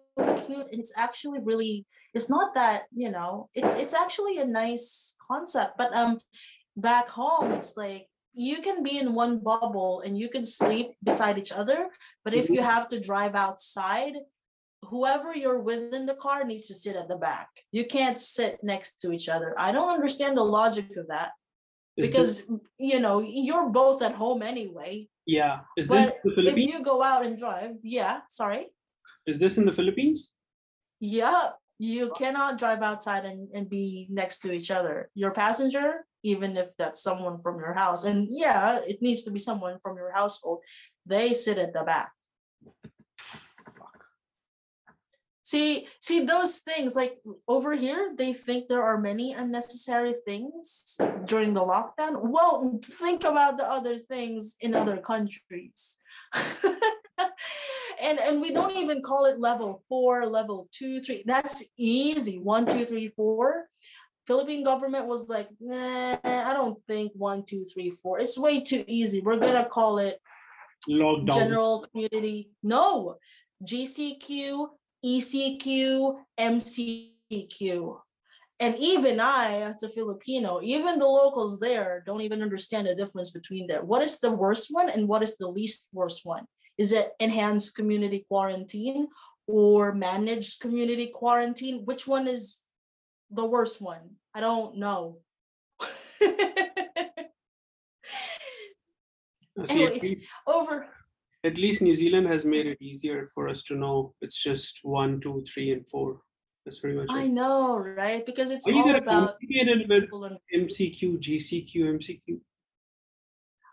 cute. 0.46 0.66
And 0.70 0.80
it's 0.80 0.92
actually 0.96 1.40
really, 1.42 1.86
it's 2.14 2.30
not 2.30 2.54
that, 2.54 2.82
you 2.94 3.10
know, 3.10 3.48
it's 3.54 3.76
it's 3.76 3.94
actually 3.94 4.38
a 4.38 4.44
nice 4.44 5.16
concept. 5.26 5.72
But 5.78 5.94
um 5.94 6.20
back 6.76 7.08
home, 7.08 7.52
it's 7.52 7.76
like 7.76 8.06
you 8.34 8.62
can 8.62 8.82
be 8.82 8.98
in 8.98 9.14
one 9.14 9.38
bubble 9.38 10.02
and 10.04 10.16
you 10.16 10.28
can 10.28 10.44
sleep 10.44 10.92
beside 11.02 11.38
each 11.38 11.52
other. 11.52 11.88
But 12.24 12.34
if 12.34 12.48
you 12.48 12.62
have 12.62 12.88
to 12.88 13.00
drive 13.00 13.34
outside, 13.34 14.14
whoever 14.84 15.34
you're 15.34 15.60
with 15.60 15.92
in 15.92 16.06
the 16.06 16.14
car 16.14 16.44
needs 16.44 16.66
to 16.66 16.74
sit 16.74 16.96
at 16.96 17.08
the 17.08 17.16
back. 17.16 17.48
You 17.72 17.84
can't 17.84 18.18
sit 18.18 18.58
next 18.62 19.00
to 19.02 19.12
each 19.12 19.28
other. 19.28 19.54
I 19.58 19.72
don't 19.72 19.90
understand 19.90 20.36
the 20.36 20.44
logic 20.44 20.96
of 20.96 21.08
that 21.08 21.30
Is 21.96 22.08
because 22.08 22.46
this, 22.46 22.58
you 22.78 23.00
know 23.00 23.20
you're 23.20 23.68
both 23.70 24.02
at 24.02 24.14
home 24.14 24.42
anyway 24.42 25.08
yeah. 25.26 25.60
Is 25.76 25.86
this 25.86 26.10
but 26.24 26.34
the 26.34 26.48
if 26.48 26.56
you 26.56 26.82
go 26.82 27.02
out 27.02 27.24
and 27.24 27.38
drive 27.38 27.72
yeah 27.82 28.20
sorry 28.30 28.66
Is 29.26 29.38
this 29.38 29.58
in 29.58 29.66
the 29.66 29.72
Philippines? 29.72 30.32
yeah 31.00 31.50
you 31.78 32.12
cannot 32.14 32.58
drive 32.58 32.82
outside 32.82 33.24
and, 33.24 33.48
and 33.54 33.70
be 33.70 34.06
next 34.10 34.40
to 34.40 34.52
each 34.52 34.70
other. 34.70 35.10
Your 35.14 35.32
passenger 35.32 36.04
even 36.22 36.54
if 36.58 36.68
that's 36.76 37.02
someone 37.02 37.40
from 37.42 37.58
your 37.58 37.72
house 37.72 38.04
and 38.04 38.28
yeah 38.30 38.80
it 38.86 39.00
needs 39.00 39.22
to 39.22 39.30
be 39.30 39.38
someone 39.38 39.78
from 39.82 39.96
your 39.96 40.12
household 40.12 40.60
they 41.06 41.32
sit 41.32 41.56
at 41.56 41.72
the 41.72 41.82
back. 41.82 42.12
See 45.42 45.88
see 46.00 46.26
those 46.26 46.58
things 46.58 46.94
like 46.94 47.18
over 47.48 47.74
here 47.74 48.12
they 48.16 48.34
think 48.34 48.68
there 48.68 48.84
are 48.84 49.00
many 49.00 49.32
unnecessary 49.32 50.14
things 50.26 50.98
during 51.24 51.54
the 51.54 51.62
lockdown. 51.62 52.20
Well 52.22 52.78
think 52.84 53.24
about 53.24 53.56
the 53.56 53.68
other 53.68 53.98
things 53.98 54.56
in 54.60 54.74
other 54.74 54.98
countries 54.98 55.96
and 58.02 58.18
and 58.18 58.40
we 58.40 58.52
don't 58.52 58.76
even 58.76 59.02
call 59.02 59.26
it 59.26 59.38
level 59.38 59.82
four 59.88 60.26
level 60.26 60.68
two 60.72 61.00
three. 61.00 61.22
That's 61.26 61.64
easy. 61.76 62.38
One 62.38 62.66
two 62.66 62.84
three 62.84 63.08
four. 63.08 63.66
Philippine 64.26 64.62
government 64.62 65.06
was 65.06 65.28
like 65.28 65.48
nah, 65.58 66.16
i 66.22 66.52
don't 66.52 66.78
think 66.86 67.12
one 67.14 67.44
two 67.44 67.64
three 67.64 67.90
four. 67.90 68.18
It's 68.18 68.38
way 68.38 68.60
too 68.60 68.84
easy. 68.86 69.20
We're 69.20 69.38
gonna 69.38 69.68
call 69.68 69.98
it 69.98 70.18
Lockdown. 70.88 71.34
general 71.34 71.86
community. 71.92 72.50
No. 72.62 73.16
Gcq 73.64 74.68
ecq 75.04 76.14
mcq 76.38 77.96
and 78.60 78.76
even 78.76 79.18
i 79.18 79.62
as 79.62 79.82
a 79.82 79.88
filipino 79.88 80.60
even 80.62 80.98
the 80.98 81.06
locals 81.06 81.58
there 81.58 82.02
don't 82.04 82.20
even 82.20 82.42
understand 82.42 82.86
the 82.86 82.94
difference 82.94 83.30
between 83.30 83.66
that 83.66 83.86
what 83.86 84.02
is 84.02 84.20
the 84.20 84.30
worst 84.30 84.66
one 84.70 84.90
and 84.90 85.08
what 85.08 85.22
is 85.22 85.36
the 85.38 85.48
least 85.48 85.88
worst 85.92 86.20
one 86.24 86.44
is 86.80 86.92
it 86.92 87.12
enhanced 87.20 87.76
community 87.76 88.24
quarantine 88.28 89.08
or 89.46 89.92
managed 89.94 90.60
community 90.60 91.08
quarantine 91.08 91.82
which 91.84 92.06
one 92.06 92.26
is 92.26 92.56
the 93.30 93.46
worst 93.54 93.80
one 93.80 94.04
i 94.34 94.40
don't 94.40 94.76
know 94.76 95.18
anyways. 99.68 100.02
least, 100.02 100.26
over 100.46 100.86
at 101.42 101.56
least 101.56 101.80
New 101.82 101.94
Zealand 101.94 102.26
has 102.26 102.44
made 102.44 102.66
it 102.66 102.78
easier 102.82 103.26
for 103.34 103.48
us 103.48 103.62
to 103.64 103.74
know 103.74 104.14
it's 104.20 104.42
just 104.42 104.80
one, 104.82 105.20
two, 105.20 105.42
three, 105.48 105.72
and 105.72 105.88
four. 105.88 106.20
That's 106.64 106.80
pretty 106.80 106.98
much 106.98 107.08
I 107.10 107.24
it. 107.24 107.30
know, 107.30 107.78
right? 107.78 108.24
Because 108.26 108.50
it's 108.50 108.68
Are 108.68 108.74
all 108.74 108.94
about 108.94 109.38
complicate 109.38 109.68
it 109.68 109.88
with 109.88 110.04
MCQ, 110.54 111.18
GCQ, 111.18 111.74
MCQ? 111.96 112.40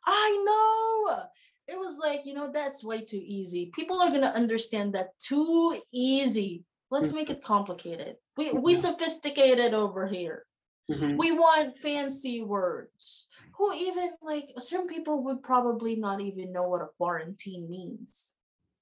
I 0.06 0.44
know. 0.46 1.24
It 1.68 1.78
was 1.78 1.98
like, 2.00 2.26
you 2.26 2.34
know, 2.34 2.50
that's 2.52 2.84
way 2.84 3.02
too 3.02 3.22
easy. 3.24 3.72
People 3.74 4.00
are 4.00 4.10
gonna 4.10 4.28
understand 4.28 4.94
that 4.94 5.10
too 5.22 5.82
easy. 5.92 6.64
Let's 6.90 7.14
make 7.14 7.30
it 7.30 7.44
complicated. 7.44 8.16
We 8.38 8.54
we 8.54 8.74
sophisticated 8.74 9.74
over 9.74 10.08
here. 10.08 10.46
Mhm. 10.90 11.18
We 11.18 11.32
want 11.34 11.78
fancy 11.78 12.42
words. 12.42 13.28
Who 13.58 13.74
even 13.74 14.16
like 14.22 14.54
some 14.60 14.88
people 14.88 15.24
would 15.26 15.44
probably 15.44 15.96
not 15.98 16.22
even 16.22 16.54
know 16.54 16.70
what 16.70 16.82
a 16.82 16.88
quarantine 16.98 17.70
means. 17.70 18.34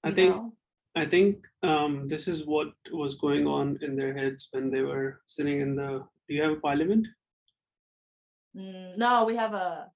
I 0.04 0.12
think 0.12 0.36
know? 0.36 0.54
I 0.96 1.06
think 1.06 1.48
um, 1.64 2.08
this 2.08 2.28
is 2.28 2.46
what 2.46 2.70
was 2.92 3.16
going 3.16 3.48
on 3.48 3.80
in 3.82 3.96
their 3.96 4.14
heads 4.14 4.50
when 4.52 4.70
they 4.70 4.82
were 4.82 5.22
sitting 5.28 5.62
in 5.62 5.76
the. 5.76 6.06
Do 6.28 6.36
you 6.36 6.44
have 6.44 6.54
a 6.54 6.62
parliament? 6.62 7.08
Mm, 8.56 8.98
no, 8.98 9.26
we 9.26 9.36
have 9.36 9.54
a 9.54 9.92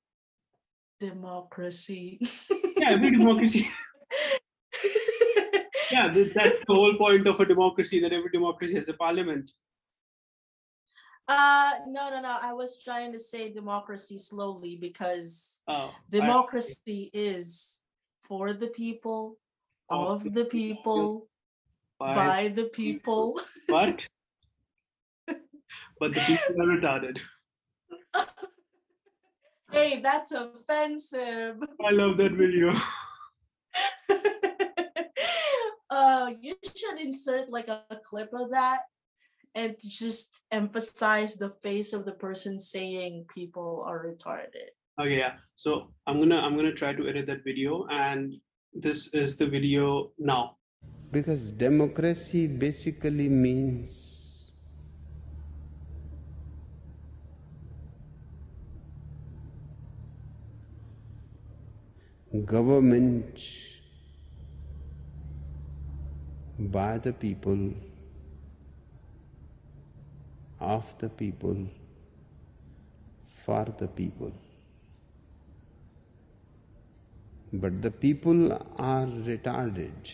democracy. 1.00 2.20
Yeah, 2.90 2.96
every 2.96 3.12
democracy. 3.12 3.68
yeah, 5.92 6.08
that's 6.08 6.34
the 6.68 6.74
whole 6.74 6.96
point 6.98 7.28
of 7.28 7.40
a 7.40 7.46
democracy. 7.46 8.00
That 8.00 8.14
every 8.14 8.30
democracy 8.32 8.76
has 8.76 8.90
a 8.90 8.94
parliament. 8.94 9.52
Uh 11.28 11.74
no 11.88 12.10
no 12.10 12.22
no 12.22 12.38
I 12.42 12.54
was 12.54 12.82
trying 12.84 13.12
to 13.14 13.20
say 13.20 13.54
democracy 13.54 14.18
slowly 14.18 14.76
because 14.76 15.62
Oh, 15.68 15.74
I- 15.74 15.92
democracy 16.10 17.12
is 17.14 17.84
for 18.28 18.54
the 18.54 18.68
people, 18.68 19.38
Of 19.90 20.24
of 20.26 20.34
the 20.34 20.46
people, 20.46 21.28
by- 22.00 22.16
by 22.16 22.48
the 22.48 22.66
people. 22.70 23.40
but 23.68 24.00
but 26.00 26.14
the 26.16 26.22
people 26.30 26.62
are 26.64 26.78
retarded. 26.78 27.20
Hey, 29.80 30.02
that's 30.04 30.34
offensive. 30.34 31.56
I 31.88 31.92
love 31.92 32.18
that 32.18 32.34
video. 32.34 32.76
uh 35.90 36.36
you 36.42 36.56
should 36.76 37.00
insert 37.00 37.50
like 37.50 37.70
a, 37.70 37.86
a 37.90 37.96
clip 37.96 38.30
of 38.34 38.52
that 38.52 38.82
and 39.56 39.80
just 39.80 40.42
emphasize 40.52 41.36
the 41.36 41.52
face 41.64 41.94
of 41.94 42.04
the 42.04 42.12
person 42.12 42.60
saying 42.60 43.24
people 43.34 43.86
are 43.88 44.04
retarded. 44.04 44.76
Okay, 45.00 45.18
yeah. 45.24 45.40
So 45.56 45.96
I'm 46.06 46.20
gonna 46.20 46.42
I'm 46.44 46.58
gonna 46.58 46.76
try 46.76 46.92
to 46.92 47.08
edit 47.08 47.26
that 47.28 47.46
video, 47.46 47.88
and 47.90 48.36
this 48.74 49.14
is 49.14 49.38
the 49.38 49.48
video 49.48 50.12
now. 50.20 50.58
Because 51.10 51.54
democracy 51.54 52.48
basically 52.48 53.30
means 53.30 54.09
government 62.46 63.40
by 66.60 66.98
the 67.00 67.14
people, 67.14 67.74
of 70.60 70.86
the 71.00 71.10
people, 71.10 71.68
for 73.46 73.66
the 73.80 73.88
people. 73.88 74.34
But 77.54 77.82
the 77.82 77.92
people 77.92 78.54
are 78.78 79.06
retarded. 79.06 80.12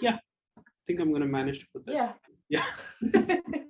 Yeah, 0.00 0.16
I 0.16 0.72
think 0.86 1.00
I'm 1.00 1.12
gonna 1.12 1.26
manage 1.26 1.60
to 1.60 1.66
put 1.74 1.86
that. 1.86 1.94
Yeah. 1.94 2.12
Yeah. 2.52 2.66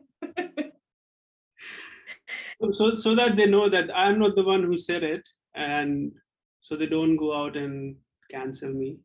So 2.75 2.95
so 2.95 3.15
that 3.17 3.37
they 3.37 3.47
know 3.47 3.69
that 3.69 3.91
I'm 3.95 4.19
not 4.21 4.37
the 4.37 4.45
one 4.45 4.63
who 4.63 4.79
said 4.79 5.03
it, 5.03 5.29
and 5.55 6.13
so 6.61 6.77
they 6.77 6.87
don't 6.87 7.17
go 7.17 7.35
out 7.35 7.57
and 7.57 7.97
cancel 8.31 8.71
me. 8.71 8.99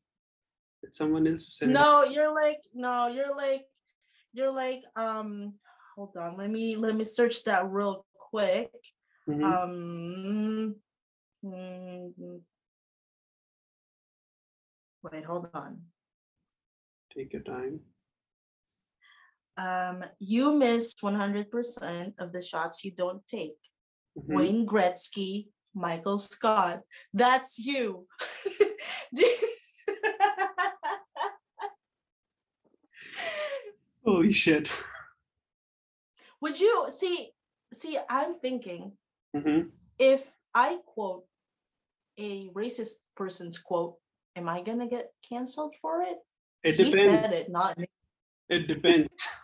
It's 0.84 0.98
someone 1.00 1.26
else 1.28 1.46
who 1.46 1.52
said 1.52 1.70
it. 1.70 1.74
no, 1.74 2.04
you're 2.04 2.34
like, 2.34 2.62
no, 2.74 3.08
you're 3.08 3.36
like, 3.36 3.66
you're 4.34 4.52
like, 4.52 4.84
um, 4.96 5.56
hold 5.96 6.16
on, 6.18 6.38
let 6.38 6.52
me 6.52 6.76
let 6.76 6.96
me 6.96 7.04
search 7.04 7.44
that 7.46 7.66
real 7.70 8.06
quick. 8.30 8.70
Mhm. 9.28 9.44
Um 9.44 10.76
mm, 11.44 12.42
wait, 15.04 15.26
hold 15.26 15.50
on. 15.54 15.82
Take 17.16 17.34
your 17.34 17.42
time. 17.42 17.80
Um, 19.58 20.04
you 20.20 20.54
miss 20.54 20.94
100% 21.02 22.14
of 22.20 22.32
the 22.32 22.42
shots 22.42 22.84
you 22.86 22.92
don't 22.92 23.26
take. 23.28 23.58
Mhm. 24.18 24.36
Wayne 24.36 24.68
Gretzky, 24.68 25.48
Michael 25.74 26.20
Scott. 26.20 26.82
That's 27.14 27.58
you. 27.60 28.08
Holy 34.06 34.34
shit. 34.34 34.72
Would 36.42 36.60
you 36.60 36.86
see? 36.90 37.32
See, 37.74 37.98
I'm 38.10 38.40
thinking 38.40 38.94
Mhm. 39.36 39.72
if 40.00 40.32
I 40.54 40.78
quote 40.86 41.26
a 42.18 42.50
racist 42.50 42.96
person's 43.16 43.58
quote, 43.58 43.98
am 44.36 44.48
I 44.48 44.62
gonna 44.62 44.88
get 44.88 45.12
canceled 45.28 45.76
for 45.82 46.02
it? 46.04 46.18
It 46.64 46.76
he 46.76 46.92
said 46.92 47.34
it, 47.34 47.50
not 47.50 47.78
me. 47.78 47.88
It 48.50 48.68
depends. 48.68 49.10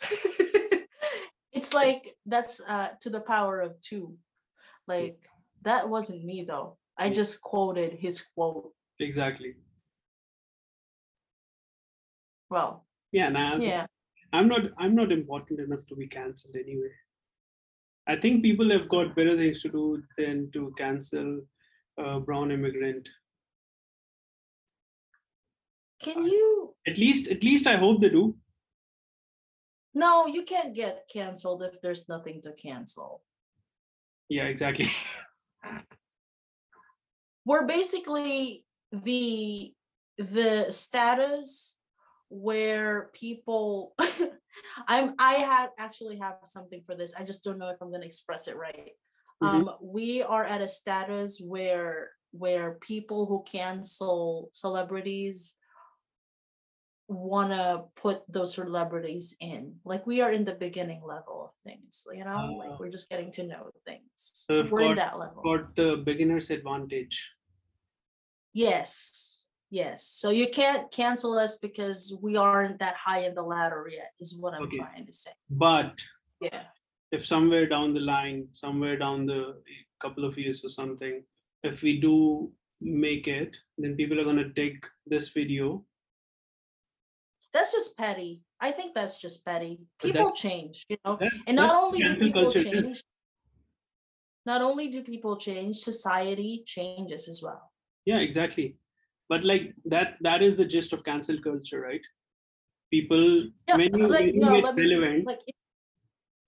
it's 1.52 1.72
like 1.74 2.16
that's 2.26 2.60
uh 2.68 2.88
to 3.00 3.10
the 3.10 3.20
power 3.20 3.60
of 3.60 3.80
two. 3.80 4.16
Like 4.86 5.28
that 5.62 5.88
wasn't 5.88 6.24
me 6.24 6.44
though. 6.46 6.78
I 6.96 7.10
just 7.10 7.40
quoted 7.40 7.94
his 7.94 8.22
quote. 8.34 8.72
Exactly. 8.98 9.54
Well, 12.50 12.84
Yeah, 13.12 13.28
nah, 13.30 13.56
yeah. 13.56 13.86
I'm 14.32 14.48
not 14.48 14.62
I'm 14.78 14.94
not 14.94 15.12
important 15.12 15.60
enough 15.60 15.86
to 15.86 15.96
be 15.96 16.06
cancelled 16.06 16.56
anyway. 16.56 16.92
I 18.06 18.16
think 18.16 18.42
people 18.42 18.70
have 18.70 18.88
got 18.88 19.14
better 19.14 19.36
things 19.36 19.62
to 19.62 19.68
do 19.68 20.02
than 20.18 20.50
to 20.52 20.74
cancel 20.76 21.42
a 21.96 22.20
brown 22.20 22.50
immigrant. 22.50 23.08
Can 26.02 26.24
you 26.24 26.74
At 26.86 26.98
least 26.98 27.30
at 27.30 27.44
least 27.44 27.66
I 27.66 27.76
hope 27.76 28.00
they 28.00 28.08
do. 28.08 28.36
No, 29.94 30.26
you 30.26 30.44
can't 30.44 30.74
get 30.74 31.08
canceled 31.12 31.62
if 31.62 31.80
there's 31.80 32.08
nothing 32.08 32.40
to 32.42 32.52
cancel. 32.52 33.22
Yeah, 34.28 34.44
exactly. 34.44 34.86
We're 37.44 37.66
basically 37.66 38.64
the 38.92 39.72
the 40.18 40.66
status 40.70 41.78
where 42.28 43.10
people 43.14 43.94
I'm 44.86 45.14
I 45.18 45.34
have 45.34 45.70
actually 45.78 46.18
have 46.18 46.36
something 46.46 46.82
for 46.86 46.94
this. 46.94 47.14
I 47.18 47.24
just 47.24 47.42
don't 47.42 47.58
know 47.58 47.70
if 47.70 47.76
I'm 47.80 47.90
gonna 47.90 48.06
express 48.06 48.46
it 48.46 48.56
right. 48.56 48.92
Mhm. 49.42 49.48
Um 49.48 49.70
we 49.82 50.22
are 50.22 50.44
at 50.44 50.60
a 50.60 50.68
status 50.68 51.40
where 51.40 52.10
where 52.32 52.74
people 52.74 53.26
who 53.26 53.42
cancel 53.42 54.50
celebrities 54.52 55.56
want 57.14 57.50
to 57.50 57.82
put 57.96 58.22
those 58.28 58.54
celebrities 58.54 59.34
in 59.40 59.74
like 59.84 60.06
we 60.06 60.20
are 60.20 60.32
in 60.32 60.44
the 60.44 60.54
beginning 60.54 61.02
level 61.04 61.36
of 61.46 61.50
things 61.66 62.06
you 62.14 62.24
know 62.24 62.38
Ah. 62.38 62.58
like 62.62 62.78
we're 62.78 62.88
just 62.90 63.10
getting 63.10 63.30
to 63.32 63.42
know 63.46 63.70
things 63.84 64.30
So 64.46 64.66
we're 64.70 64.90
in 64.90 64.96
that 64.96 65.18
level 65.18 65.42
Got 65.42 65.74
the 65.76 65.96
beginner's 66.04 66.50
advantage. 66.50 67.16
Yes, 68.52 69.48
yes. 69.70 70.04
So 70.06 70.30
you 70.30 70.48
can't 70.48 70.90
cancel 70.90 71.38
us 71.38 71.58
because 71.58 72.16
we 72.22 72.36
aren't 72.36 72.78
that 72.80 72.96
high 72.96 73.20
in 73.26 73.34
the 73.34 73.42
ladder 73.42 73.88
yet, 73.90 74.12
is 74.20 74.36
what 74.36 74.54
I'm 74.54 74.62
Okay. 74.64 74.78
trying 74.78 75.06
to 75.06 75.12
say. 75.12 75.30
But 75.48 76.00
Yeah. 76.40 76.64
if 77.12 77.24
somewhere 77.26 77.66
down 77.66 77.94
the 77.94 78.00
line, 78.00 78.48
somewhere 78.52 78.96
down 78.96 79.26
the 79.26 79.62
couple 80.00 80.24
of 80.24 80.38
years 80.38 80.64
or 80.64 80.68
something, 80.68 81.24
if 81.62 81.82
we 81.82 82.00
do 82.00 82.52
make 82.80 83.28
it, 83.28 83.56
then 83.78 83.94
people 83.96 84.18
are 84.20 84.24
gonna 84.24 84.52
take 84.54 84.84
this 85.06 85.28
video. 85.30 85.84
That's 87.52 87.72
just 87.72 87.96
petty. 87.96 88.42
I 88.60 88.70
think 88.70 88.94
that's 88.94 89.18
just 89.18 89.44
petty. 89.44 89.80
People 90.00 90.30
change, 90.32 90.86
you 90.88 90.96
know. 91.04 91.16
That's- 91.16 91.44
And 91.46 91.56
not 91.56 91.74
only 91.74 91.98
do 92.02 92.16
people 92.16 92.52
change, 92.52 93.02
not 94.46 94.62
only 94.62 94.88
do 94.88 95.02
people 95.02 95.36
change, 95.36 95.76
society 95.78 96.62
changes 96.66 97.28
as 97.28 97.42
well. 97.42 97.72
Yeah, 98.04 98.18
exactly. 98.18 98.76
But 99.28 99.44
like 99.44 99.74
that 99.86 100.16
that 100.22 100.42
is 100.42 100.56
the 100.56 100.64
gist 100.64 100.92
of 100.92 101.04
cancel 101.04 101.40
culture, 101.40 101.80
right? 101.80 102.00
People 102.90 103.44
Yeah, 103.68 103.76
when 103.76 103.94
you, 103.94 104.08
like 104.08 104.26
when 104.26 104.34
you 104.34 104.40
no, 104.40 104.54
get 104.56 104.64
let 104.64 104.76
me 104.76 104.86
see, 104.86 104.94
relevant, 104.96 105.26
like 105.26 105.40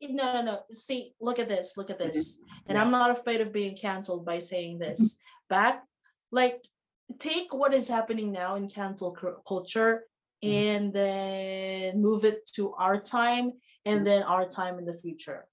no, 0.02 0.32
no, 0.34 0.42
no. 0.42 0.64
See, 0.72 1.14
look 1.20 1.38
at 1.38 1.48
this, 1.48 1.76
look 1.76 1.90
at 1.90 1.98
Mhm. 2.00 2.12
this. 2.12 2.40
And 2.66 2.76
I'm 2.76 2.90
not 2.90 3.10
afraid 3.10 3.40
of 3.40 3.52
being 3.52 3.76
canceled 3.76 4.24
by 4.24 4.38
saying 4.40 4.78
this. 4.78 5.16
Back, 5.48 5.84
like, 6.32 6.66
take 7.18 7.54
what 7.54 7.72
is 7.72 7.86
happening 7.88 8.32
now 8.32 8.56
in 8.56 8.68
cancel 8.68 9.12
culture. 9.46 10.08
And 10.42 10.92
then 10.92 12.00
move 12.00 12.24
it 12.24 12.46
to 12.54 12.72
our 12.74 13.00
time 13.00 13.52
and 13.84 14.00
Mhm. 14.00 14.04
then 14.04 14.22
our 14.24 14.46
time 14.46 14.78
in 14.78 14.84
the 14.84 14.98
future. 14.98 15.46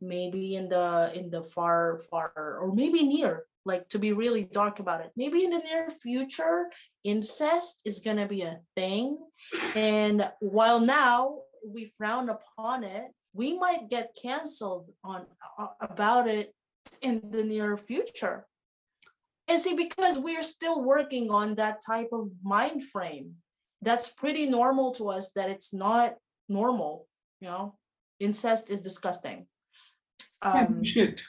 Maybe 0.00 0.54
in 0.56 0.68
the 0.68 1.10
in 1.14 1.30
the 1.30 1.42
far 1.42 2.00
far 2.10 2.32
or 2.36 2.72
maybe 2.72 3.02
near 3.04 3.46
like 3.64 3.88
to 3.88 3.98
be 3.98 4.12
really 4.12 4.44
dark 4.44 4.78
about 4.78 5.00
it. 5.04 5.10
Maybe 5.16 5.42
in 5.44 5.50
the 5.50 5.58
near 5.58 5.90
future 5.90 6.70
incest 7.02 7.82
is 7.84 8.00
going 8.00 8.18
to 8.18 8.26
be 8.26 8.42
a 8.42 8.60
thing. 8.76 9.18
And 9.74 10.30
while 10.40 10.80
now 10.80 11.40
we 11.64 11.92
frown 11.98 12.28
upon 12.28 12.84
it 12.84 13.10
we 13.36 13.58
might 13.58 13.90
get 13.90 14.16
canceled 14.20 14.90
on 15.04 15.26
uh, 15.58 15.66
about 15.80 16.26
it 16.26 16.54
in 17.02 17.20
the 17.30 17.44
near 17.44 17.76
future. 17.76 18.46
And 19.48 19.60
see 19.60 19.74
because 19.74 20.18
we're 20.18 20.42
still 20.42 20.82
working 20.82 21.30
on 21.30 21.54
that 21.56 21.82
type 21.86 22.08
of 22.12 22.30
mind 22.42 22.82
frame 22.84 23.36
that's 23.82 24.08
pretty 24.10 24.48
normal 24.48 24.92
to 24.92 25.10
us 25.10 25.30
that 25.32 25.50
it's 25.50 25.72
not 25.72 26.14
normal 26.48 27.06
you 27.40 27.48
know 27.48 27.74
incest 28.20 28.70
is 28.70 28.80
disgusting 28.82 29.46
yeah, 30.42 30.64
um 30.66 30.82
shit. 30.84 31.22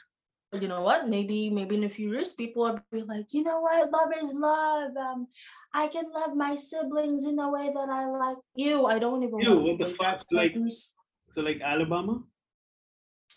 you 0.60 0.68
know 0.68 0.80
what 0.82 1.08
maybe 1.08 1.50
maybe 1.50 1.74
in 1.76 1.84
a 1.84 1.88
few 1.88 2.10
years 2.10 2.32
people 2.32 2.62
will 2.64 2.80
be 2.92 3.02
like 3.02 3.26
you 3.32 3.42
know 3.42 3.60
what 3.60 3.90
love 3.92 4.12
is 4.22 4.34
love 4.34 4.96
um 4.96 5.26
i 5.74 5.86
can 5.88 6.06
love 6.14 6.34
my 6.34 6.56
siblings 6.56 7.24
in 7.24 7.38
a 7.38 7.50
way 7.50 7.70
that 7.74 7.88
i 7.90 8.06
like 8.06 8.38
you 8.54 8.86
i 8.86 8.98
don't 8.98 9.22
even 9.22 9.38
Ew, 9.40 9.58
what 9.58 9.78
the 9.78 9.86
fuck, 9.86 10.20
like- 10.32 10.52
sentence 10.54 10.94
So 11.32 11.42
like 11.42 11.60
Alabama? 11.60 12.22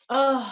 uh, 0.09 0.49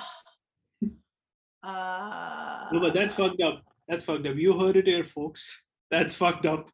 uh 1.64 2.66
No, 2.74 2.80
but 2.80 2.93
that's 2.93 3.16
fucked 3.16 3.41
up. 3.41 3.64
That's 3.88 4.03
fucked 4.03 4.28
up. 4.28 4.36
You 4.36 4.57
heard 4.60 4.78
it 4.78 4.88
here, 4.88 5.03
folks. 5.03 5.64
That's 5.91 6.14
fucked 6.14 6.45
up. 6.45 6.70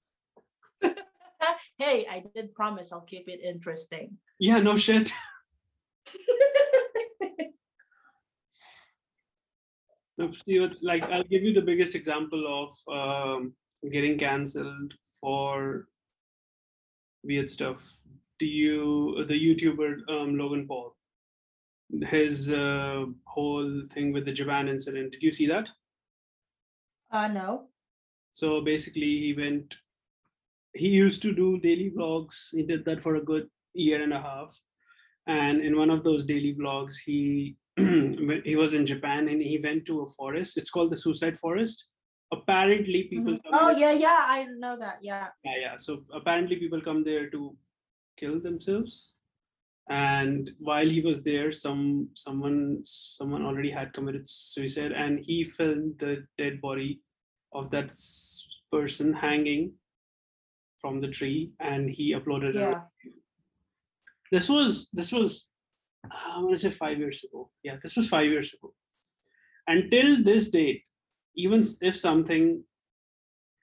hey 1.78 2.06
i 2.10 2.24
did 2.36 2.54
promise 2.54 2.92
i'll 2.92 3.02
keep 3.02 3.28
it 3.28 3.40
interesting 3.44 4.18
Yeah, 4.40 4.60
no 4.60 4.76
shit. 4.78 5.12
See, 10.20 10.56
it's 10.56 10.82
like 10.84 11.04
I'll 11.04 11.24
give 11.24 11.44
you 11.44 11.54
the 11.54 11.62
biggest 11.62 11.96
example 11.96 12.44
of 12.48 12.70
um, 12.94 13.54
getting 13.92 14.18
cancelled 14.18 14.94
for 15.20 15.88
weird 17.24 17.50
stuff. 17.50 17.98
Do 18.40 18.46
you 18.46 19.26
the 19.28 19.34
YouTuber 19.34 20.10
um, 20.10 20.38
Logan 20.38 20.68
Paul? 20.68 20.96
His 22.08 22.52
uh, 22.52 23.06
whole 23.26 23.84
thing 23.94 24.12
with 24.14 24.26
the 24.26 24.32
Japan 24.32 24.68
incident. 24.68 25.12
Did 25.12 25.24
you 25.24 25.32
see 25.32 25.48
that? 25.48 25.70
uh 27.12 27.28
no 27.28 27.68
So 28.32 28.62
basically, 28.62 29.20
he 29.20 29.34
went. 29.38 29.78
He 30.76 30.90
used 30.90 31.22
to 31.24 31.34
do 31.34 31.60
daily 31.60 31.92
vlogs. 31.98 32.50
He 32.52 32.64
did 32.64 32.86
that 32.86 33.02
for 33.02 33.16
a 33.16 33.24
good 33.24 33.48
year 33.74 34.02
and 34.04 34.14
a 34.14 34.22
half, 34.22 34.60
and 35.28 35.62
in 35.62 35.78
one 35.78 35.90
of 35.90 36.04
those 36.04 36.26
daily 36.26 36.54
vlogs, 36.56 36.96
he 37.06 37.56
he 37.78 38.56
was 38.56 38.74
in 38.74 38.86
Japan 38.86 39.28
and 39.28 39.42
he 39.42 39.60
went 39.64 39.86
to 39.88 40.02
a 40.02 40.08
forest. 40.08 40.58
It's 40.58 40.70
called 40.70 40.92
the 40.92 40.98
Suicide 40.98 41.38
Forest. 41.38 41.88
Apparently, 42.32 43.04
people. 43.04 43.34
Mhm. 43.34 43.44
come 43.44 43.60
oh 43.62 43.72
yeah 43.78 43.92
yeah 43.92 44.22
i 44.36 44.46
know 44.62 44.76
that 44.78 44.98
yeah 45.02 45.28
yeah, 45.44 45.58
yeah. 45.66 45.78
So 45.78 46.04
apparently, 46.14 46.56
people 46.58 46.82
come 46.82 47.04
there 47.04 47.30
to 47.30 47.56
kill 48.18 48.40
themselves. 48.40 49.12
And 49.88 50.50
while 50.58 50.90
he 50.90 51.02
was 51.02 51.22
there, 51.22 51.52
some 51.52 52.10
someone 52.16 52.82
someone 52.84 53.44
already 53.46 53.70
had 53.70 53.94
committed 53.94 54.28
suicide, 54.28 54.92
and 54.92 55.20
he 55.20 55.44
filmed 55.44 56.00
the 56.00 56.26
dead 56.38 56.60
body 56.62 57.02
of 57.54 57.70
that 57.72 57.94
person 58.72 59.14
hanging 59.14 59.74
from 60.86 61.02
the 61.02 61.08
tree 61.08 61.50
and 61.60 61.90
he 61.90 62.14
uploaded 62.14 62.50
it. 62.50 62.56
Yeah. 62.56 62.82
This 64.32 64.48
was 64.56 64.88
this 64.94 65.12
was 65.12 65.50
I 66.12 66.40
want 66.40 66.52
to 66.52 66.60
say 66.60 66.70
five 66.70 67.00
years 67.00 67.24
ago. 67.24 67.50
Yeah, 67.64 67.78
this 67.82 67.96
was 67.96 68.08
five 68.08 68.28
years 68.28 68.54
ago. 68.54 68.72
Until 69.68 70.24
this 70.24 70.50
date, 70.50 70.84
even 71.36 71.64
if 71.82 71.98
something, 71.98 72.64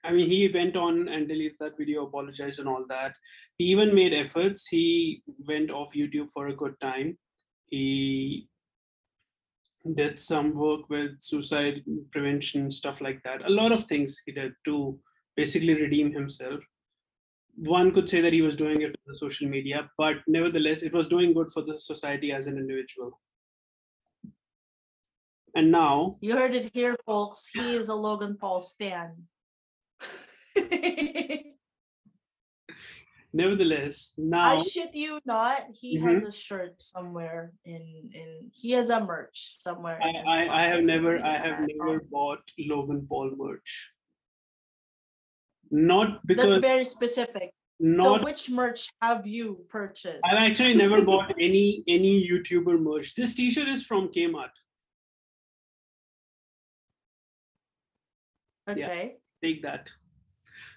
I 0.03 0.11
mean, 0.11 0.27
he 0.27 0.51
went 0.53 0.75
on 0.75 1.07
and 1.07 1.29
deleted 1.29 1.55
that 1.61 1.77
video, 1.77 2.05
apologized 2.07 2.59
and 2.59 2.67
all 2.67 2.85
that. 2.89 3.13
He 3.57 3.65
even 3.67 3.95
made 3.95 4.13
efforts. 4.13 4.67
He 4.67 5.23
went 5.47 5.71
off 5.71 5.95
YouTube 5.95 6.29
for 6.33 6.47
a 6.47 6.59
good 6.63 6.77
time. 6.81 7.17
He 7.67 8.49
did 9.95 10.19
some 10.19 10.53
work 10.65 10.89
with 10.89 11.11
suicide 11.21 11.83
prevention, 12.11 12.69
stuff 12.69 12.99
like 12.99 13.23
that. 13.23 13.45
A 13.45 13.55
lot 13.61 13.71
of 13.71 13.85
things 13.85 14.21
he 14.25 14.33
did 14.33 14.51
to 14.65 14.99
basically 15.37 15.81
redeem 15.85 16.11
himself. 16.11 16.61
One 17.55 17.91
could 17.91 18.09
say 18.09 18.19
that 18.21 18.33
he 18.33 18.41
was 18.41 18.55
doing 18.55 18.81
it 18.81 18.91
for 18.91 19.11
the 19.13 19.17
social 19.17 19.47
media, 19.47 19.89
but 19.97 20.15
nevertheless, 20.27 20.81
it 20.83 20.93
was 20.93 21.07
doing 21.07 21.33
good 21.33 21.51
for 21.51 21.61
the 21.61 21.79
society 21.79 22.31
as 22.31 22.47
an 22.47 22.57
individual. 22.57 23.19
And 25.55 25.69
now, 25.71 26.17
You 26.21 26.35
heard 26.35 26.55
it 26.55 26.71
here, 26.73 26.97
folks. 27.05 27.47
He 27.53 27.75
is 27.75 27.89
a 27.89 27.93
Logan 27.93 28.37
Paul 28.39 28.59
stan. 28.59 29.27
nevertheless, 33.33 34.13
now 34.17 34.55
I 34.55 34.57
shit 34.63 34.93
you 34.95 35.19
not. 35.25 35.65
He 35.73 35.97
Mm-hmm. 35.97 36.07
has 36.07 36.23
a 36.23 36.31
shirt 36.31 36.81
somewhere 36.81 37.53
in 37.65 38.09
in. 38.13 38.49
He 38.51 38.71
has 38.71 38.89
a 38.89 38.99
merch 39.03 39.47
somewhere. 39.49 39.99
in 40.01 40.15
I, 40.27 40.45
I, 40.47 40.61
I 40.61 40.67
have 40.67 40.83
never 40.83 41.19
I 41.23 41.37
have 41.37 41.67
never 41.69 42.01
bought 42.11 42.41
Logan 42.59 43.05
Paul 43.07 43.31
merch. 43.37 43.91
Not 45.73 46.19
That's 46.25 46.57
very 46.57 46.85
specific. 46.85 47.51
not 47.79 48.19
so, 48.19 48.25
which 48.25 48.47
merch 48.51 48.89
have 49.01 49.25
you 49.25 49.65
purchased? 49.69 50.19
I've 50.23 50.37
actually 50.37 50.75
never 50.75 51.03
bought 51.09 51.33
any 51.39 51.83
any 51.87 52.29
YouTuber 52.29 52.79
merch. 52.79 53.15
This 53.15 53.33
T-shirt 53.33 53.67
is 53.67 53.83
from 53.83 54.09
Kmart. 54.09 54.53
okay. 58.69 59.15
Take 59.43 59.63
that. 59.63 59.89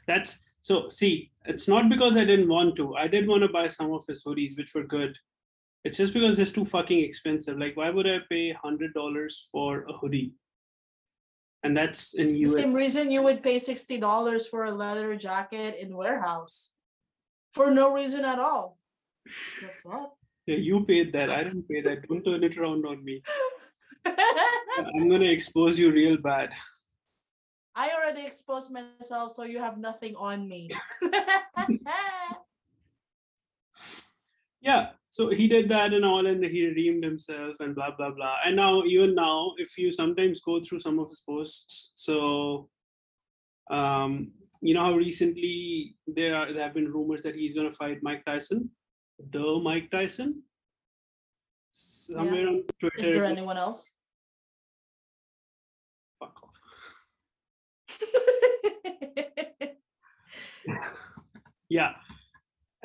That's 0.06 0.38
so. 0.62 0.88
See, 0.88 1.30
it's 1.44 1.68
not 1.68 1.90
because 1.90 2.16
I 2.16 2.24
didn't 2.24 2.48
want 2.48 2.74
to. 2.76 2.94
I 2.94 3.06
did 3.06 3.28
want 3.28 3.42
to 3.42 3.50
buy 3.50 3.68
some 3.68 3.92
of 3.92 4.06
his 4.08 4.24
hoodies, 4.24 4.56
which 4.56 4.74
were 4.74 4.84
good. 4.84 5.14
It's 5.84 5.98
just 5.98 6.14
because 6.14 6.38
it's 6.38 6.52
too 6.52 6.64
fucking 6.64 7.04
expensive. 7.04 7.58
Like, 7.58 7.76
why 7.76 7.90
would 7.90 8.06
I 8.06 8.20
pay 8.30 8.52
hundred 8.54 8.94
dollars 8.94 9.50
for 9.52 9.84
a 9.90 9.92
hoodie? 9.92 10.32
And 11.66 11.76
that's 11.76 12.14
in 12.14 12.28
The 12.28 12.38
US. 12.46 12.52
Same 12.52 12.72
reason 12.72 13.10
you 13.10 13.22
would 13.26 13.42
pay 13.42 13.58
sixty 13.58 13.98
dollars 13.98 14.46
for 14.46 14.66
a 14.66 14.70
leather 14.70 15.16
jacket 15.16 15.74
in 15.82 15.96
warehouse, 15.96 16.70
for 17.52 17.72
no 17.72 17.92
reason 17.92 18.24
at 18.24 18.38
all. 18.38 18.78
Yeah, 20.46 20.62
you 20.62 20.84
paid 20.84 21.12
that. 21.14 21.34
I 21.34 21.42
didn't 21.42 21.66
pay 21.68 21.82
that. 21.82 22.06
Don't 22.06 22.22
turn 22.22 22.44
it 22.44 22.56
around 22.56 22.86
on 22.86 23.04
me. 23.04 23.20
I'm 24.06 25.10
gonna 25.10 25.26
expose 25.26 25.76
you 25.76 25.90
real 25.90 26.16
bad. 26.16 26.54
I 27.74 27.90
already 27.90 28.24
exposed 28.24 28.70
myself, 28.70 29.34
so 29.34 29.42
you 29.42 29.58
have 29.58 29.76
nothing 29.76 30.14
on 30.14 30.46
me. 30.46 30.70
yeah 34.66 34.86
so 35.16 35.30
he 35.30 35.48
did 35.48 35.68
that 35.68 35.94
and 35.94 36.04
all 36.04 36.26
and 36.26 36.44
he 36.44 36.66
redeemed 36.66 37.02
himself 37.02 37.56
and 37.60 37.74
blah 37.74 37.90
blah 37.96 38.10
blah. 38.10 38.36
And 38.44 38.56
now 38.56 38.82
even 38.84 39.14
now 39.14 39.52
if 39.56 39.78
you 39.78 39.90
sometimes 39.90 40.42
go 40.42 40.60
through 40.60 40.80
some 40.80 40.98
of 40.98 41.08
his 41.08 41.22
posts 41.26 41.92
so 41.94 42.68
um 43.70 44.32
you 44.60 44.74
know 44.74 44.84
how 44.84 44.92
recently 44.92 45.96
there 46.06 46.36
are 46.36 46.52
there 46.52 46.64
have 46.64 46.74
been 46.74 46.92
rumors 46.92 47.22
that 47.22 47.34
he's 47.34 47.54
going 47.54 47.70
to 47.70 47.74
fight 47.74 48.02
mike 48.02 48.24
tyson? 48.26 48.70
The 49.30 49.58
mike 49.62 49.90
tyson? 49.90 50.42
Somewhere 51.70 52.48
on 52.48 52.64
twitter. 52.78 52.98
Is 52.98 53.06
there 53.06 53.24
anyone 53.24 53.56
else? 53.56 53.94
fuck 56.18 56.36
off. 56.42 56.60
Yeah 61.68 61.92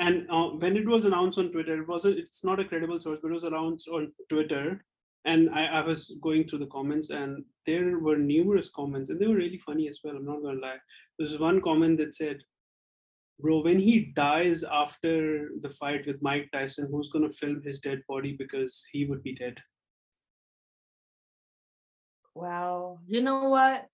and 0.01 0.27
uh, 0.29 0.47
when 0.63 0.75
it 0.75 0.87
was 0.87 1.05
announced 1.05 1.39
on 1.39 1.51
twitter 1.51 1.81
it 1.81 1.87
wasn't 1.87 2.17
it's 2.17 2.43
not 2.43 2.59
a 2.59 2.65
credible 2.65 2.99
source 2.99 3.19
but 3.21 3.31
it 3.31 3.39
was 3.39 3.49
announced 3.51 3.87
on 3.87 4.11
twitter 4.29 4.83
and 5.25 5.51
I, 5.51 5.65
I 5.65 5.81
was 5.81 6.17
going 6.19 6.47
through 6.47 6.59
the 6.59 6.73
comments 6.77 7.11
and 7.11 7.45
there 7.67 7.99
were 7.99 8.17
numerous 8.17 8.69
comments 8.69 9.09
and 9.11 9.19
they 9.19 9.27
were 9.27 9.41
really 9.43 9.59
funny 9.59 9.87
as 9.87 9.99
well 10.03 10.15
i'm 10.15 10.25
not 10.25 10.41
gonna 10.43 10.59
lie 10.59 10.81
there's 11.17 11.39
one 11.39 11.61
comment 11.61 11.97
that 11.99 12.15
said 12.15 12.41
bro 13.39 13.61
when 13.61 13.79
he 13.79 14.11
dies 14.15 14.63
after 14.63 15.49
the 15.61 15.69
fight 15.69 16.07
with 16.07 16.21
mike 16.21 16.49
tyson 16.51 16.89
who's 16.91 17.09
gonna 17.09 17.29
film 17.29 17.61
his 17.63 17.79
dead 17.79 18.01
body 18.07 18.35
because 18.37 18.83
he 18.91 19.05
would 19.05 19.23
be 19.23 19.35
dead 19.35 19.61
Wow. 22.33 22.99
You 23.05 23.21
know 23.21 23.49
what? 23.49 23.87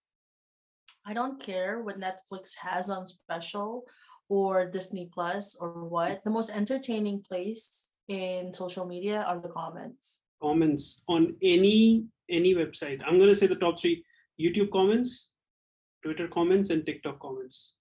I 1.06 1.14
don't 1.14 1.40
care 1.40 1.82
what 1.82 2.00
Netflix 2.00 2.52
has 2.62 2.90
on 2.90 3.08
special 3.08 3.86
or 4.30 4.66
Disney 4.70 5.10
Plus 5.14 5.56
or 5.60 5.86
what. 5.88 6.24
The 6.24 6.30
most 6.30 6.50
entertaining 6.52 7.24
place 7.28 7.88
in 8.08 8.54
social 8.54 8.86
media 8.86 9.22
are 9.28 9.40
the 9.42 9.50
comments. 9.50 10.24
comments 10.42 11.02
on 11.08 11.36
any 11.42 12.06
any 12.30 12.54
website 12.54 13.00
i'm 13.08 13.18
gonna 13.20 13.34
say 13.40 13.48
the 13.52 13.56
top 13.64 13.80
three 13.80 14.04
youtube 14.40 14.70
comments 14.76 15.32
twitter 16.04 16.28
comments 16.36 16.70
and 16.70 16.86
tiktok 16.86 17.18
comments 17.24 17.74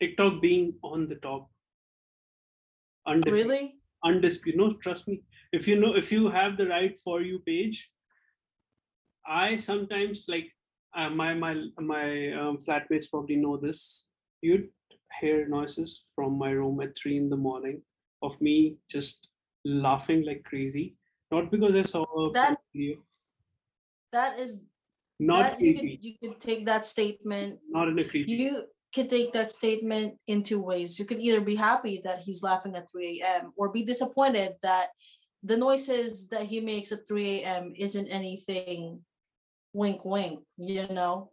tiktok 0.00 0.40
being 0.40 0.72
on 0.90 1.08
the 1.08 1.16
top 1.26 1.50
undisputed 3.06 3.46
Really? 3.50 3.74
undisputed 4.04 4.60
no 4.60 4.70
trust 4.86 5.08
me 5.08 5.16
if 5.52 5.66
you 5.66 5.76
know 5.80 5.92
if 6.02 6.12
you 6.12 6.30
have 6.38 6.56
the 6.56 6.68
right 6.68 6.96
for 7.04 7.20
you 7.22 7.40
page 7.50 7.90
i 9.26 9.56
sometimes 9.56 10.26
like 10.28 10.48
uh, 10.96 11.10
my 11.10 11.34
my 11.34 11.52
my 11.94 12.06
um, 12.42 12.58
flatmates 12.66 13.10
probably 13.10 13.36
know 13.36 13.56
this 13.56 14.06
you'd 14.40 14.68
hear 15.20 15.48
noises 15.48 16.04
from 16.14 16.38
my 16.38 16.50
room 16.50 16.80
at 16.80 16.96
three 16.96 17.16
in 17.16 17.28
the 17.28 17.36
morning 17.36 17.82
of 18.22 18.40
me 18.40 18.76
just 18.90 19.28
laughing 19.64 20.24
like 20.24 20.42
crazy 20.44 20.94
not 21.30 21.50
because 21.50 21.74
i 21.74 21.82
saw 21.82 22.04
a 22.20 22.32
That- 22.32 22.58
video 22.74 22.96
That 24.12 24.38
is 24.38 24.60
not 25.20 25.42
that 25.42 25.60
you 25.60 25.74
creepy 25.74 25.96
could 25.96 26.04
you 26.06 26.14
could 26.22 26.40
take 26.40 26.62
that 26.66 26.86
statement 26.86 27.58
not 27.68 27.88
in 27.88 27.98
a 27.98 28.04
creepy 28.04 28.32
you 28.32 28.64
could 28.94 29.10
take 29.10 29.32
that 29.32 29.52
statement 29.52 30.14
in 30.26 30.42
two 30.42 30.60
ways. 30.60 30.98
You 30.98 31.04
could 31.04 31.20
either 31.20 31.42
be 31.42 31.54
happy 31.54 32.00
that 32.04 32.20
he's 32.20 32.42
laughing 32.42 32.74
at 32.74 32.90
3 32.90 33.20
a.m. 33.20 33.52
or 33.56 33.70
be 33.70 33.84
disappointed 33.84 34.54
that 34.62 34.88
the 35.42 35.56
noises 35.56 36.28
that 36.28 36.44
he 36.44 36.60
makes 36.60 36.90
at 36.90 37.06
3 37.06 37.42
a.m. 37.42 37.72
isn't 37.76 38.08
anything 38.08 39.00
wink 39.74 40.04
wink, 40.04 40.40
you 40.56 40.88
know? 40.88 41.30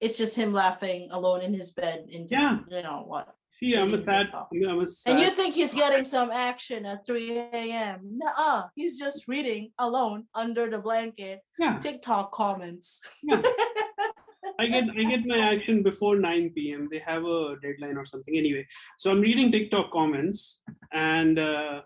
It's 0.00 0.18
just 0.18 0.36
him 0.36 0.52
laughing 0.52 1.08
alone 1.10 1.40
in 1.42 1.54
his 1.54 1.72
bed 1.72 2.06
into 2.10 2.34
Yeah. 2.34 2.58
you 2.70 2.82
know 2.82 3.04
what. 3.06 3.26
see 3.58 3.74
i'm 3.80 3.94
a 3.94 4.00
sad 4.02 4.26
i'm 4.34 4.80
a 4.80 4.86
sad 4.86 5.10
And 5.10 5.20
you 5.22 5.30
think 5.30 5.54
he's 5.54 5.74
getting 5.74 6.04
some 6.04 6.30
action 6.30 6.84
at 6.92 7.06
3 7.06 7.30
a.m. 7.62 7.98
Nuh-uh. 8.20 8.62
He's 8.74 8.98
just 8.98 9.28
reading 9.28 9.70
alone 9.78 10.26
under 10.34 10.64
the 10.74 10.80
blanket. 10.88 11.38
yeah 11.58 11.78
TikTok 11.78 12.32
comments. 12.32 13.00
Yeah. 13.22 13.40
I 14.62 14.66
get 14.74 14.84
I 15.00 15.02
get 15.12 15.22
my 15.32 15.38
action 15.52 15.82
before 15.82 16.14
9 16.16 16.50
p.m. 16.54 16.82
They 16.92 17.00
have 17.10 17.24
a 17.24 17.56
deadline 17.64 17.96
or 17.96 18.04
something. 18.04 18.34
Anyway, 18.42 18.64
so 18.98 19.10
I'm 19.10 19.20
reading 19.28 19.50
TikTok 19.50 19.86
comments 19.98 20.60
and 20.92 21.38
uh, 21.38 21.80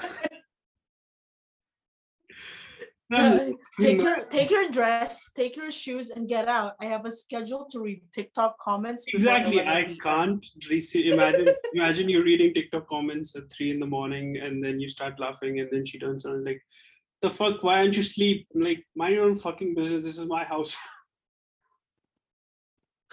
Take 3.80 4.02
your 4.02 4.24
take 4.26 4.50
your 4.50 4.68
dress, 4.70 5.30
take 5.34 5.56
your 5.56 5.70
shoes, 5.70 6.10
and 6.10 6.28
get 6.28 6.48
out. 6.48 6.74
I 6.80 6.86
have 6.86 7.04
a 7.06 7.12
schedule 7.12 7.66
to 7.70 7.80
read 7.80 8.02
TikTok 8.12 8.58
comments. 8.58 9.04
exactly. 9.06 9.60
11 9.60 9.68
I 9.68 9.96
can't 10.02 10.44
receive. 10.68 11.14
Imagine 11.14 11.54
imagine 11.72 12.08
you're 12.08 12.24
reading 12.24 12.52
TikTok 12.52 12.88
comments 12.88 13.36
at 13.36 13.52
three 13.52 13.70
in 13.70 13.78
the 13.78 13.86
morning 13.86 14.38
and 14.38 14.62
then 14.62 14.80
you 14.80 14.88
start 14.88 15.20
laughing 15.20 15.60
and 15.60 15.68
then 15.70 15.84
she 15.84 15.98
turns 15.98 16.26
around 16.26 16.44
like, 16.44 16.60
the 17.22 17.30
fuck? 17.30 17.62
Why 17.62 17.78
aren't 17.78 17.96
you 17.96 18.02
sleep? 18.02 18.48
I'm 18.54 18.62
like, 18.62 18.84
mind 18.96 19.14
your 19.14 19.24
own 19.24 19.36
fucking 19.36 19.74
business. 19.74 20.02
This 20.02 20.18
is 20.18 20.26
my 20.26 20.44
house. 20.44 20.76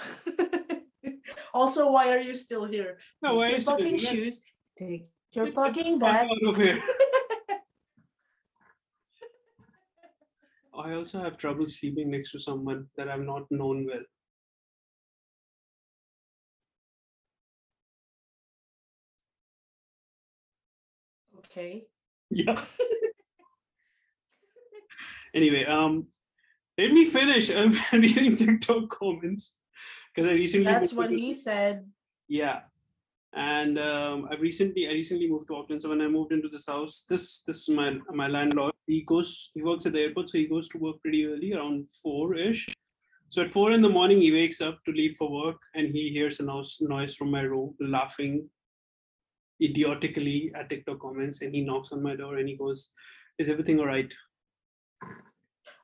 also, 1.54 1.91
why 1.91 2.12
are 2.12 2.20
you 2.20 2.36
still 2.36 2.66
here? 2.66 2.98
No, 3.22 3.30
Take 3.30 3.38
why 3.38 3.50
your 3.50 3.62
fucking 3.62 3.98
shoes. 3.98 4.41
Take 4.78 5.08
your 5.34 5.52
fucking 5.52 6.00
bag. 6.00 6.30
out 6.32 6.50
of 6.50 6.58
here. 6.58 6.82
I 10.76 10.94
also 10.94 11.20
have 11.20 11.38
trouble 11.38 11.68
sleeping 11.68 12.10
next 12.10 12.32
to 12.32 12.40
someone 12.40 12.88
that 12.98 13.08
I've 13.08 13.22
not 13.22 13.44
known 13.52 13.86
well. 13.86 14.04
Okay. 21.40 21.84
Yeah. 22.32 22.60
anyway, 25.36 25.66
um, 25.66 26.08
let 26.78 26.92
me 26.92 27.06
finish. 27.06 27.52
I'm 27.52 27.74
reading 27.94 28.36
TikTok 28.36 28.90
comments 28.90 29.56
because 30.14 30.32
I 30.32 30.34
recently. 30.34 30.66
That's 30.66 30.94
what 30.94 31.12
he 31.12 31.34
said. 31.34 31.88
Yeah. 32.28 32.62
And 33.36 33.80
um, 33.80 34.28
I 34.32 34.36
recently, 34.36 34.88
I 34.88 34.94
recently 34.94 35.30
moved 35.30 35.48
to 35.48 35.56
Auckland. 35.56 35.82
So 35.82 35.90
when 35.90 36.02
I 36.02 36.08
moved 36.08 36.32
into 36.32 36.50
this 36.50 36.66
house, 36.66 37.06
this 37.08 37.44
this 37.46 37.68
is 37.68 37.70
my 37.70 37.98
my 38.12 38.28
landlord. 38.28 38.73
He 38.88 39.02
goes, 39.02 39.52
he 39.54 39.64
works 39.64 39.86
at 39.86 39.94
the 39.94 40.02
airport, 40.02 40.30
so 40.30 40.38
he 40.38 40.48
goes 40.48 40.68
to 40.70 40.78
work 40.78 41.02
pretty 41.02 41.26
early, 41.26 41.54
around 41.54 41.88
four 41.90 42.36
ish. 42.36 42.68
So 43.30 43.42
at 43.42 43.50
four 43.50 43.72
in 43.72 43.82
the 43.82 43.90
morning, 43.90 44.22
he 44.22 44.32
wakes 44.32 44.62
up 44.62 44.84
to 44.86 44.92
leave 44.92 45.16
for 45.18 45.32
work, 45.32 45.58
and 45.74 45.88
he 45.88 46.10
hears 46.10 46.40
a 46.40 46.44
noise 46.44 47.16
from 47.16 47.32
my 47.32 47.42
room, 47.42 47.76
laughing 47.80 48.50
idiotically 49.62 50.52
at 50.56 50.70
TikTok 50.70 51.00
comments, 51.00 51.42
and 51.42 51.54
he 51.54 51.62
knocks 51.62 51.92
on 51.92 52.04
my 52.04 52.16
door 52.16 52.38
and 52.38 52.48
he 52.48 52.56
goes, 52.56 52.92
"Is 53.40 53.50
everything 53.50 53.80
all 53.80 53.88
right?" 53.88 54.14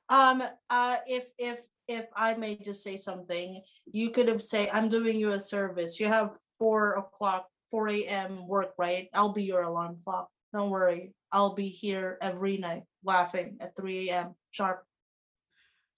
Um, 0.10 0.44
uh, 0.70 0.98
if 1.08 1.32
if 1.38 1.66
if 1.88 2.06
I 2.16 2.36
may 2.36 2.56
just 2.56 2.84
say 2.84 2.98
something, 2.98 3.62
you 3.92 4.10
could 4.12 4.28
have 4.28 4.42
say, 4.42 4.70
"I'm 4.72 4.90
doing 4.90 5.18
you 5.18 5.32
a 5.32 5.40
service. 5.40 6.00
You 6.00 6.08
have 6.08 6.38
four 6.58 6.96
o'clock, 6.96 7.48
four 7.72 7.88
a.m. 7.90 8.48
work, 8.48 8.74
right? 8.78 9.10
I'll 9.14 9.34
be 9.34 9.44
your 9.44 9.64
alarm 9.64 9.98
clock. 10.04 10.30
Don't 10.54 10.70
worry. 10.70 11.14
I'll 11.32 11.54
be 11.54 11.70
here 11.70 12.18
every 12.22 12.58
night, 12.58 12.84
laughing 13.04 13.58
at 13.62 13.76
three 13.76 14.10
a.m. 14.10 14.36
sharp. 14.52 14.84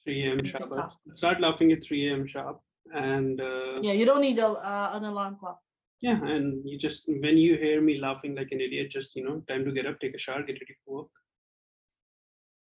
3 0.03 0.23
a.m. 0.27 0.43
sharp. 0.43 0.91
Start 1.13 1.39
laughing 1.39 1.71
at 1.71 1.83
3 1.83 2.07
a.m. 2.09 2.25
sharp, 2.25 2.59
and 2.93 3.39
uh, 3.39 3.79
Yeah, 3.81 3.93
you 3.93 4.05
don't 4.05 4.19
need 4.21 4.39
a 4.39 4.47
uh, 4.47 4.89
an 4.93 5.05
alarm 5.05 5.37
clock. 5.39 5.59
yeah, 6.01 6.19
and 6.25 6.65
you 6.67 6.77
just 6.77 7.07
when 7.07 7.37
you 7.37 7.55
hear 7.55 7.79
me 7.81 7.99
laughing 7.99 8.35
like 8.35 8.49
an 8.51 8.59
idiot, 8.59 8.89
just 8.91 9.15
you 9.15 9.23
know, 9.23 9.41
time 9.47 9.63
to 9.63 9.71
get 9.71 9.85
up, 9.85 9.99
take 9.99 10.15
a 10.15 10.17
shower, 10.17 10.41
get 10.43 10.53
ready 10.59 10.75
for 10.83 10.95
work. 11.03 11.11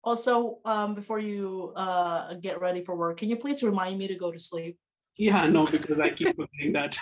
Also, 0.04 0.60
um, 0.66 0.94
before 0.94 1.20
you 1.20 1.74
uh 1.76 2.34
get 2.36 2.60
ready 2.62 2.84
for 2.84 2.96
work, 2.96 3.18
can 3.18 3.30
you 3.30 3.38
please 3.38 3.64
remind 3.64 3.98
me 3.98 4.08
to 4.08 4.16
go 4.16 4.30
to 4.32 4.40
sleep? 4.40 4.78
Yeah, 5.18 5.48
no, 5.48 5.66
because 5.66 6.00
I 6.00 6.10
keep 6.10 6.36
forgetting 6.36 6.74
that. 6.74 6.98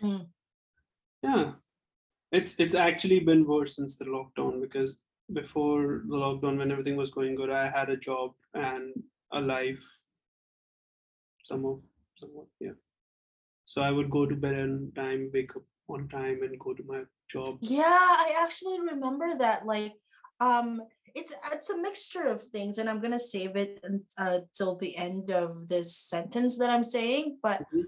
Hmm. 0.00 0.16
Yeah, 1.22 1.52
it's 2.34 2.58
it's 2.58 2.74
actually 2.74 3.20
been 3.20 3.46
worse 3.46 3.76
since 3.76 3.96
the 3.96 4.04
lockdown 4.04 4.60
because 4.60 4.98
before 5.32 6.02
the 6.08 6.16
lockdown, 6.16 6.58
when 6.58 6.70
everything 6.70 6.96
was 6.96 7.10
going 7.10 7.34
good, 7.34 7.50
I 7.50 7.70
had 7.70 7.88
a 7.90 7.96
job 7.96 8.32
and 8.54 8.92
a 9.32 9.40
life. 9.40 9.84
Some 11.44 11.64
of 11.64 11.82
somewhat, 12.16 12.46
yeah. 12.60 12.76
So 13.64 13.82
I 13.82 13.90
would 13.90 14.10
go 14.10 14.26
to 14.26 14.34
bed 14.34 14.54
on 14.54 14.92
time, 14.94 15.30
wake 15.32 15.56
up 15.56 15.62
on 15.88 16.08
time, 16.08 16.42
and 16.42 16.58
go 16.58 16.74
to 16.74 16.82
my 16.86 17.02
job. 17.28 17.58
Yeah, 17.60 17.82
I 18.24 18.34
actually 18.42 18.80
remember 18.80 19.36
that. 19.38 19.64
Like, 19.64 19.94
um, 20.40 20.82
it's 21.14 21.34
it's 21.52 21.70
a 21.70 21.76
mixture 21.76 22.26
of 22.26 22.42
things, 22.42 22.78
and 22.78 22.88
I'm 22.90 23.00
gonna 23.00 23.18
save 23.18 23.56
it 23.56 23.80
until 23.82 24.72
uh, 24.72 24.78
the 24.80 24.96
end 24.96 25.30
of 25.30 25.68
this 25.68 25.96
sentence 25.96 26.58
that 26.58 26.70
I'm 26.70 26.84
saying. 26.84 27.38
But 27.42 27.62
Mhm. 27.62 27.84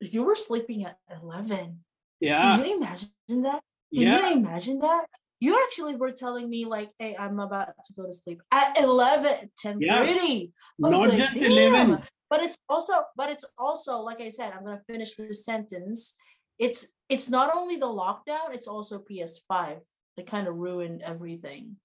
you 0.00 0.24
were 0.24 0.36
sleeping 0.36 0.84
at 0.84 0.98
eleven. 1.10 1.84
Yeah, 2.20 2.54
Can 2.54 2.64
you 2.64 2.76
imagine 2.76 3.10
that? 3.40 3.62
Can 3.94 4.02
yeah. 4.02 4.28
you 4.28 4.36
imagine 4.36 4.78
that? 4.80 5.06
You 5.40 5.58
actually 5.64 5.96
were 5.96 6.12
telling 6.12 6.48
me 6.48 6.66
like, 6.66 6.90
"Hey, 6.98 7.16
I'm 7.18 7.40
about 7.40 7.68
to 7.86 7.92
go 7.94 8.06
to 8.06 8.12
sleep 8.12 8.42
at 8.52 8.78
11, 8.78 9.50
10 9.58 9.80
Yeah. 9.80 10.04
30. 10.04 10.52
Not 10.78 10.92
like, 10.92 11.18
just 11.18 11.36
11. 11.42 12.02
But 12.28 12.42
it's 12.42 12.56
also, 12.68 12.92
but 13.16 13.30
it's 13.30 13.44
also, 13.58 13.98
like 14.00 14.20
I 14.20 14.28
said, 14.28 14.52
I'm 14.52 14.64
gonna 14.64 14.82
finish 14.86 15.14
this 15.14 15.44
sentence. 15.44 16.14
It's 16.58 16.88
it's 17.08 17.28
not 17.28 17.56
only 17.56 17.76
the 17.76 17.86
lockdown, 17.86 18.52
it's 18.52 18.68
also 18.68 19.00
PS5. 19.00 19.80
They 20.16 20.22
kind 20.22 20.46
of 20.46 20.56
ruined 20.56 21.02
everything. 21.02 21.76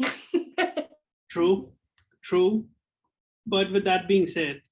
True, 1.34 1.72
true. 2.22 2.66
But 3.44 3.72
with 3.72 3.84
that 3.86 4.06
being 4.06 4.24
said, 4.24 4.62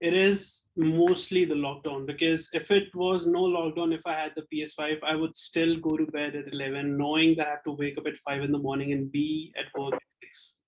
it 0.00 0.12
is 0.12 0.64
mostly 0.76 1.44
the 1.46 1.54
lockdown 1.54 2.06
because 2.06 2.50
if 2.52 2.70
it 2.70 2.94
was 2.94 3.26
no 3.26 3.42
lockdown, 3.44 3.94
if 3.94 4.06
I 4.06 4.12
had 4.12 4.32
the 4.36 4.42
PS5, 4.52 4.98
I 5.02 5.14
would 5.14 5.36
still 5.36 5.76
go 5.80 5.96
to 5.96 6.06
bed 6.06 6.36
at 6.36 6.52
11, 6.52 6.96
knowing 6.98 7.36
that 7.36 7.46
I 7.46 7.50
have 7.50 7.64
to 7.64 7.72
wake 7.72 7.96
up 7.98 8.06
at 8.06 8.18
5 8.18 8.42
in 8.42 8.52
the 8.52 8.58
morning 8.58 8.92
and 8.92 9.10
be 9.10 9.52
at 9.58 9.66
work 9.78 9.94
at 9.94 10.02
6. 10.22 10.58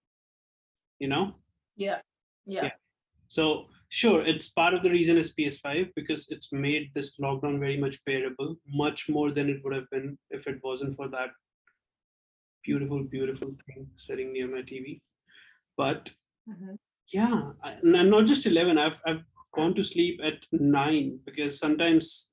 You 0.98 1.08
know? 1.08 1.34
yeah. 1.76 2.00
Yeah. 2.46 2.64
Yeah. 2.64 2.70
So, 3.26 3.66
sure, 3.90 4.24
it's 4.24 4.48
part 4.48 4.72
of 4.72 4.82
the 4.82 4.90
reason 4.90 5.18
is 5.18 5.34
PS5 5.34 5.92
because 5.94 6.28
it's 6.30 6.50
made 6.50 6.90
this 6.94 7.18
lockdown 7.18 7.60
very 7.60 7.76
much 7.76 8.02
bearable, 8.06 8.56
much 8.66 9.10
more 9.10 9.30
than 9.30 9.50
it 9.50 9.62
would 9.62 9.74
have 9.74 9.90
been 9.90 10.16
if 10.30 10.46
it 10.46 10.58
wasn't 10.62 10.96
for 10.96 11.08
that 11.08 11.28
beautiful, 12.64 13.04
beautiful 13.04 13.54
thing 13.66 13.86
sitting 13.96 14.32
near 14.32 14.48
my 14.48 14.62
TV. 14.62 15.02
But 15.76 16.10
Mhm. 16.48 16.78
Yeah 17.10 17.52
and 17.82 18.10
not 18.10 18.26
just 18.26 18.46
11 18.46 18.78
i've 18.78 19.00
i've 19.06 19.22
gone 19.54 19.74
to 19.74 19.82
sleep 19.82 20.20
at 20.22 20.44
9 20.52 21.20
because 21.24 21.58
sometimes 21.58 22.28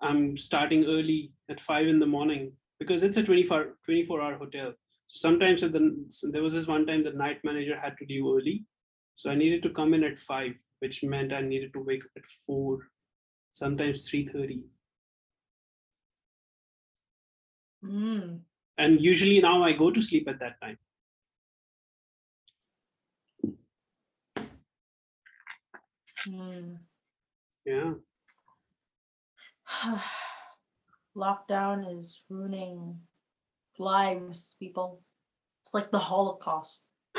i'm 0.00 0.36
starting 0.36 0.84
early 0.84 1.32
at 1.50 1.60
5 1.60 1.86
in 1.86 1.98
the 1.98 2.06
morning 2.06 2.52
because 2.78 3.02
it's 3.02 3.16
a 3.16 3.22
24 3.22 3.76
24 3.84 4.20
hour 4.20 4.34
hotel. 4.34 4.72
So 5.08 5.28
sometimes 5.28 5.62
at 5.62 5.72
the 5.72 5.82
there 6.32 6.42
was 6.42 6.54
this 6.54 6.66
one 6.66 6.86
time 6.86 7.04
the 7.04 7.12
night 7.12 7.38
manager 7.44 7.78
had 7.78 7.96
to 7.98 8.06
leave 8.08 8.24
early 8.24 8.64
so 9.14 9.30
i 9.30 9.34
needed 9.34 9.62
to 9.62 9.70
come 9.70 9.94
in 9.94 10.04
at 10.04 10.18
5 10.18 10.52
which 10.80 11.02
meant 11.04 11.32
i 11.32 11.40
needed 11.40 11.72
to 11.74 11.80
wake 11.80 12.04
up 12.04 12.10
at 12.16 12.26
4 12.26 12.78
sometimes 13.52 14.08
3:30 14.10 14.62
Mm. 17.84 18.42
and 18.78 19.00
usually 19.04 19.40
now 19.40 19.64
i 19.64 19.72
go 19.72 19.90
to 19.90 20.00
sleep 20.00 20.28
at 20.28 20.38
that 20.38 20.60
time 20.60 20.78
Mm. 26.28 26.78
yeah 27.64 27.94
Lockdown 31.16 31.98
is 31.98 32.22
ruining 32.30 33.00
lives, 33.78 34.56
people. 34.58 35.02
It's 35.62 35.74
like 35.74 35.90
the 35.90 35.98
Holocaust. 35.98 36.86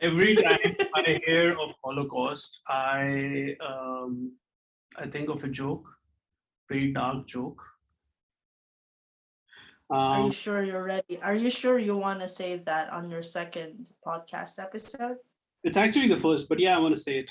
every 0.00 0.36
time 0.36 0.58
I 0.94 1.20
hear 1.26 1.52
of 1.52 1.74
Holocaust, 1.84 2.60
I 2.66 3.56
um, 3.60 4.32
I 4.96 5.06
think 5.06 5.28
of 5.28 5.44
a 5.44 5.48
joke, 5.48 5.86
very 6.68 6.92
dark 6.92 7.26
joke. 7.26 7.62
Are 9.90 10.20
Um, 10.20 10.26
you 10.26 10.32
sure 10.32 10.62
you're 10.62 10.84
ready? 10.84 11.20
Are 11.20 11.34
you 11.34 11.50
sure 11.50 11.78
you 11.78 11.96
want 11.96 12.20
to 12.20 12.28
save 12.28 12.64
that 12.66 12.90
on 12.90 13.10
your 13.10 13.22
second 13.22 13.90
podcast 14.06 14.58
episode? 14.62 15.16
it's 15.62 15.76
actually 15.76 16.08
the 16.08 16.16
first, 16.16 16.48
but 16.48 16.58
yeah, 16.58 16.74
I 16.74 16.78
want 16.78 16.94
to 16.96 17.00
say 17.00 17.18
it. 17.18 17.30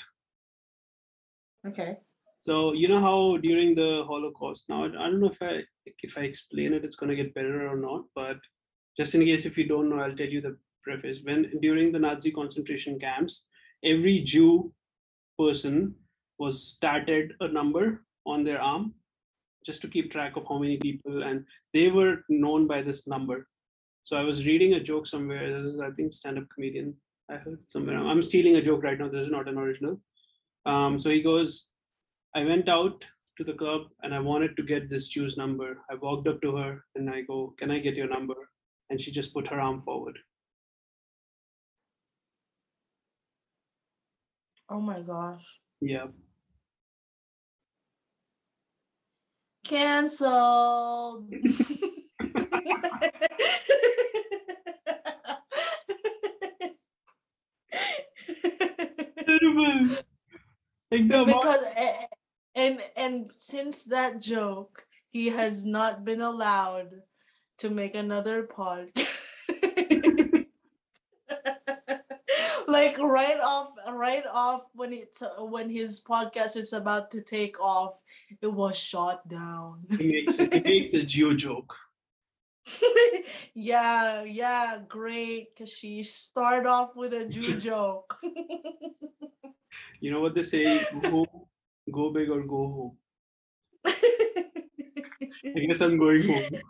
Okay. 1.66 1.96
So 2.42 2.72
you 2.72 2.86
know 2.88 3.00
how 3.00 3.36
during 3.38 3.74
the 3.74 4.04
Holocaust, 4.06 4.68
now 4.68 4.84
I 4.84 4.88
don't 4.88 5.20
know 5.20 5.30
if 5.30 5.42
I 5.42 5.62
if 6.02 6.16
I 6.16 6.22
explain 6.22 6.72
it, 6.72 6.84
it's 6.84 6.96
gonna 6.96 7.16
get 7.16 7.34
better 7.34 7.66
or 7.68 7.76
not. 7.76 8.04
But 8.14 8.36
just 8.96 9.14
in 9.14 9.24
case 9.24 9.46
if 9.46 9.58
you 9.58 9.66
don't 9.66 9.90
know, 9.90 9.98
I'll 10.00 10.14
tell 10.16 10.28
you 10.28 10.40
the 10.40 10.56
preface. 10.84 11.20
When 11.22 11.50
during 11.60 11.92
the 11.92 11.98
Nazi 11.98 12.30
concentration 12.30 12.98
camps, 13.00 13.46
every 13.82 14.20
Jew 14.20 14.72
person 15.38 15.94
was 16.38 16.62
started 16.62 17.32
a 17.40 17.48
number 17.48 18.04
on 18.26 18.44
their 18.44 18.60
arm 18.62 18.94
just 19.64 19.82
to 19.82 19.88
keep 19.88 20.10
track 20.10 20.36
of 20.36 20.46
how 20.48 20.58
many 20.58 20.76
people, 20.78 21.22
and 21.22 21.44
they 21.74 21.88
were 21.88 22.24
known 22.28 22.66
by 22.66 22.82
this 22.82 23.06
number. 23.06 23.46
So 24.04 24.16
I 24.16 24.24
was 24.24 24.46
reading 24.46 24.74
a 24.74 24.80
joke 24.80 25.06
somewhere. 25.06 25.62
This 25.62 25.74
is 25.74 25.80
I 25.80 25.90
think 25.90 26.12
stand-up 26.12 26.44
comedian. 26.54 26.94
I 27.30 27.36
heard 27.36 27.60
somewhere. 27.68 27.96
I'm 27.96 28.22
stealing 28.22 28.56
a 28.56 28.62
joke 28.62 28.82
right 28.82 28.98
now. 28.98 29.08
This 29.08 29.26
is 29.26 29.32
not 29.32 29.48
an 29.48 29.58
original. 29.58 30.00
Um, 30.66 30.98
so 30.98 31.10
he 31.10 31.22
goes, 31.22 31.68
I 32.34 32.44
went 32.44 32.68
out 32.68 33.06
to 33.38 33.44
the 33.44 33.52
club 33.52 33.82
and 34.02 34.14
I 34.14 34.18
wanted 34.18 34.56
to 34.56 34.62
get 34.62 34.90
this 34.90 35.08
Jew's 35.08 35.36
number. 35.36 35.78
I 35.90 35.94
walked 35.94 36.28
up 36.28 36.42
to 36.42 36.56
her 36.56 36.84
and 36.94 37.08
I 37.08 37.22
go, 37.22 37.54
Can 37.58 37.70
I 37.70 37.78
get 37.78 37.94
your 37.94 38.08
number? 38.08 38.34
And 38.90 39.00
she 39.00 39.12
just 39.12 39.32
put 39.32 39.48
her 39.48 39.60
arm 39.60 39.80
forward. 39.80 40.18
Oh 44.68 44.80
my 44.80 45.00
gosh. 45.00 45.44
Yeah. 45.80 46.06
Cancelled. 49.70 51.32
Terrible. 59.26 59.88
Like 60.92 61.06
the 61.06 61.22
amount- 61.22 61.40
because 61.40 61.62
eh, 61.76 61.92
eh, 62.02 62.06
and 62.56 62.80
and 62.96 63.30
since 63.36 63.84
that 63.84 64.20
joke, 64.20 64.86
he 65.08 65.28
has 65.28 65.64
not 65.64 66.04
been 66.04 66.20
allowed 66.20 67.02
to 67.58 67.70
make 67.70 67.94
another 67.94 68.42
pod. 68.42 68.88
like 72.70 72.98
right 72.98 73.40
off, 73.40 73.70
right 73.90 74.24
off 74.32 74.62
when 74.74 74.92
it's 74.92 75.22
uh, 75.22 75.44
when 75.44 75.68
his 75.68 76.00
podcast 76.00 76.56
is 76.56 76.72
about 76.72 77.10
to 77.10 77.20
take 77.20 77.60
off, 77.60 77.94
it 78.40 78.46
was 78.46 78.76
shot 78.76 79.28
down. 79.28 79.84
he 79.98 80.24
makes, 80.24 80.38
he 80.38 80.60
makes 80.60 80.92
the 80.92 81.02
Jew 81.04 81.36
joke. 81.36 81.76
yeah, 83.54 84.22
yeah, 84.22 84.78
great. 84.88 85.56
Cause 85.56 85.70
she 85.70 86.02
start 86.02 86.66
off 86.66 86.94
with 86.94 87.12
a 87.12 87.26
Jew 87.26 87.56
joke. 87.58 88.18
You 90.00 90.10
know 90.10 90.20
what 90.20 90.34
they 90.34 90.42
say? 90.42 90.86
Go, 91.02 91.26
go 91.92 92.10
big 92.10 92.30
or 92.30 92.42
go 92.42 92.56
home. 92.56 92.96
I 93.86 95.60
guess 95.66 95.80
I'm 95.80 95.98
going 95.98 96.26
home. 96.26 96.60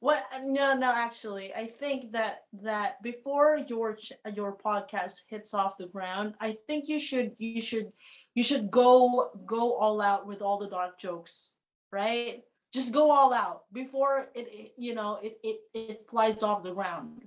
What 0.00 0.24
no 0.44 0.74
no 0.74 0.90
actually 0.94 1.54
i 1.54 1.66
think 1.66 2.10
that 2.12 2.44
that 2.52 3.02
before 3.02 3.58
your 3.68 3.98
your 4.34 4.56
podcast 4.56 5.22
hits 5.28 5.54
off 5.54 5.76
the 5.78 5.86
ground 5.86 6.34
i 6.40 6.56
think 6.66 6.88
you 6.88 6.98
should 6.98 7.32
you 7.38 7.60
should 7.60 7.92
you 8.34 8.42
should 8.42 8.70
go 8.70 9.30
go 9.46 9.74
all 9.74 10.00
out 10.00 10.26
with 10.26 10.40
all 10.42 10.58
the 10.58 10.68
dark 10.68 10.98
jokes 10.98 11.54
right? 11.92 12.42
Just 12.72 12.92
go 12.92 13.10
all 13.10 13.32
out 13.32 13.62
before 13.72 14.28
it, 14.34 14.48
it 14.52 14.72
you 14.76 14.94
know 14.94 15.18
it, 15.22 15.38
it 15.42 15.58
it 15.74 16.06
flies 16.08 16.42
off 16.42 16.62
the 16.62 16.72
ground. 16.72 17.22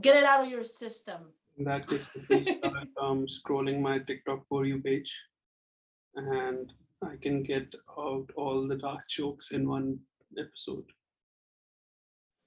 Get 0.00 0.16
it 0.16 0.24
out 0.24 0.44
of 0.44 0.50
your 0.50 0.64
system. 0.64 1.32
In 1.56 1.64
that 1.64 1.88
case, 1.88 2.08
start 2.24 2.88
um, 3.02 3.26
scrolling 3.26 3.80
my 3.80 3.98
TikTok 3.98 4.44
for 4.46 4.64
you 4.66 4.80
page, 4.80 5.14
and 6.16 6.72
I 7.02 7.16
can 7.20 7.42
get 7.42 7.74
out 7.98 8.26
all 8.36 8.66
the 8.66 8.76
dark 8.76 9.08
jokes 9.08 9.52
in 9.52 9.68
one 9.68 9.98
episode. 10.38 10.84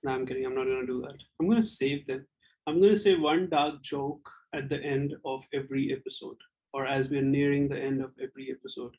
No, 0.06 0.12
I'm 0.12 0.26
kidding. 0.26 0.46
I'm 0.46 0.56
not 0.56 0.66
gonna 0.66 0.86
do 0.86 1.02
that. 1.02 1.18
I'm 1.40 1.48
gonna 1.50 1.64
save 1.64 2.06
them. 2.08 2.26
I'm 2.68 2.82
gonna 2.82 2.96
say 2.96 3.16
one 3.16 3.50
dark 3.50 3.82
joke 3.84 4.30
at 4.54 4.70
the 4.70 4.80
end 4.82 5.14
of 5.26 5.44
every 5.54 5.94
episode, 5.94 6.38
or 6.74 6.86
as 6.86 7.10
we're 7.10 7.22
nearing 7.22 7.68
the 7.68 7.80
end 7.80 8.02
of 8.02 8.12
every 8.22 8.52
episode, 8.52 8.96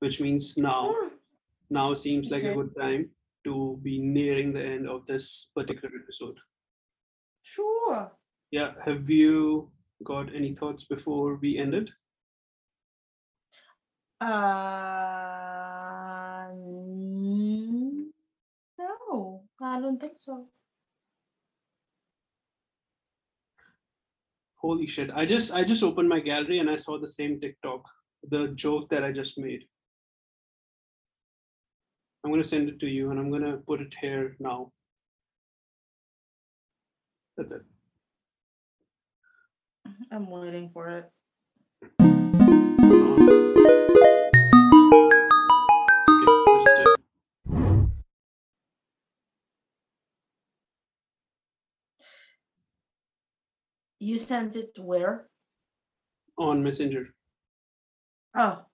which 0.00 0.20
means 0.20 0.56
now 0.56 0.92
Sure. 0.92 1.10
now 1.70 1.94
seems 1.94 2.30
like 2.30 2.44
a 2.44 2.54
good 2.54 2.74
time 2.78 3.10
to 3.44 3.78
be 3.82 3.98
nearing 3.98 4.52
the 4.52 4.64
end 4.64 4.88
of 4.88 5.06
this 5.06 5.50
particular 5.54 5.90
episode. 6.02 6.38
sure 7.42 8.12
Yeah, 8.50 8.74
have 8.84 9.08
you 9.08 9.70
got 10.04 10.34
any 10.34 10.54
thoughts 10.54 10.84
before 10.84 11.36
we 11.36 11.56
end 11.58 11.74
it? 11.74 11.90
uh 14.20 16.48
mm, 16.52 18.04
no 18.78 19.42
i 19.74 19.80
don't 19.80 20.00
think 20.06 20.18
so 20.28 20.38
Holy 24.62 24.86
shit. 24.86 25.10
I 25.20 25.24
just 25.24 25.52
I 25.58 25.64
just 25.64 25.82
opened 25.82 26.10
my 26.10 26.20
gallery 26.20 26.58
and 26.58 26.68
I 26.68 26.76
saw 26.76 26.98
the 26.98 27.08
same 27.08 27.40
TikTok, 27.40 27.82
the 28.30 28.48
joke 28.64 28.90
that 28.90 29.02
I 29.02 29.10
just 29.10 29.38
made. 29.38 29.62
I'm 32.22 32.30
gonna 32.30 32.44
send 32.44 32.68
it 32.68 32.78
to 32.80 32.86
you 32.86 33.10
and 33.10 33.18
I'm 33.18 33.30
gonna 33.30 33.56
put 33.70 33.80
it 33.80 33.94
here 34.02 34.36
now. 34.38 34.70
That's 37.38 37.54
it. 37.54 37.62
i'm 40.12 40.28
waiting 40.28 40.68
for 40.74 40.88
it 40.88 41.10
um, 42.00 43.18
you 54.00 54.18
sent 54.18 54.56
it 54.56 54.70
where 54.78 55.28
On 56.38 56.62
Messenger. 56.62 57.14
oh 58.34 58.64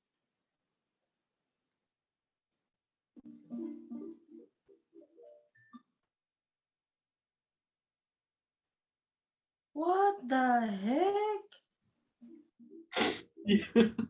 what 9.72 10.16
the 10.28 10.60
heck 10.66 11.42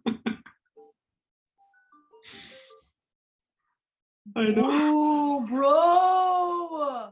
I 4.36 4.44
know. 4.50 4.70
Ooh, 4.70 5.46
bro 5.46 7.10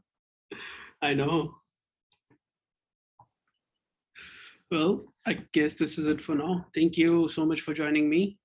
I 1.03 1.15
know. 1.15 1.55
Well, 4.75 5.05
I 5.25 5.35
guess 5.53 5.77
this 5.77 5.99
is 5.99 6.09
it 6.09 6.21
for 6.21 6.35
now. 6.35 6.67
Thank 6.75 6.99
you 6.99 7.29
so 7.29 7.47
much 7.47 7.61
for 7.61 7.73
joining 7.73 8.11
me. 8.11 8.39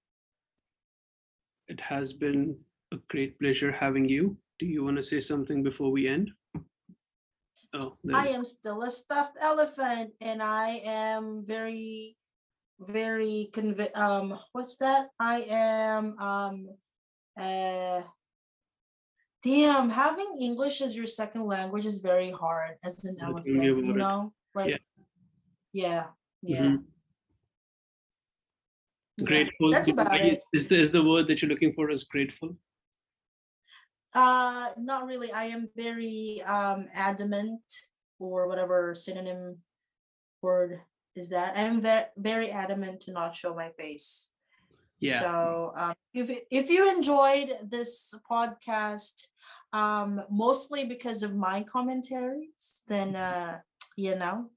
It 1.68 1.82
has 1.82 2.14
been 2.14 2.56
a 2.94 2.98
great 3.10 3.40
pleasure 3.40 3.72
having 3.72 4.08
you. 4.08 4.38
Do 4.60 4.68
you 4.68 4.84
want 4.84 4.98
to 4.98 5.02
say 5.04 5.22
something 5.22 5.64
before 5.64 5.90
we 5.90 6.08
end? 6.08 6.30
Oh, 7.74 7.96
there 8.04 8.16
I 8.16 8.28
am 8.28 8.46
still 8.46 8.84
a 8.84 8.92
stuffed 8.92 9.38
elephant, 9.42 10.14
and 10.22 10.44
I 10.44 10.82
am 10.86 11.46
very, 11.48 12.16
very 12.80 13.50
convi- 13.52 13.98
um. 13.98 14.38
What's 14.52 14.78
that? 14.78 15.08
I 15.20 15.48
am 15.50 16.20
um, 16.20 16.70
uh. 17.40 18.02
Damn, 19.42 19.90
having 19.90 20.38
English 20.40 20.82
as 20.82 20.96
your 20.96 21.08
second 21.08 21.48
language 21.48 21.88
is 21.88 21.98
very 21.98 22.30
hard 22.30 22.76
as 22.84 23.04
an 23.04 23.18
elephant. 23.20 23.64
You 23.64 23.82
know, 23.94 24.32
like, 24.54 24.70
Yeah. 24.70 24.78
yeah, 25.74 26.06
yeah. 26.42 26.78
Mhm. 26.78 26.84
grateful. 29.26 29.72
That's 29.72 29.90
about 29.90 30.20
it. 30.22 30.42
Is 30.54 30.68
the, 30.68 30.80
is 30.80 30.92
the 30.92 31.04
word 31.04 31.28
that 31.28 31.42
you're 31.42 31.50
looking 31.50 31.74
for 31.74 31.90
is 31.90 32.04
grateful? 32.06 32.56
Uh, 34.14 34.70
not 34.78 35.06
really. 35.06 35.32
I 35.32 35.46
am 35.46 35.70
very 35.76 36.42
um 36.44 36.88
adamant, 36.94 37.62
or 38.18 38.48
whatever 38.48 38.96
synonym 38.96 39.58
word 40.42 40.82
is 41.16 41.30
that. 41.30 41.58
I 41.58 41.62
am 41.62 41.82
very 41.82 42.06
very 42.18 42.50
adamant 42.50 43.02
to 43.02 43.12
not 43.12 43.36
show 43.36 43.54
my 43.54 43.70
face. 43.78 44.32
Yeah. 45.00 45.20
So 45.20 45.74
um, 45.76 45.94
if 46.14 46.30
if 46.50 46.70
you 46.70 46.90
enjoyed 46.90 47.50
this 47.70 48.14
podcast, 48.30 49.28
um, 49.74 50.24
mostly 50.30 50.86
because 50.86 51.24
of 51.24 51.36
my 51.36 51.64
commentaries, 51.64 52.84
then 52.88 53.16
uh, 53.16 53.60
you 53.96 54.16
know, 54.16 54.50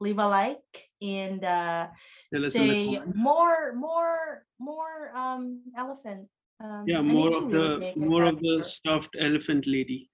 leave 0.00 0.18
a 0.18 0.26
like 0.26 0.90
and 1.02 1.44
uh, 1.44 1.88
Tell 2.32 2.44
us 2.44 2.54
in 2.54 2.68
the 2.68 2.74
say 2.74 3.00
more 3.14 3.72
more 3.74 4.44
more 4.58 5.10
um 5.14 5.62
elephant. 5.76 6.28
Um, 6.60 6.84
Yeah, 6.86 7.02
more 7.02 7.28
of 7.34 7.50
really 7.52 7.92
the 7.94 8.06
more 8.06 8.24
of 8.24 8.38
the 8.40 8.64
stuffed 8.64 9.16
elephant 9.18 9.66
lady. 9.66 10.10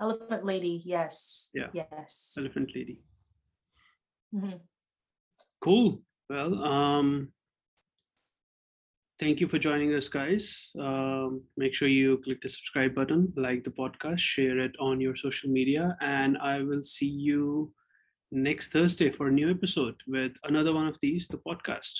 Elephant 0.00 0.44
lady, 0.44 0.82
yes. 0.84 1.50
Yeah, 1.54 1.70
Yes. 1.72 2.34
Elephant 2.38 2.70
lady. 2.74 3.00
Mhm. 4.34 4.60
Cool. 5.60 6.02
Well, 6.28 6.54
um, 6.64 7.32
thank 9.22 9.38
you 9.40 9.46
for 9.46 9.56
joining 9.56 9.94
us, 9.94 10.08
guys. 10.08 10.72
Um, 10.80 11.42
make 11.56 11.74
sure 11.74 11.86
you 11.86 12.20
click 12.24 12.40
the 12.40 12.48
subscribe 12.48 12.92
button, 12.92 13.32
like 13.36 13.62
the 13.62 13.70
podcast, 13.70 14.18
share 14.18 14.58
it 14.58 14.72
on 14.80 15.00
your 15.00 15.14
social 15.14 15.48
media, 15.48 15.96
and 16.00 16.36
I 16.38 16.62
will 16.62 16.82
see 16.82 17.06
you 17.06 17.72
next 18.32 18.72
Thursday 18.72 19.10
for 19.10 19.28
a 19.28 19.30
new 19.30 19.48
episode 19.48 19.94
with 20.08 20.32
another 20.42 20.74
one 20.74 20.88
of 20.88 20.98
these, 21.00 21.28
the 21.28 21.38
podcast. 21.38 21.92